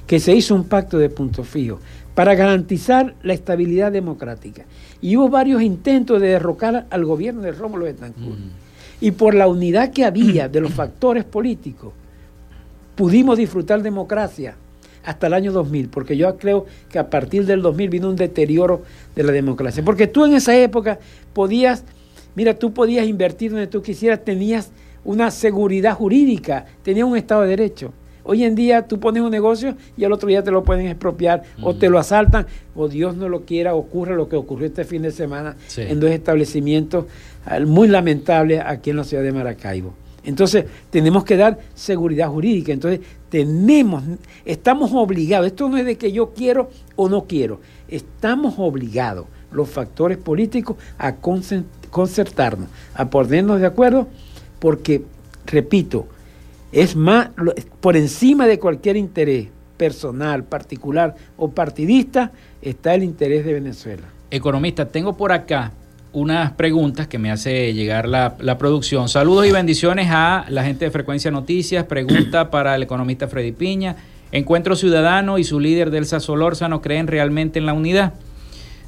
que 0.07 0.19
se 0.19 0.35
hizo 0.35 0.55
un 0.55 0.65
pacto 0.65 0.97
de 0.97 1.09
punto 1.09 1.43
fijo 1.43 1.79
para 2.15 2.35
garantizar 2.35 3.15
la 3.23 3.33
estabilidad 3.33 3.91
democrática. 3.91 4.65
Y 5.01 5.17
hubo 5.17 5.29
varios 5.29 5.61
intentos 5.61 6.21
de 6.21 6.27
derrocar 6.27 6.85
al 6.89 7.05
gobierno 7.05 7.41
de 7.41 7.51
Rómulo 7.51 7.85
Betancourt. 7.85 8.39
Y 9.01 9.11
por 9.11 9.33
la 9.33 9.47
unidad 9.47 9.91
que 9.91 10.05
había 10.05 10.47
de 10.47 10.61
los 10.61 10.71
factores 10.73 11.23
políticos, 11.23 11.93
pudimos 12.95 13.37
disfrutar 13.37 13.81
democracia 13.81 14.55
hasta 15.03 15.27
el 15.27 15.33
año 15.33 15.51
2000, 15.51 15.89
porque 15.89 16.15
yo 16.15 16.37
creo 16.37 16.65
que 16.89 16.99
a 16.99 17.09
partir 17.09 17.45
del 17.45 17.61
2000 17.61 17.89
vino 17.89 18.09
un 18.09 18.15
deterioro 18.15 18.83
de 19.15 19.23
la 19.23 19.31
democracia. 19.31 19.83
Porque 19.83 20.07
tú 20.07 20.25
en 20.25 20.33
esa 20.33 20.55
época 20.55 20.99
podías, 21.33 21.83
mira, 22.35 22.53
tú 22.57 22.73
podías 22.73 23.07
invertir 23.07 23.51
donde 23.51 23.67
tú 23.67 23.81
quisieras, 23.81 24.23
tenías 24.23 24.71
una 25.03 25.31
seguridad 25.31 25.95
jurídica, 25.95 26.65
tenías 26.83 27.07
un 27.07 27.17
Estado 27.17 27.41
de 27.41 27.49
Derecho. 27.49 27.91
Hoy 28.23 28.43
en 28.43 28.55
día 28.55 28.87
tú 28.87 28.99
pones 28.99 29.21
un 29.21 29.31
negocio 29.31 29.75
y 29.97 30.05
al 30.05 30.13
otro 30.13 30.29
día 30.29 30.43
te 30.43 30.51
lo 30.51 30.63
pueden 30.63 30.87
expropiar 30.87 31.43
o 31.61 31.75
te 31.75 31.89
lo 31.89 31.99
asaltan 31.99 32.47
o 32.73 32.87
Dios 32.87 33.17
no 33.17 33.27
lo 33.27 33.41
quiera, 33.41 33.75
ocurre 33.75 34.15
lo 34.15 34.29
que 34.29 34.37
ocurrió 34.37 34.67
este 34.67 34.85
fin 34.85 35.01
de 35.01 35.11
semana 35.11 35.57
en 35.75 35.99
dos 35.99 36.09
establecimientos 36.09 37.05
muy 37.67 37.87
lamentables 37.87 38.61
aquí 38.65 38.91
en 38.91 38.97
la 38.97 39.03
ciudad 39.03 39.23
de 39.23 39.31
Maracaibo. 39.33 39.93
Entonces 40.23 40.65
tenemos 40.89 41.25
que 41.25 41.35
dar 41.35 41.59
seguridad 41.75 42.29
jurídica. 42.29 42.71
Entonces 42.71 43.01
tenemos, 43.29 44.03
estamos 44.45 44.91
obligados, 44.93 45.47
esto 45.47 45.67
no 45.67 45.77
es 45.77 45.85
de 45.85 45.97
que 45.97 46.11
yo 46.11 46.33
quiero 46.33 46.69
o 46.95 47.09
no 47.09 47.25
quiero, 47.25 47.59
estamos 47.89 48.55
obligados 48.57 49.25
los 49.51 49.69
factores 49.69 50.17
políticos 50.17 50.77
a 50.97 51.15
concertarnos, 51.17 52.69
a 52.93 53.09
ponernos 53.09 53.59
de 53.59 53.65
acuerdo, 53.65 54.07
porque, 54.59 55.03
repito, 55.45 56.07
es 56.73 56.95
más, 56.95 57.29
por 57.79 57.95
encima 57.95 58.47
de 58.47 58.59
cualquier 58.59 58.97
interés 58.97 59.47
personal, 59.77 60.43
particular 60.43 61.15
o 61.37 61.51
partidista, 61.51 62.31
está 62.61 62.95
el 62.95 63.03
interés 63.03 63.45
de 63.45 63.53
Venezuela. 63.53 64.03
Economista, 64.31 64.87
tengo 64.87 65.15
por 65.15 65.31
acá 65.31 65.71
unas 66.13 66.51
preguntas 66.53 67.07
que 67.07 67.19
me 67.19 67.31
hace 67.31 67.73
llegar 67.73 68.07
la, 68.07 68.57
producción. 68.57 69.07
Saludos 69.07 69.45
y 69.47 69.51
bendiciones 69.51 70.07
a 70.11 70.45
la 70.49 70.63
gente 70.63 70.85
de 70.85 70.91
Frecuencia 70.91 71.31
Noticias. 71.31 71.85
Pregunta 71.85 72.49
para 72.51 72.75
el 72.75 72.83
economista 72.83 73.27
Freddy 73.27 73.51
Piña. 73.51 73.95
Encuentro 74.31 74.75
Ciudadano 74.75 75.37
y 75.37 75.43
su 75.43 75.59
líder 75.59 75.91
Delsa 75.91 76.19
Solórzano 76.19 76.81
creen 76.81 77.05
realmente 77.05 77.59
en 77.59 77.67
la 77.67 77.73
unidad. 77.73 78.13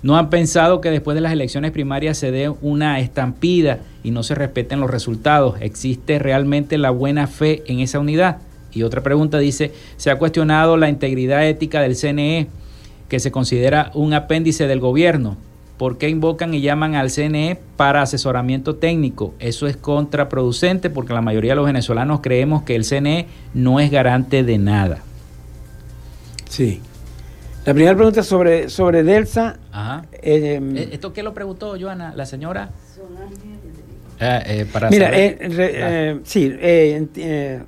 ¿No 0.05 0.17
han 0.17 0.29
pensado 0.29 0.81
que 0.81 0.91
después 0.91 1.15
de 1.15 1.21
las 1.21 1.31
elecciones 1.31 1.71
primarias 1.71 2.19
se 2.19 2.29
dé 2.29 2.47
una 2.61 2.99
estampida 2.99 3.79
y 4.03 4.11
no 4.11 4.21
se 4.21 4.35
respeten 4.35 4.79
los 4.79 4.91
resultados? 4.91 5.55
¿Existe 5.61 6.19
realmente 6.19 6.77
la 6.77 6.91
buena 6.91 7.25
fe 7.25 7.63
en 7.65 7.79
esa 7.79 7.97
unidad? 7.97 8.37
Y 8.71 8.83
otra 8.83 9.01
pregunta 9.01 9.39
dice, 9.39 9.73
¿se 9.97 10.11
ha 10.11 10.19
cuestionado 10.19 10.77
la 10.77 10.89
integridad 10.89 11.47
ética 11.47 11.81
del 11.81 11.95
CNE, 11.95 12.45
que 13.09 13.19
se 13.19 13.31
considera 13.31 13.89
un 13.95 14.13
apéndice 14.13 14.67
del 14.67 14.79
gobierno? 14.79 15.37
¿Por 15.79 15.97
qué 15.97 16.07
invocan 16.07 16.53
y 16.53 16.61
llaman 16.61 16.93
al 16.93 17.09
CNE 17.09 17.57
para 17.75 18.03
asesoramiento 18.03 18.75
técnico? 18.75 19.33
Eso 19.39 19.65
es 19.65 19.75
contraproducente 19.75 20.91
porque 20.91 21.15
la 21.15 21.21
mayoría 21.21 21.53
de 21.53 21.55
los 21.55 21.65
venezolanos 21.65 22.19
creemos 22.21 22.61
que 22.61 22.75
el 22.75 22.85
CNE 22.85 23.25
no 23.55 23.79
es 23.79 23.89
garante 23.89 24.43
de 24.43 24.59
nada. 24.59 24.99
Sí, 26.47 26.79
la 27.66 27.74
primera 27.74 27.95
pregunta 27.95 28.22
sobre, 28.22 28.70
sobre 28.70 29.03
Delsa. 29.03 29.57
Ajá. 29.72 30.05
Em, 30.22 30.78
eh, 30.78 30.89
¿Esto 30.91 31.11
qué 31.11 31.24
lo 31.24 31.34
preguntó, 31.34 31.76
Joana? 31.80 32.13
La 32.16 32.26
señora. 32.26 32.70
Ah, 34.20 34.41
eh, 34.45 34.66
para 34.72 34.89
Mira, 34.89 35.09
eh, 35.13 36.20
sí, 36.24 36.53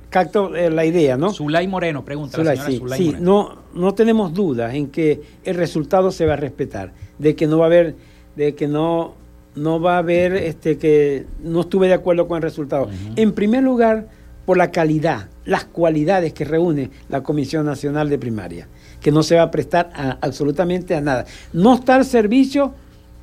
capto 0.08 0.50
la 0.50 0.84
idea, 0.84 1.16
¿no? 1.16 1.32
Zulay 1.32 1.68
Moreno, 1.68 2.04
pregunta 2.04 2.42
la 2.42 2.56
señora 2.56 2.96
sí, 2.96 3.10
sí 3.10 3.16
No, 3.20 3.58
no 3.74 3.92
tenemos 3.92 4.32
dudas 4.32 4.72
en 4.72 4.88
que 4.88 5.20
el 5.44 5.56
resultado 5.56 6.10
se 6.10 6.24
va 6.24 6.34
a 6.34 6.36
respetar, 6.36 6.92
de 7.18 7.34
que 7.36 7.46
no 7.46 7.58
va 7.58 7.64
a 7.64 7.66
haber, 7.66 7.96
de 8.34 8.54
que 8.54 8.66
no, 8.66 9.14
no 9.56 9.78
va 9.80 9.96
a 9.96 9.98
haber, 9.98 10.36
este, 10.36 10.78
que 10.78 11.26
no 11.42 11.62
estuve 11.62 11.88
de 11.88 11.94
acuerdo 11.94 12.26
con 12.28 12.36
el 12.36 12.42
resultado. 12.42 12.88
En 13.16 13.32
primer 13.32 13.62
lugar, 13.62 14.06
por 14.46 14.56
la 14.56 14.70
calidad, 14.70 15.28
las 15.44 15.66
cualidades 15.66 16.32
que 16.32 16.44
reúne 16.44 16.90
la 17.10 17.22
Comisión 17.22 17.66
Nacional 17.66 18.08
de 18.08 18.18
Primaria 18.18 18.68
que 19.00 19.12
no 19.12 19.22
se 19.22 19.36
va 19.36 19.42
a 19.42 19.50
prestar 19.50 19.90
absolutamente 20.20 20.94
a 20.94 21.00
nada. 21.00 21.26
No 21.52 21.74
está 21.74 21.96
al 21.96 22.04
servicio 22.04 22.74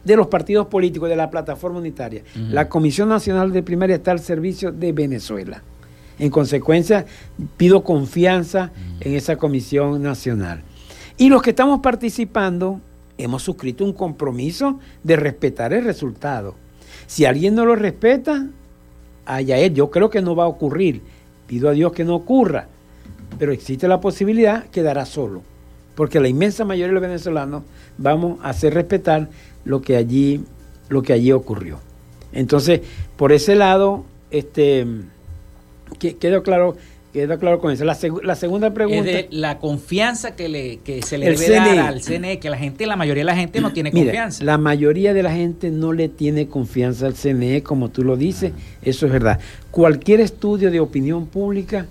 de 0.04 0.16
los 0.16 0.28
partidos 0.28 0.68
políticos, 0.68 1.10
de 1.10 1.16
la 1.16 1.30
plataforma 1.30 1.80
unitaria. 1.80 2.24
La 2.50 2.70
Comisión 2.70 3.10
Nacional 3.10 3.52
de 3.52 3.64
Primaria 3.64 3.98
está 3.98 4.12
al 4.12 4.20
servicio 4.20 4.72
de 4.72 4.92
Venezuela. 4.92 5.64
En 6.20 6.30
consecuencia, 6.30 7.06
pido 7.58 7.84
confianza 7.84 8.72
en 9.02 9.16
esa 9.16 9.36
Comisión 9.36 10.02
Nacional. 10.02 10.62
Y 11.18 11.30
los 11.30 11.42
que 11.42 11.50
estamos 11.50 11.80
participando 11.82 12.80
hemos 13.18 13.44
suscrito 13.44 13.84
un 13.84 13.94
compromiso 13.94 14.80
de 15.04 15.16
respetar 15.16 15.74
el 15.74 15.84
resultado. 15.84 16.56
Si 17.08 17.26
alguien 17.26 17.56
no 17.56 17.66
lo 17.66 17.76
respeta, 17.76 18.48
allá 19.26 19.58
él. 19.58 19.74
Yo 19.74 19.90
creo 19.90 20.10
que 20.10 20.22
no 20.22 20.36
va 20.36 20.46
a 20.46 20.48
ocurrir. 20.48 21.02
Pido 21.48 21.70
a 21.70 21.74
Dios 21.74 21.92
que 21.92 22.04
no 22.04 22.16
ocurra. 22.16 22.68
Pero 23.38 23.52
existe 23.52 23.88
la 23.88 24.00
posibilidad, 24.00 24.66
quedará 24.68 25.06
solo. 25.06 25.42
Porque 25.96 26.20
la 26.20 26.28
inmensa 26.28 26.66
mayoría 26.66 26.88
de 26.88 26.94
los 26.94 27.02
venezolanos 27.02 27.64
vamos 27.98 28.40
a 28.44 28.50
hacer 28.50 28.74
respetar 28.74 29.30
lo 29.64 29.82
que 29.82 29.96
allí, 29.96 30.44
lo 30.90 31.02
que 31.02 31.14
allí 31.14 31.32
ocurrió. 31.32 31.80
Entonces, 32.34 32.82
por 33.16 33.32
ese 33.32 33.56
lado, 33.56 34.06
este, 34.30 34.86
quedó 36.00 36.44
claro 36.44 36.76
Queda 37.16 37.38
claro 37.38 37.60
con 37.60 37.72
eso. 37.72 37.86
La, 37.86 37.96
segunda 37.96 38.74
pregunta. 38.74 39.10
Es 39.10 39.16
de 39.16 39.28
la 39.30 39.58
confianza 39.58 40.36
que, 40.36 40.50
le, 40.50 40.80
que 40.80 41.02
se 41.02 41.18
le 41.18 41.32
debe 41.32 41.50
dar 41.50 41.80
al 41.80 42.02
CNE, 42.02 42.40
que 42.40 42.50
la 42.50 42.58
gente, 42.58 42.86
la 42.86 42.98
mayoría 42.98 43.22
de 43.22 43.26
la 43.28 43.38
gente 43.38 43.62
no 43.62 43.72
tiene 43.72 43.94
confianza. 43.94 44.44
La 44.44 44.58
mayoría 44.58 45.14
de 45.14 45.24
la 45.24 45.32
gente 45.32 45.72
no 45.72 45.94
le 45.94 46.10
tiene 46.10 46.50
confianza 46.50 47.06
al 47.06 47.14
CNE, 47.14 47.64
como 47.64 47.88
tú 47.88 48.04
lo 48.04 48.18
dices, 48.18 48.52
eso 48.82 49.06
es 49.06 49.14
verdad. 49.14 49.40
Cualquier 49.72 50.20
estudio 50.20 50.70
de 50.72 50.82
opinión 50.82 51.28
pública 51.28 51.86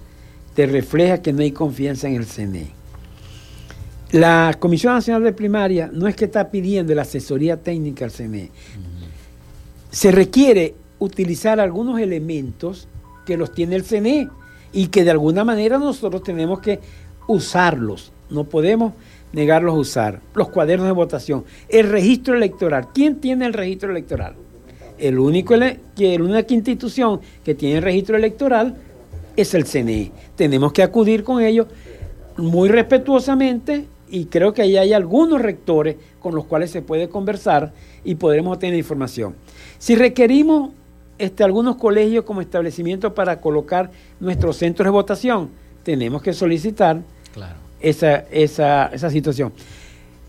te 0.54 0.66
refleja 0.66 1.22
que 1.22 1.32
no 1.32 1.40
hay 1.40 1.52
confianza 1.52 2.06
en 2.06 2.16
el 2.16 2.26
CNE. 2.26 2.66
La 4.14 4.54
Comisión 4.60 4.94
Nacional 4.94 5.24
de 5.24 5.32
Primaria 5.32 5.90
no 5.92 6.06
es 6.06 6.14
que 6.14 6.26
está 6.26 6.48
pidiendo 6.48 6.94
la 6.94 7.02
asesoría 7.02 7.56
técnica 7.56 8.04
al 8.04 8.12
CNE. 8.12 8.52
Se 9.90 10.12
requiere 10.12 10.76
utilizar 11.00 11.58
algunos 11.58 11.98
elementos 11.98 12.86
que 13.26 13.36
los 13.36 13.52
tiene 13.52 13.74
el 13.74 13.82
CNE 13.82 14.28
y 14.72 14.86
que 14.86 15.02
de 15.02 15.10
alguna 15.10 15.42
manera 15.42 15.78
nosotros 15.78 16.22
tenemos 16.22 16.60
que 16.60 16.78
usarlos. 17.26 18.12
No 18.30 18.44
podemos 18.44 18.92
negarlos 19.32 19.74
a 19.74 19.78
usar. 19.78 20.20
Los 20.32 20.48
cuadernos 20.48 20.86
de 20.86 20.92
votación, 20.92 21.44
el 21.68 21.90
registro 21.90 22.36
electoral. 22.36 22.90
¿Quién 22.94 23.16
tiene 23.16 23.46
el 23.46 23.52
registro 23.52 23.90
electoral? 23.90 24.36
El 24.96 25.18
único 25.18 25.56
que 25.96 26.18
la 26.18 26.24
única 26.24 26.54
institución 26.54 27.20
que 27.44 27.56
tiene 27.56 27.78
el 27.78 27.82
registro 27.82 28.16
electoral 28.16 28.76
es 29.34 29.54
el 29.54 29.64
CNE. 29.64 30.12
Tenemos 30.36 30.72
que 30.72 30.84
acudir 30.84 31.24
con 31.24 31.42
ellos 31.42 31.66
muy 32.36 32.68
respetuosamente 32.68 33.88
y 34.08 34.26
creo 34.26 34.52
que 34.52 34.62
ahí 34.62 34.76
hay 34.76 34.92
algunos 34.92 35.40
rectores 35.40 35.96
con 36.20 36.34
los 36.34 36.44
cuales 36.44 36.70
se 36.70 36.82
puede 36.82 37.08
conversar 37.08 37.72
y 38.04 38.14
podremos 38.14 38.54
obtener 38.54 38.76
información. 38.78 39.34
Si 39.78 39.94
requerimos 39.94 40.70
este, 41.18 41.44
algunos 41.44 41.76
colegios 41.76 42.24
como 42.24 42.40
establecimiento 42.40 43.14
para 43.14 43.40
colocar 43.40 43.90
nuestros 44.18 44.56
centros 44.56 44.84
de 44.86 44.90
votación. 44.90 45.50
Tenemos 45.84 46.22
que 46.22 46.32
solicitar 46.32 47.02
esa, 47.80 48.16
esa, 48.30 48.86
esa 48.86 49.10
situación. 49.10 49.52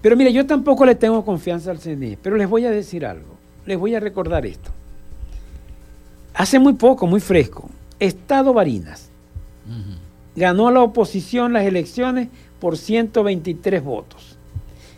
Pero 0.01 0.15
mire, 0.15 0.31
yo 0.31 0.45
tampoco 0.45 0.85
le 0.85 0.93
tengo 0.93 1.25
confianza 1.25 1.71
al 1.71 1.79
CNE, 1.79 2.17
pero 2.21 2.35
les 2.35 2.47
voy 2.47 2.65
a 2.65 2.71
decir 2.71 3.05
algo, 3.05 3.35
les 3.65 3.79
voy 3.79 3.95
a 3.95 3.99
recordar 3.99 4.45
esto. 4.45 4.69
Hace 6.35 6.59
muy 6.59 6.73
poco, 6.73 7.07
muy 7.07 7.19
fresco, 7.19 7.69
Estado 7.99 8.53
Barinas 8.53 9.09
ganó 10.35 10.67
a 10.67 10.71
la 10.71 10.81
oposición 10.81 11.53
las 11.53 11.63
elecciones 11.65 12.27
por 12.59 12.77
123 12.77 13.83
votos. 13.83 14.37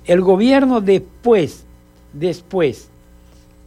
El 0.05 0.21
gobierno 0.21 0.81
después, 0.81 1.65
después 2.13 2.89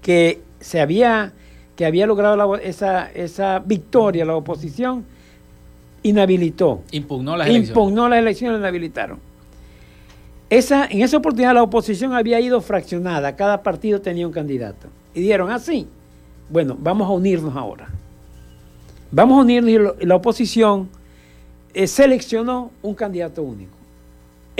que 0.02 0.40
se 0.60 0.80
había 0.80 1.32
que 1.80 1.86
había 1.86 2.06
logrado 2.06 2.56
esa, 2.56 3.10
esa 3.10 3.58
victoria, 3.58 4.26
la 4.26 4.36
oposición, 4.36 5.02
inhabilitó. 6.02 6.82
Impugnó 6.90 7.38
las 7.38 7.46
elecciones. 7.46 7.68
Impugnó 7.70 8.06
las 8.06 8.18
elecciones, 8.18 8.58
inhabilitaron. 8.58 9.18
Esa, 10.50 10.84
en 10.84 11.00
esa 11.00 11.16
oportunidad 11.16 11.54
la 11.54 11.62
oposición 11.62 12.12
había 12.12 12.38
ido 12.38 12.60
fraccionada, 12.60 13.34
cada 13.34 13.62
partido 13.62 14.02
tenía 14.02 14.26
un 14.26 14.32
candidato. 14.34 14.88
Y 15.14 15.22
dijeron, 15.22 15.50
así, 15.50 15.86
ah, 15.88 16.46
bueno, 16.50 16.76
vamos 16.78 17.08
a 17.08 17.12
unirnos 17.12 17.56
ahora. 17.56 17.88
Vamos 19.10 19.38
a 19.38 19.40
unirnos 19.40 19.94
y 20.00 20.04
la 20.04 20.16
oposición 20.16 20.90
eh, 21.72 21.86
seleccionó 21.86 22.72
un 22.82 22.94
candidato 22.94 23.42
único. 23.42 23.79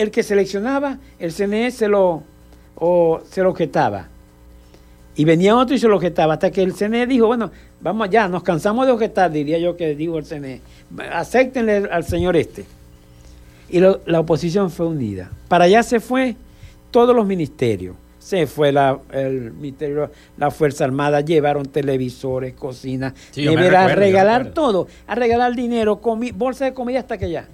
El 0.00 0.10
que 0.10 0.22
seleccionaba, 0.22 0.96
el 1.18 1.30
CNE 1.30 1.70
se 1.70 1.86
lo, 1.86 2.22
o, 2.74 3.20
se 3.30 3.42
lo 3.42 3.50
objetaba. 3.50 4.08
Y 5.14 5.26
venía 5.26 5.54
otro 5.54 5.76
y 5.76 5.78
se 5.78 5.88
lo 5.88 5.96
objetaba, 5.96 6.34
hasta 6.34 6.50
que 6.50 6.62
el 6.62 6.72
CNE 6.72 7.06
dijo, 7.06 7.26
bueno, 7.26 7.50
vamos 7.82 8.08
ya, 8.08 8.26
nos 8.26 8.42
cansamos 8.42 8.86
de 8.86 8.92
objetar, 8.92 9.30
diría 9.30 9.58
yo 9.58 9.76
que 9.76 9.94
dijo 9.94 10.16
el 10.16 10.24
CNE, 10.24 10.62
acéptenle 11.12 11.86
al 11.92 12.04
señor 12.04 12.34
este. 12.34 12.64
Y 13.68 13.80
la 13.80 14.20
oposición 14.20 14.70
fue 14.70 14.86
unida. 14.86 15.30
Para 15.48 15.64
allá 15.64 15.82
se 15.82 16.00
fue 16.00 16.34
todos 16.90 17.14
los 17.14 17.26
ministerios. 17.26 17.94
Se 18.18 18.46
fue 18.46 18.72
la, 18.72 18.98
el 19.12 19.52
ministerio, 19.52 20.10
la 20.38 20.50
Fuerza 20.50 20.84
Armada, 20.84 21.20
llevaron 21.20 21.66
televisores, 21.66 22.54
cocinas, 22.54 23.12
a 23.36 23.88
regalar 23.88 24.52
todo, 24.52 24.88
a 25.06 25.14
regalar 25.14 25.54
dinero, 25.54 26.00
bolsa 26.34 26.64
de 26.64 26.72
comida 26.72 27.00
hasta 27.00 27.18
que 27.18 27.28
ya. 27.28 27.46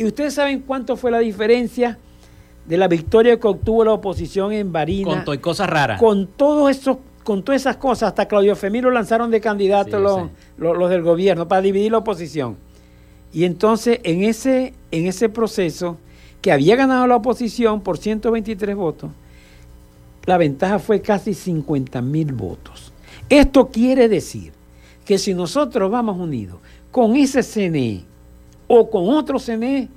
Y 0.00 0.06
ustedes 0.06 0.32
saben 0.32 0.60
cuánto 0.60 0.96
fue 0.96 1.10
la 1.10 1.18
diferencia 1.18 1.98
de 2.64 2.78
la 2.78 2.88
victoria 2.88 3.38
que 3.38 3.46
obtuvo 3.46 3.84
la 3.84 3.92
oposición 3.92 4.50
en 4.50 4.72
Barina. 4.72 5.10
Con 5.10 5.24
todo 5.26 5.34
y 5.34 5.38
cosas 5.38 5.68
raras. 5.68 6.00
Con 6.00 6.26
todos 6.26 6.70
esos 6.70 6.96
con 7.22 7.42
todas 7.42 7.60
esas 7.60 7.76
cosas, 7.76 8.08
hasta 8.08 8.26
Claudio 8.26 8.56
Femiro 8.56 8.90
lanzaron 8.90 9.30
de 9.30 9.42
candidato 9.42 9.98
los, 10.56 10.90
del 10.90 11.02
gobierno 11.02 11.46
para 11.46 11.60
dividir 11.60 11.92
la 11.92 11.98
oposición. 11.98 12.56
Y 13.30 13.44
entonces 13.44 14.00
en 14.02 14.24
ese, 14.24 14.72
en 14.90 15.06
ese 15.06 15.28
proceso, 15.28 15.98
que 16.40 16.50
había 16.50 16.76
ganado 16.76 17.06
la 17.06 17.16
oposición 17.16 17.82
por 17.82 17.98
123 17.98 18.74
votos, 18.74 19.10
la 20.24 20.38
ventaja 20.38 20.78
fue 20.78 21.02
casi 21.02 21.34
50 21.34 22.00
mil 22.00 22.32
votos. 22.32 22.90
Esto 23.28 23.68
quiere 23.68 24.08
decir 24.08 24.54
que 25.04 25.18
si 25.18 25.34
nosotros 25.34 25.90
vamos 25.90 26.18
unidos 26.18 26.58
con 26.90 27.16
ese 27.16 27.42
CNE 27.42 28.08
o 28.72 28.88
con 28.88 29.08
otro 29.08 29.40
CNE, 29.40 29.88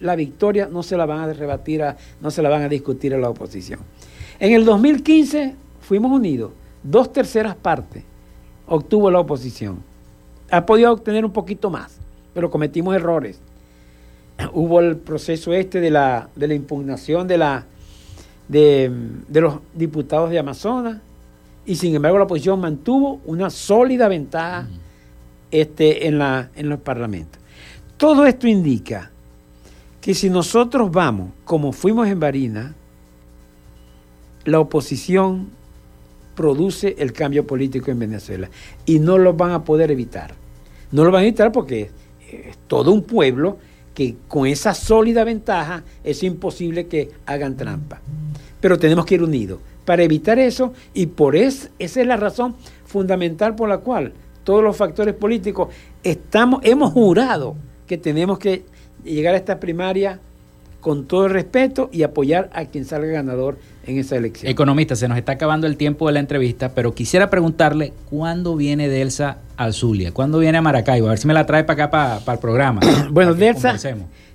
la 0.00 0.16
victoria 0.16 0.66
no 0.66 0.82
se 0.82 0.96
la 0.96 1.04
van 1.04 1.18
a 1.18 1.32
rebatir, 1.34 1.84
no 2.18 2.30
se 2.30 2.40
la 2.40 2.48
van 2.48 2.62
a 2.62 2.68
discutir 2.68 3.12
a 3.12 3.18
la 3.18 3.28
oposición. 3.28 3.80
En 4.40 4.54
el 4.54 4.64
2015 4.64 5.54
fuimos 5.82 6.10
unidos, 6.10 6.50
dos 6.82 7.12
terceras 7.12 7.54
partes 7.54 8.04
obtuvo 8.66 9.10
la 9.10 9.20
oposición. 9.20 9.82
Ha 10.50 10.64
podido 10.64 10.92
obtener 10.92 11.26
un 11.26 11.32
poquito 11.32 11.68
más, 11.68 11.98
pero 12.32 12.50
cometimos 12.50 12.96
errores. 12.96 13.38
Hubo 14.54 14.80
el 14.80 14.96
proceso 14.96 15.52
este 15.52 15.80
de 15.80 15.90
la, 15.90 16.30
de 16.34 16.48
la 16.48 16.54
impugnación 16.54 17.28
de, 17.28 17.36
la, 17.36 17.66
de, 18.48 18.90
los 19.28 19.56
diputados 19.74 20.30
de 20.30 20.38
Amazonas 20.38 21.02
y 21.66 21.76
sin 21.76 21.94
embargo 21.94 22.16
la 22.16 22.24
oposición 22.24 22.58
mantuvo 22.58 23.20
una 23.26 23.50
sólida 23.50 24.08
ventaja 24.08 24.66
este, 25.50 26.06
en, 26.06 26.18
la, 26.18 26.48
en 26.56 26.70
los 26.70 26.80
parlamentos. 26.80 27.41
Todo 28.02 28.26
esto 28.26 28.48
indica 28.48 29.12
que 30.00 30.12
si 30.12 30.28
nosotros 30.28 30.90
vamos 30.90 31.30
como 31.44 31.70
fuimos 31.70 32.08
en 32.08 32.18
Barina, 32.18 32.74
la 34.44 34.58
oposición 34.58 35.50
produce 36.34 36.96
el 36.98 37.12
cambio 37.12 37.46
político 37.46 37.92
en 37.92 38.00
Venezuela 38.00 38.50
y 38.84 38.98
no 38.98 39.18
lo 39.18 39.34
van 39.34 39.52
a 39.52 39.62
poder 39.62 39.92
evitar. 39.92 40.34
No 40.90 41.04
lo 41.04 41.12
van 41.12 41.20
a 41.20 41.26
evitar 41.28 41.52
porque 41.52 41.92
es 42.28 42.58
todo 42.66 42.90
un 42.90 43.04
pueblo 43.04 43.58
que 43.94 44.16
con 44.26 44.48
esa 44.48 44.74
sólida 44.74 45.22
ventaja 45.22 45.84
es 46.02 46.24
imposible 46.24 46.88
que 46.88 47.08
hagan 47.24 47.56
trampa. 47.56 48.00
Pero 48.60 48.80
tenemos 48.80 49.06
que 49.06 49.14
ir 49.14 49.22
unidos 49.22 49.60
para 49.84 50.02
evitar 50.02 50.40
eso 50.40 50.72
y 50.92 51.06
por 51.06 51.36
eso 51.36 51.68
esa 51.78 52.00
es 52.00 52.06
la 52.08 52.16
razón 52.16 52.56
fundamental 52.84 53.54
por 53.54 53.68
la 53.68 53.78
cual 53.78 54.12
todos 54.42 54.64
los 54.64 54.76
factores 54.76 55.14
políticos 55.14 55.68
estamos 56.02 56.62
hemos 56.64 56.92
jurado 56.92 57.54
que 57.92 57.98
tenemos 57.98 58.38
que 58.38 58.64
llegar 59.04 59.34
a 59.34 59.36
esta 59.36 59.60
primaria 59.60 60.18
con 60.80 61.04
todo 61.04 61.26
el 61.26 61.30
respeto 61.30 61.90
y 61.92 62.04
apoyar 62.04 62.48
a 62.54 62.64
quien 62.64 62.86
salga 62.86 63.08
ganador 63.08 63.58
en 63.86 63.98
esa 63.98 64.16
elección. 64.16 64.50
Economista, 64.50 64.96
se 64.96 65.08
nos 65.08 65.18
está 65.18 65.32
acabando 65.32 65.66
el 65.66 65.76
tiempo 65.76 66.06
de 66.06 66.14
la 66.14 66.20
entrevista, 66.20 66.70
pero 66.70 66.94
quisiera 66.94 67.28
preguntarle 67.28 67.92
cuándo 68.08 68.56
viene 68.56 68.88
Delsa 68.88 69.40
al 69.58 69.74
Zulia, 69.74 70.10
cuándo 70.10 70.38
viene 70.38 70.56
a 70.56 70.62
Maracaibo, 70.62 71.08
a 71.08 71.10
ver 71.10 71.18
si 71.18 71.26
me 71.26 71.34
la 71.34 71.44
trae 71.44 71.64
para 71.64 71.84
acá, 71.84 72.20
para, 72.24 72.34
el 72.34 72.40
programa. 72.40 72.80
bueno, 73.10 73.34
Delsa, 73.34 73.76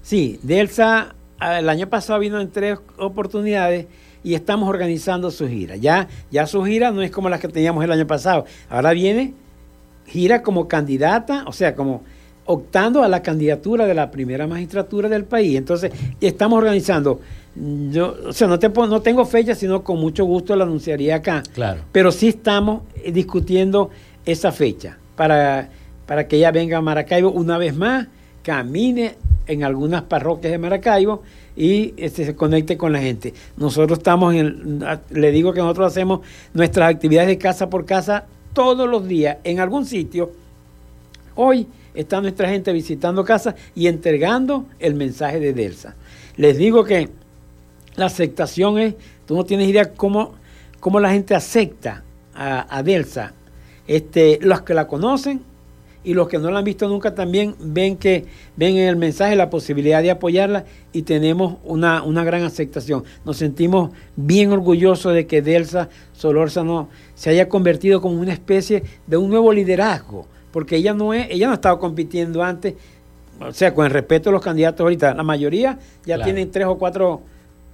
sí, 0.04 0.40
Delsa 0.44 1.16
el 1.42 1.68
año 1.68 1.90
pasado 1.90 2.20
vino 2.20 2.40
en 2.40 2.52
tres 2.52 2.78
oportunidades 3.00 3.88
y 4.24 4.36
estamos 4.36 4.70
organizando 4.70 5.32
su 5.32 5.48
gira. 5.48 5.78
Ya, 5.78 6.08
ya 6.30 6.46
su 6.46 6.64
gira 6.64 6.92
no 6.92 7.02
es 7.02 7.10
como 7.10 7.28
las 7.28 7.40
que 7.40 7.48
teníamos 7.48 7.84
el 7.84 7.92
año 7.92 8.06
pasado, 8.06 8.46
ahora 8.70 8.92
viene 8.92 9.34
gira 10.06 10.44
como 10.44 10.68
candidata, 10.68 11.44
o 11.48 11.52
sea, 11.52 11.76
como 11.76 12.04
optando 12.48 13.04
a 13.04 13.08
la 13.08 13.22
candidatura 13.22 13.86
de 13.86 13.94
la 13.94 14.10
primera 14.10 14.48
magistratura 14.48 15.08
del 15.08 15.26
país. 15.26 15.58
Entonces, 15.58 15.92
estamos 16.20 16.58
organizando. 16.58 17.20
Yo, 17.92 18.16
o 18.28 18.34
sea, 18.34 18.48
no, 18.48 18.60
te, 18.60 18.70
no 18.70 19.02
tengo 19.02 19.26
fecha, 19.26 19.56
sino 19.56 19.84
con 19.84 20.00
mucho 20.00 20.26
gusto 20.26 20.56
la 20.56 20.64
anunciaría 20.64 21.16
acá. 21.16 21.44
Claro. 21.54 21.82
Pero 21.92 22.12
sí 22.12 22.30
estamos 22.30 22.82
eh, 22.96 23.12
discutiendo 23.12 23.90
esa 24.26 24.52
fecha 24.52 24.98
para, 25.16 25.70
para 26.06 26.28
que 26.28 26.38
ella 26.38 26.52
venga 26.52 26.78
a 26.78 26.82
Maracaibo 26.82 27.32
una 27.32 27.58
vez 27.58 27.76
más, 27.76 28.08
camine 28.44 29.16
en 29.48 29.64
algunas 29.64 30.04
parroquias 30.04 30.52
de 30.52 30.58
Maracaibo 30.58 31.24
y 31.56 31.94
este, 31.98 32.26
se 32.26 32.36
conecte 32.36 32.78
con 32.78 32.94
la 32.94 33.00
gente. 33.00 33.34
Nosotros 33.58 34.00
estamos 34.00 34.36
en, 34.36 34.84
le 35.10 35.32
digo 35.32 35.54
que 35.54 35.60
nosotros 35.60 35.88
hacemos 35.88 36.22
nuestras 36.54 36.90
actividades 36.90 37.30
de 37.30 37.38
casa 37.38 37.70
por 37.70 37.86
casa 37.86 38.26
todos 38.54 38.88
los 38.88 39.08
días 39.08 39.38
en 39.44 39.60
algún 39.60 39.86
sitio. 39.86 40.32
Hoy 41.36 41.68
está 41.98 42.22
nuestra 42.22 42.48
gente 42.48 42.72
visitando 42.72 43.26
casas 43.26 43.56
y 43.76 43.88
entregando 43.88 44.66
el 44.80 44.94
mensaje 44.94 45.40
de 45.40 45.54
Delsa. 45.54 45.96
Les 46.36 46.58
digo 46.58 46.84
que 46.84 47.10
la 47.96 48.06
aceptación 48.06 48.78
es, 48.78 48.94
tú 49.26 49.36
no 49.36 49.44
tienes 49.44 49.68
idea 49.68 49.94
cómo, 49.94 50.36
cómo 50.80 51.00
la 51.00 51.12
gente 51.12 51.34
acepta 51.34 52.04
a, 52.36 52.84
Delsa. 52.84 53.34
Este, 53.88 54.38
los 54.42 54.62
que 54.62 54.76
la 54.76 54.86
conocen 54.86 55.42
y 56.04 56.14
los 56.14 56.28
que 56.28 56.38
no 56.38 56.52
la 56.52 56.60
han 56.60 56.66
visto 56.66 56.88
nunca 56.88 57.16
también 57.16 57.56
ven 57.60 57.98
que 57.98 58.26
ven 58.56 58.78
en 58.78 58.88
el 58.88 58.96
mensaje 58.96 59.36
la 59.36 59.50
posibilidad 59.50 60.04
de 60.04 60.12
apoyarla 60.12 60.66
y 60.94 61.02
tenemos 61.02 61.56
una, 61.64 62.04
una 62.04 62.24
gran 62.24 62.44
aceptación. 62.44 63.04
Nos 63.26 63.38
sentimos 63.38 63.90
bien 64.16 64.52
orgullosos 64.52 65.16
de 65.16 65.26
que 65.26 65.42
Delsa 65.42 65.90
Solórzano 66.14 66.90
se 67.16 67.32
haya 67.32 67.50
convertido 67.50 68.02
como 68.02 68.22
una 68.22 68.34
especie 68.34 68.84
de 69.08 69.18
un 69.18 69.32
nuevo 69.32 69.52
liderazgo, 69.52 70.28
porque 70.58 70.76
ella 70.78 70.96
no 70.96 71.14
es, 71.14 71.28
ella 71.30 71.46
no 71.46 71.52
ha 71.52 71.56
estado 71.58 71.78
compitiendo 71.78 72.42
antes, 72.42 72.74
o 73.40 73.54
sea, 73.54 73.76
con 73.76 73.86
el 73.86 73.92
respeto 73.92 74.32
de 74.32 74.34
los 74.34 74.42
candidatos 74.42 74.80
ahorita, 74.82 75.14
la 75.14 75.22
mayoría 75.22 75.78
ya 76.04 76.24
tienen 76.24 76.50
tres 76.50 76.66
o 76.66 76.80
cuatro 76.80 77.22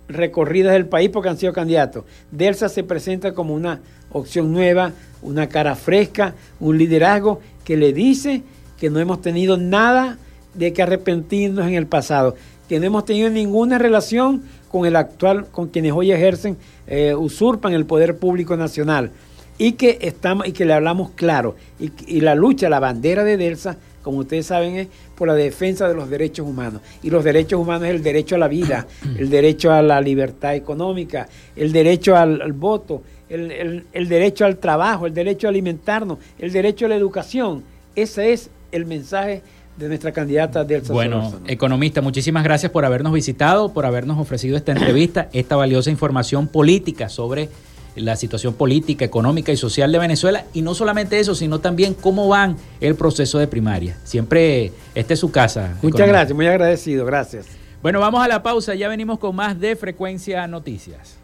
recorridas 0.10 0.74
del 0.74 0.88
país 0.88 1.10
porque 1.10 1.30
han 1.30 1.38
sido 1.38 1.54
candidatos. 1.54 2.04
Delsa 2.30 2.68
se 2.68 2.84
presenta 2.84 3.34
como 3.34 3.54
una 3.54 3.80
opción 4.12 4.52
nueva, 4.52 4.92
una 5.22 5.48
cara 5.48 5.78
fresca, 5.78 6.36
un 6.60 6.78
liderazgo 6.78 7.40
que 7.64 7.78
le 7.78 7.94
dice 7.94 8.44
que 8.78 8.90
no 8.90 9.00
hemos 9.00 9.22
tenido 9.22 9.56
nada 9.56 10.18
de 10.54 10.74
que 10.74 10.84
arrepentirnos 10.84 11.66
en 11.66 11.76
el 11.76 11.88
pasado, 11.88 12.36
que 12.68 12.82
no 12.82 12.86
hemos 12.86 13.06
tenido 13.06 13.30
ninguna 13.30 13.78
relación 13.78 14.44
con 14.68 14.86
el 14.86 14.98
actual, 14.98 15.46
con 15.54 15.70
quienes 15.70 15.94
hoy 15.94 16.12
ejercen, 16.12 16.58
eh, 16.88 17.16
usurpan 17.16 17.72
el 17.72 17.86
poder 17.86 18.18
público 18.18 18.58
nacional 18.58 19.12
y 19.58 19.74
que 19.74 20.00
estamos 20.02 20.48
y 20.48 20.52
que 20.52 20.66
le 20.66 20.74
hablamos 20.74 21.12
claro 21.12 21.56
y, 21.80 21.92
y 22.08 22.22
la 22.22 22.36
lucha, 22.36 22.70
la 22.70 22.80
bandera 22.80 23.24
de 23.24 23.38
Delsa, 23.38 23.78
como 24.04 24.20
ustedes 24.20 24.46
saben, 24.46 24.76
es 24.76 24.88
por 25.16 25.28
la 25.28 25.34
defensa 25.36 25.88
de 25.88 25.96
los 25.96 26.10
derechos 26.10 26.46
humanos. 26.46 26.82
Y 27.02 27.10
los 27.10 27.24
derechos 27.24 27.60
humanos 27.60 27.88
es 27.88 27.96
el 27.96 28.04
derecho 28.04 28.36
a 28.36 28.40
la 28.40 28.48
vida, 28.48 28.86
el 29.18 29.30
derecho 29.30 29.72
a 29.72 29.82
la 29.82 30.02
libertad 30.02 30.56
económica, 30.56 31.28
el 31.56 31.72
derecho 31.72 32.16
al, 32.16 32.42
al 32.42 32.54
voto, 32.54 33.02
el, 33.30 34.08
derecho 34.10 34.46
al 34.46 34.58
trabajo, 34.58 35.08
el 35.08 35.14
derecho 35.14 35.48
a 35.48 35.50
alimentarnos, 35.50 36.20
el 36.38 36.52
derecho 36.52 36.86
a 36.86 36.90
la 36.90 36.96
educación. 36.96 37.64
Ese 37.96 38.34
es 38.34 38.50
el 38.72 38.86
mensaje 38.86 39.42
de 39.78 39.88
nuestra 39.88 40.12
candidata 40.12 40.64
del 40.64 40.82
Bueno, 40.82 41.34
economista, 41.48 42.02
muchísimas 42.02 42.44
gracias 42.44 42.72
por 42.72 42.86
habernos 42.86 43.12
visitado, 43.12 43.74
por 43.74 43.86
habernos 43.88 44.20
ofrecido 44.20 44.56
esta 44.56 44.72
entrevista, 44.72 45.30
esta 45.34 45.56
valiosa 45.56 45.90
información 45.90 46.48
política 46.48 47.10
sobre 47.10 47.50
la 47.96 48.16
situación 48.16 48.54
política, 48.54 49.06
económica 49.06 49.52
y 49.52 49.58
social 49.58 49.92
de 49.92 50.00
Venezuela. 50.00 50.46
Y 50.54 50.62
no 50.62 50.74
solamente 50.74 51.20
eso, 51.20 51.36
sino 51.36 51.60
también 51.60 51.94
cómo 51.94 52.28
van 52.28 52.58
el 52.80 52.96
proceso 52.96 53.40
de 53.40 53.48
primaria. 53.48 53.98
Siempre, 54.04 54.72
esta 54.96 55.14
es 55.14 55.20
su 55.20 55.32
casa. 55.32 55.78
Muchas 55.82 56.08
gracias, 56.08 56.36
muy 56.36 56.48
agradecido, 56.48 57.06
gracias. 57.06 57.46
Bueno, 57.82 58.00
vamos 58.00 58.24
a 58.24 58.28
la 58.28 58.42
pausa, 58.42 58.76
ya 58.76 58.88
venimos 58.88 59.20
con 59.20 59.36
más 59.36 59.60
de 59.60 59.76
Frecuencia 59.76 60.48
Noticias. 60.48 61.18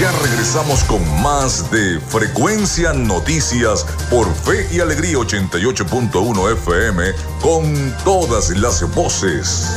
Ya 0.00 0.10
regresamos 0.20 0.82
con 0.82 1.00
más 1.22 1.70
de 1.70 2.00
Frecuencia 2.00 2.92
Noticias 2.92 3.86
por 4.10 4.26
Fe 4.34 4.66
y 4.72 4.80
Alegría 4.80 5.18
88.1 5.18 6.52
FM 6.54 7.04
con 7.40 7.94
todas 8.02 8.50
las 8.50 8.82
voces. 8.96 9.70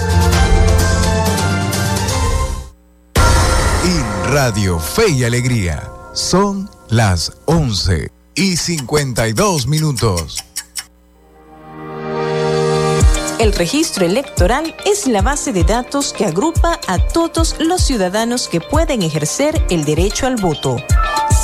Radio 4.35 4.79
Fe 4.79 5.11
y 5.11 5.23
Alegría 5.23 5.89
son 6.11 6.69
las 6.89 7.37
11 7.45 8.11
y 8.35 8.57
52 8.57 9.65
minutos. 9.65 10.43
El 13.39 13.53
registro 13.53 14.05
electoral 14.05 14.75
es 14.83 15.07
la 15.07 15.21
base 15.21 15.53
de 15.53 15.63
datos 15.63 16.11
que 16.11 16.25
agrupa 16.25 16.81
a 16.85 16.97
todos 16.97 17.55
los 17.59 17.81
ciudadanos 17.81 18.49
que 18.49 18.59
pueden 18.59 19.03
ejercer 19.03 19.65
el 19.69 19.85
derecho 19.85 20.27
al 20.27 20.35
voto. 20.35 20.83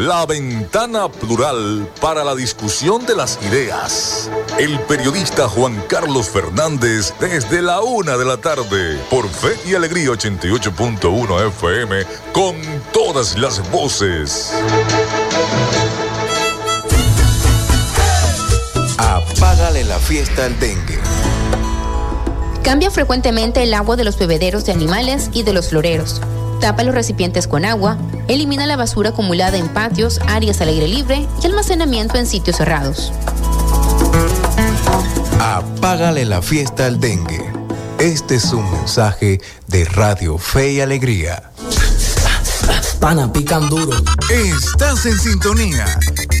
la 0.00 0.24
ventana 0.24 1.10
plural 1.10 1.86
para 2.00 2.24
la 2.24 2.34
discusión 2.34 3.04
de 3.04 3.14
las 3.14 3.38
ideas. 3.42 4.30
El 4.58 4.80
periodista 4.80 5.46
Juan 5.46 5.78
Carlos 5.88 6.26
Fernández 6.30 7.12
desde 7.20 7.60
la 7.60 7.82
una 7.82 8.16
de 8.16 8.24
la 8.24 8.38
tarde 8.38 8.98
por 9.10 9.28
Fe 9.28 9.58
y 9.66 9.74
Alegría 9.74 10.08
88.1 10.08 11.48
FM 11.48 12.06
con 12.32 12.56
todas 12.94 13.36
las 13.36 13.70
voces. 13.70 14.54
Apágale 18.96 19.84
la 19.84 19.98
fiesta 19.98 20.46
al 20.46 20.58
dengue. 20.58 20.98
Cambia 22.62 22.90
frecuentemente 22.90 23.62
el 23.62 23.74
agua 23.74 23.96
de 23.96 24.04
los 24.04 24.16
bebederos 24.16 24.64
de 24.64 24.72
animales 24.72 25.28
y 25.34 25.42
de 25.42 25.52
los 25.52 25.68
floreros. 25.68 26.22
Tapa 26.60 26.84
los 26.84 26.94
recipientes 26.94 27.46
con 27.46 27.64
agua, 27.64 27.96
elimina 28.28 28.66
la 28.66 28.76
basura 28.76 29.10
acumulada 29.10 29.56
en 29.56 29.68
patios, 29.68 30.20
áreas 30.28 30.60
al 30.60 30.68
aire 30.68 30.86
libre 30.88 31.26
y 31.42 31.46
almacenamiento 31.46 32.18
en 32.18 32.26
sitios 32.26 32.56
cerrados. 32.58 33.12
Apágale 35.40 36.26
la 36.26 36.42
fiesta 36.42 36.86
al 36.86 37.00
dengue. 37.00 37.50
Este 37.98 38.36
es 38.36 38.52
un 38.52 38.70
mensaje 38.70 39.40
de 39.68 39.84
Radio 39.86 40.38
Fe 40.38 40.72
y 40.72 40.80
Alegría. 40.80 41.50
Pana, 43.00 43.32
pican 43.32 43.70
duro. 43.70 43.96
Estás 44.30 45.06
en 45.06 45.18
sintonía 45.18 45.86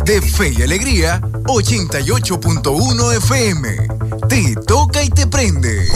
de 0.04 0.20
Fe 0.20 0.54
y 0.58 0.62
Alegría 0.62 1.20
88.1 1.44 3.16
FM. 3.16 3.88
Te 4.28 4.54
toca 4.66 5.02
y 5.02 5.08
te 5.08 5.26
prende. 5.26 5.88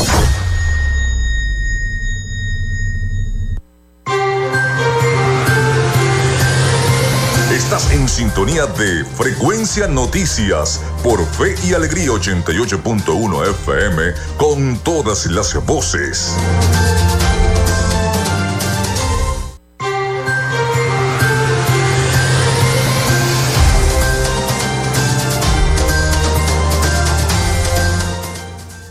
En 8.05 8.09
sintonía 8.09 8.67
de 8.67 9.03
Frecuencia 9.03 9.89
Noticias 9.89 10.83
por 11.03 11.25
Fe 11.25 11.55
y 11.67 11.73
Alegría 11.73 12.09
88.1 12.09 13.51
FM 13.51 14.03
con 14.37 14.79
todas 14.81 15.25
las 15.27 15.55
voces. 15.65 16.37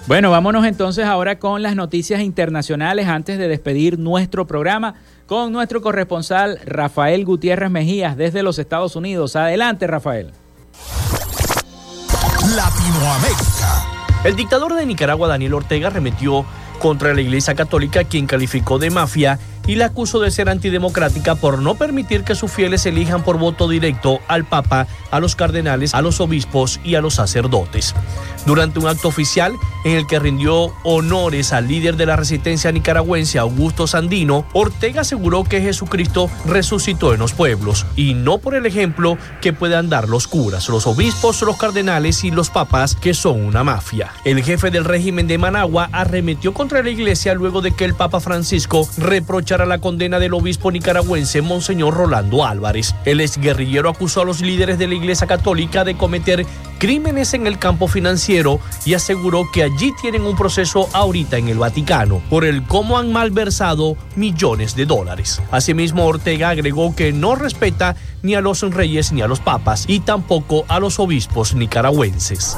Bueno, 0.07 0.31
vámonos 0.31 0.65
entonces 0.65 1.05
ahora 1.05 1.37
con 1.37 1.61
las 1.61 1.75
noticias 1.75 2.21
internacionales 2.21 3.07
antes 3.07 3.37
de 3.37 3.47
despedir 3.47 3.99
nuestro 3.99 4.47
programa 4.47 4.95
con 5.33 5.51
nuestro 5.51 5.81
corresponsal 5.81 6.59
Rafael 6.63 7.25
Gutiérrez 7.25 7.71
Mejías 7.71 8.15
desde 8.15 8.43
los 8.43 8.59
Estados 8.59 8.95
Unidos. 8.95 9.35
Adelante, 9.35 9.87
Rafael. 9.87 10.31
Latinoamérica. 12.55 13.83
El 14.25 14.35
dictador 14.35 14.75
de 14.75 14.85
Nicaragua, 14.85 15.27
Daniel 15.27 15.55
Ortega, 15.55 15.89
remetió 15.89 16.45
contra 16.77 17.15
la 17.15 17.21
Iglesia 17.21 17.55
Católica, 17.55 18.03
quien 18.03 18.27
calificó 18.27 18.77
de 18.77 18.91
mafia 18.91 19.39
y 19.67 19.75
la 19.75 19.85
acusó 19.85 20.19
de 20.19 20.31
ser 20.31 20.49
antidemocrática 20.49 21.35
por 21.35 21.59
no 21.59 21.75
permitir 21.75 22.23
que 22.23 22.35
sus 22.35 22.51
fieles 22.51 22.85
elijan 22.85 23.23
por 23.23 23.37
voto 23.37 23.67
directo 23.67 24.19
al 24.27 24.45
Papa, 24.45 24.87
a 25.11 25.19
los 25.19 25.35
cardenales, 25.35 25.93
a 25.93 26.01
los 26.01 26.19
obispos 26.19 26.79
y 26.83 26.95
a 26.95 27.01
los 27.01 27.15
sacerdotes. 27.15 27.93
Durante 28.45 28.79
un 28.79 28.87
acto 28.87 29.07
oficial 29.07 29.53
en 29.85 29.95
el 29.95 30.05
que 30.05 30.19
rindió 30.19 30.73
honores 30.83 31.53
al 31.53 31.67
líder 31.67 31.95
de 31.95 32.05
la 32.05 32.17
resistencia 32.17 32.71
nicaragüense 32.71 33.39
Augusto 33.39 33.87
Sandino, 33.87 34.45
Ortega 34.53 35.01
aseguró 35.01 35.43
que 35.45 35.61
Jesucristo 35.61 36.29
resucitó 36.45 37.13
en 37.13 37.19
los 37.19 37.33
pueblos 37.33 37.85
y 37.95 38.13
no 38.15 38.39
por 38.39 38.55
el 38.55 38.65
ejemplo 38.65 39.17
que 39.41 39.53
puedan 39.53 39.89
dar 39.89 40.09
los 40.09 40.27
curas, 40.27 40.67
los 40.67 40.87
obispos, 40.87 41.41
los 41.41 41.57
cardenales 41.57 42.23
y 42.23 42.31
los 42.31 42.49
papas 42.49 42.95
que 42.95 43.13
son 43.13 43.41
una 43.41 43.63
mafia. 43.63 44.11
El 44.25 44.43
jefe 44.43 44.71
del 44.71 44.83
régimen 44.83 45.27
de 45.27 45.37
Managua 45.37 45.89
arremetió 45.91 46.53
contra 46.53 46.83
la 46.83 46.89
iglesia 46.89 47.33
luego 47.33 47.61
de 47.61 47.71
que 47.71 47.85
el 47.85 47.95
Papa 47.95 48.19
Francisco 48.19 48.87
reprochara 48.97 49.52
la 49.57 49.77
condena 49.77 50.19
del 50.19 50.33
obispo 50.33 50.71
nicaragüense 50.71 51.41
Monseñor 51.41 51.93
Rolando 51.93 52.45
Álvarez. 52.45 52.95
El 53.05 53.21
exguerrillero 53.21 53.89
acusó 53.89 54.21
a 54.21 54.25
los 54.25 54.41
líderes 54.41 54.79
de 54.79 54.87
la 54.87 54.95
iglesia 54.95 55.27
católica 55.27 55.83
de 55.83 55.95
cometer 55.95 56.45
crímenes 56.79 57.33
en 57.33 57.47
el 57.47 57.59
campo 57.59 57.87
financiero 57.87 58.59
y 58.85 58.95
aseguró 58.95 59.43
que 59.53 59.63
allí 59.63 59.93
tienen 60.01 60.23
un 60.23 60.35
proceso 60.35 60.89
ahorita 60.91 61.37
en 61.37 61.47
el 61.47 61.59
Vaticano 61.59 62.21
por 62.29 62.43
el 62.43 62.63
cómo 62.63 62.97
han 62.97 63.13
malversado 63.13 63.95
millones 64.15 64.75
de 64.75 64.85
dólares. 64.85 65.41
Asimismo, 65.51 66.05
Ortega 66.05 66.49
agregó 66.49 66.95
que 66.95 67.13
no 67.13 67.35
respeta 67.35 67.95
ni 68.23 68.33
a 68.35 68.41
los 68.41 68.61
reyes 68.61 69.11
ni 69.11 69.21
a 69.21 69.27
los 69.27 69.39
papas 69.39 69.85
y 69.87 69.99
tampoco 69.99 70.65
a 70.67 70.79
los 70.79 70.99
obispos 70.99 71.53
nicaragüenses. 71.53 72.57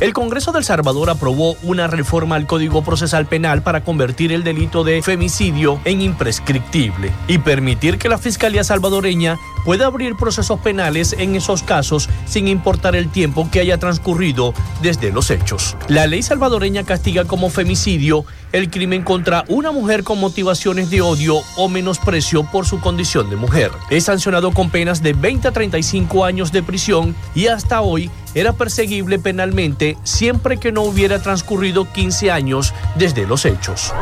El 0.00 0.12
Congreso 0.12 0.50
del 0.50 0.64
Salvador 0.64 1.08
aprobó 1.08 1.54
una 1.62 1.86
reforma 1.86 2.34
al 2.34 2.48
Código 2.48 2.82
Procesal 2.82 3.26
Penal 3.26 3.62
para 3.62 3.84
convertir 3.84 4.32
el 4.32 4.42
delito 4.42 4.82
de 4.82 5.00
femicidio 5.02 5.80
en 5.84 6.00
imprescriptible 6.00 7.12
y 7.28 7.38
permitir 7.38 7.98
que 7.98 8.08
la 8.08 8.18
Fiscalía 8.18 8.64
salvadoreña 8.64 9.38
pueda 9.64 9.86
abrir 9.86 10.16
procesos 10.16 10.60
penales 10.60 11.14
en 11.18 11.34
esos 11.34 11.62
casos 11.62 12.08
sin 12.26 12.48
importar 12.48 12.94
el 12.96 13.08
tiempo 13.08 13.48
que 13.50 13.60
haya 13.60 13.78
transcurrido 13.78 14.54
desde 14.82 15.12
los 15.12 15.30
hechos. 15.30 15.76
La 15.88 16.06
ley 16.06 16.22
salvadoreña 16.22 16.84
castiga 16.84 17.24
como 17.24 17.50
femicidio 17.50 18.24
el 18.52 18.70
crimen 18.70 19.02
contra 19.02 19.44
una 19.48 19.72
mujer 19.72 20.04
con 20.04 20.20
motivaciones 20.20 20.90
de 20.90 21.00
odio 21.00 21.40
o 21.56 21.68
menosprecio 21.68 22.44
por 22.44 22.66
su 22.66 22.80
condición 22.80 23.30
de 23.30 23.36
mujer. 23.36 23.70
Es 23.90 24.04
sancionado 24.04 24.52
con 24.52 24.70
penas 24.70 25.02
de 25.02 25.12
20 25.12 25.48
a 25.48 25.52
35 25.52 26.24
años 26.24 26.52
de 26.52 26.62
prisión 26.62 27.16
y 27.34 27.46
hasta 27.46 27.80
hoy 27.80 28.10
era 28.34 28.52
perseguible 28.52 29.18
penalmente 29.18 29.96
siempre 30.02 30.58
que 30.58 30.72
no 30.72 30.82
hubiera 30.82 31.20
transcurrido 31.20 31.90
15 31.92 32.30
años 32.30 32.74
desde 32.96 33.26
los 33.26 33.44
hechos. 33.44 33.92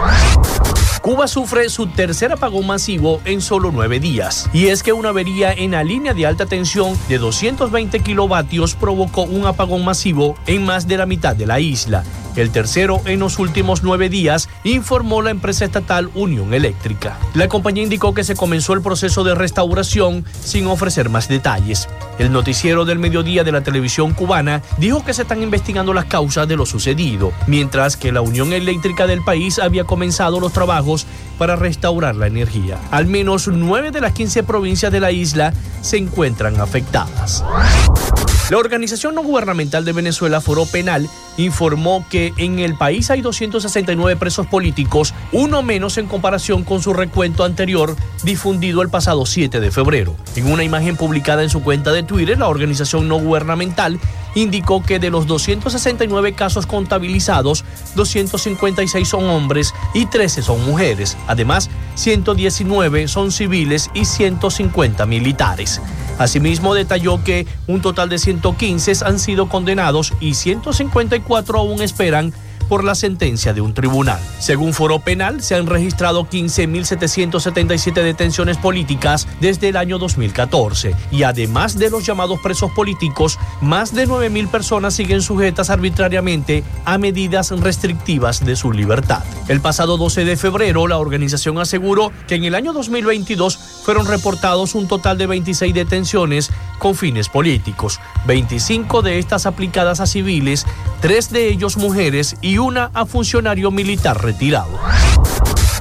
Cuba 1.02 1.26
sufre 1.26 1.68
su 1.68 1.88
tercer 1.88 2.30
apagón 2.30 2.64
masivo 2.64 3.20
en 3.24 3.40
solo 3.40 3.72
nueve 3.72 3.98
días. 3.98 4.48
Y 4.52 4.68
es 4.68 4.84
que 4.84 4.92
una 4.92 5.08
avería 5.08 5.52
en 5.52 5.72
la 5.72 5.82
línea 5.82 6.14
de 6.14 6.26
alta 6.26 6.46
tensión 6.46 6.96
de 7.08 7.18
220 7.18 7.98
kilovatios 8.00 8.76
provocó 8.76 9.22
un 9.22 9.44
apagón 9.44 9.84
masivo 9.84 10.36
en 10.46 10.64
más 10.64 10.86
de 10.86 10.98
la 10.98 11.06
mitad 11.06 11.34
de 11.34 11.46
la 11.46 11.58
isla 11.58 12.04
el 12.36 12.50
tercero 12.50 13.00
en 13.04 13.20
los 13.20 13.38
últimos 13.38 13.82
nueve 13.82 14.08
días, 14.08 14.48
informó 14.64 15.22
la 15.22 15.30
empresa 15.30 15.64
estatal 15.64 16.10
Unión 16.14 16.54
Eléctrica. 16.54 17.18
La 17.34 17.48
compañía 17.48 17.82
indicó 17.82 18.14
que 18.14 18.24
se 18.24 18.36
comenzó 18.36 18.72
el 18.72 18.82
proceso 18.82 19.24
de 19.24 19.34
restauración 19.34 20.24
sin 20.42 20.66
ofrecer 20.66 21.08
más 21.08 21.28
detalles. 21.28 21.88
El 22.18 22.32
noticiero 22.32 22.84
del 22.84 22.98
mediodía 22.98 23.44
de 23.44 23.52
la 23.52 23.62
televisión 23.62 24.14
cubana 24.14 24.62
dijo 24.78 25.04
que 25.04 25.14
se 25.14 25.22
están 25.22 25.42
investigando 25.42 25.92
las 25.92 26.06
causas 26.06 26.46
de 26.46 26.56
lo 26.56 26.66
sucedido, 26.66 27.32
mientras 27.46 27.96
que 27.96 28.12
la 28.12 28.20
Unión 28.20 28.52
Eléctrica 28.52 29.06
del 29.06 29.22
país 29.22 29.58
había 29.58 29.84
comenzado 29.84 30.40
los 30.40 30.52
trabajos 30.52 31.06
para 31.38 31.56
restaurar 31.56 32.14
la 32.16 32.26
energía. 32.26 32.78
Al 32.90 33.06
menos 33.06 33.48
nueve 33.48 33.90
de 33.90 34.00
las 34.00 34.12
15 34.12 34.42
provincias 34.42 34.92
de 34.92 35.00
la 35.00 35.10
isla 35.10 35.52
se 35.80 35.96
encuentran 35.96 36.60
afectadas. 36.60 37.44
La 38.52 38.58
organización 38.58 39.14
no 39.14 39.22
gubernamental 39.22 39.82
de 39.86 39.94
Venezuela 39.94 40.42
Foro 40.42 40.66
Penal 40.66 41.08
informó 41.38 42.04
que 42.10 42.34
en 42.36 42.58
el 42.58 42.74
país 42.74 43.10
hay 43.10 43.22
269 43.22 44.16
presos 44.16 44.46
políticos, 44.46 45.14
uno 45.32 45.62
menos 45.62 45.96
en 45.96 46.06
comparación 46.06 46.62
con 46.62 46.82
su 46.82 46.92
recuento 46.92 47.44
anterior 47.44 47.96
difundido 48.24 48.82
el 48.82 48.90
pasado 48.90 49.24
7 49.24 49.58
de 49.58 49.70
febrero. 49.70 50.14
En 50.36 50.52
una 50.52 50.64
imagen 50.64 50.98
publicada 50.98 51.42
en 51.42 51.48
su 51.48 51.62
cuenta 51.62 51.92
de 51.92 52.02
Twitter, 52.02 52.38
la 52.38 52.48
organización 52.48 53.08
no 53.08 53.16
gubernamental 53.16 53.98
indicó 54.34 54.82
que 54.82 54.98
de 54.98 55.08
los 55.08 55.26
269 55.26 56.34
casos 56.34 56.66
contabilizados, 56.66 57.64
256 57.94 59.08
son 59.08 59.30
hombres 59.30 59.72
y 59.94 60.04
13 60.04 60.42
son 60.42 60.62
mujeres. 60.66 61.16
Además, 61.26 61.70
119 61.94 63.08
son 63.08 63.32
civiles 63.32 63.90
y 63.94 64.04
150 64.04 65.06
militares. 65.06 65.80
Asimismo, 66.18 66.74
detalló 66.74 67.22
que 67.24 67.46
un 67.66 67.80
total 67.80 68.08
de 68.08 68.18
115 68.18 69.04
han 69.04 69.18
sido 69.18 69.48
condenados 69.48 70.12
y 70.20 70.34
154 70.34 71.58
aún 71.58 71.82
esperan 71.82 72.32
por 72.72 72.84
la 72.84 72.94
sentencia 72.94 73.52
de 73.52 73.60
un 73.60 73.74
tribunal. 73.74 74.18
Según 74.38 74.72
Foro 74.72 74.98
Penal, 74.98 75.42
se 75.42 75.54
han 75.54 75.66
registrado 75.66 76.24
15.777 76.24 77.92
detenciones 78.02 78.56
políticas 78.56 79.28
desde 79.42 79.68
el 79.68 79.76
año 79.76 79.98
2014 79.98 80.94
y 81.10 81.24
además 81.24 81.78
de 81.78 81.90
los 81.90 82.06
llamados 82.06 82.40
presos 82.40 82.72
políticos, 82.72 83.38
más 83.60 83.94
de 83.94 84.08
9.000 84.08 84.48
personas 84.48 84.94
siguen 84.94 85.20
sujetas 85.20 85.68
arbitrariamente 85.68 86.64
a 86.86 86.96
medidas 86.96 87.50
restrictivas 87.50 88.42
de 88.42 88.56
su 88.56 88.72
libertad. 88.72 89.22
El 89.48 89.60
pasado 89.60 89.98
12 89.98 90.24
de 90.24 90.38
febrero, 90.38 90.86
la 90.86 90.96
organización 90.96 91.58
aseguró 91.58 92.10
que 92.26 92.36
en 92.36 92.44
el 92.44 92.54
año 92.54 92.72
2022 92.72 93.81
fueron 93.82 94.06
reportados 94.06 94.74
un 94.74 94.88
total 94.88 95.18
de 95.18 95.26
26 95.26 95.74
detenciones 95.74 96.50
con 96.78 96.94
fines 96.94 97.28
políticos, 97.28 98.00
25 98.26 99.02
de 99.02 99.18
estas 99.18 99.46
aplicadas 99.46 100.00
a 100.00 100.06
civiles, 100.06 100.66
tres 101.00 101.30
de 101.30 101.48
ellos 101.48 101.76
mujeres 101.76 102.36
y 102.40 102.58
una 102.58 102.90
a 102.94 103.06
funcionario 103.06 103.70
militar 103.70 104.22
retirado. 104.22 104.78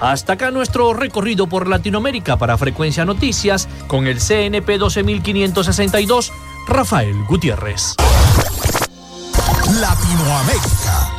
Hasta 0.02 0.34
acá 0.34 0.50
nuestro 0.50 0.94
recorrido 0.94 1.48
por 1.48 1.68
Latinoamérica 1.68 2.38
para 2.38 2.58
Frecuencia 2.58 3.06
Noticias 3.06 3.70
con 3.88 4.08
el 4.08 4.20
CNP 4.20 4.80
12562, 4.80 6.34
Rafael 6.68 7.24
Gutiérrez. 7.26 7.96
Latinoamérica. 9.80 11.11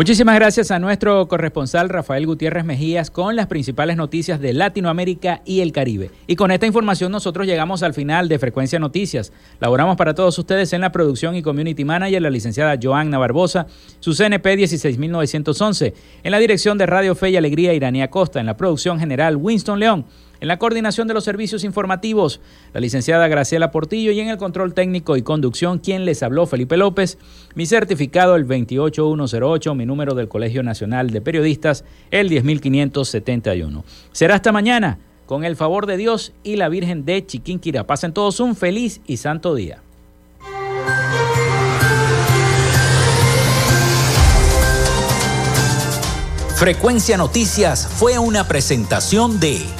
Muchísimas 0.00 0.34
gracias 0.36 0.70
a 0.70 0.78
nuestro 0.78 1.28
corresponsal 1.28 1.90
Rafael 1.90 2.24
Gutiérrez 2.24 2.64
Mejías 2.64 3.10
con 3.10 3.36
las 3.36 3.48
principales 3.48 3.98
noticias 3.98 4.40
de 4.40 4.54
Latinoamérica 4.54 5.42
y 5.44 5.60
el 5.60 5.72
Caribe. 5.72 6.10
Y 6.26 6.36
con 6.36 6.50
esta 6.50 6.66
información 6.66 7.12
nosotros 7.12 7.46
llegamos 7.46 7.82
al 7.82 7.92
final 7.92 8.26
de 8.26 8.38
Frecuencia 8.38 8.78
Noticias. 8.78 9.30
Laboramos 9.60 9.98
para 9.98 10.14
todos 10.14 10.38
ustedes 10.38 10.72
en 10.72 10.80
la 10.80 10.90
producción 10.90 11.36
y 11.36 11.42
community 11.42 11.84
manager 11.84 12.22
la 12.22 12.30
licenciada 12.30 12.78
Joanna 12.82 13.18
Barbosa, 13.18 13.66
su 13.98 14.14
CNP 14.14 14.56
16911, 14.56 15.92
en 16.22 16.30
la 16.30 16.38
dirección 16.38 16.78
de 16.78 16.86
Radio 16.86 17.14
Fe 17.14 17.28
y 17.28 17.36
Alegría 17.36 17.74
Iranía 17.74 18.08
Costa, 18.08 18.40
en 18.40 18.46
la 18.46 18.56
producción 18.56 18.98
general 18.98 19.36
Winston 19.36 19.78
León. 19.78 20.06
En 20.40 20.48
la 20.48 20.58
coordinación 20.58 21.06
de 21.06 21.12
los 21.12 21.24
servicios 21.24 21.64
informativos, 21.64 22.40
la 22.72 22.80
licenciada 22.80 23.28
Graciela 23.28 23.70
Portillo 23.70 24.10
y 24.10 24.20
en 24.20 24.28
el 24.28 24.38
control 24.38 24.72
técnico 24.72 25.18
y 25.18 25.22
conducción, 25.22 25.78
quien 25.78 26.06
les 26.06 26.22
habló, 26.22 26.46
Felipe 26.46 26.78
López. 26.78 27.18
Mi 27.54 27.66
certificado, 27.66 28.36
el 28.36 28.44
28108, 28.44 29.74
mi 29.74 29.84
número 29.84 30.14
del 30.14 30.28
Colegio 30.28 30.62
Nacional 30.62 31.10
de 31.10 31.20
Periodistas, 31.20 31.84
el 32.10 32.30
10571. 32.30 33.84
Será 34.12 34.36
hasta 34.36 34.50
mañana, 34.50 34.98
con 35.26 35.44
el 35.44 35.56
favor 35.56 35.84
de 35.84 35.98
Dios 35.98 36.32
y 36.42 36.56
la 36.56 36.70
Virgen 36.70 37.04
de 37.04 37.26
Chiquinquira. 37.26 37.86
Pasen 37.86 38.14
todos 38.14 38.40
un 38.40 38.56
feliz 38.56 39.02
y 39.06 39.18
santo 39.18 39.54
día. 39.54 39.82
Frecuencia 46.56 47.16
Noticias 47.16 47.86
fue 47.86 48.18
una 48.18 48.48
presentación 48.48 49.38
de... 49.38 49.79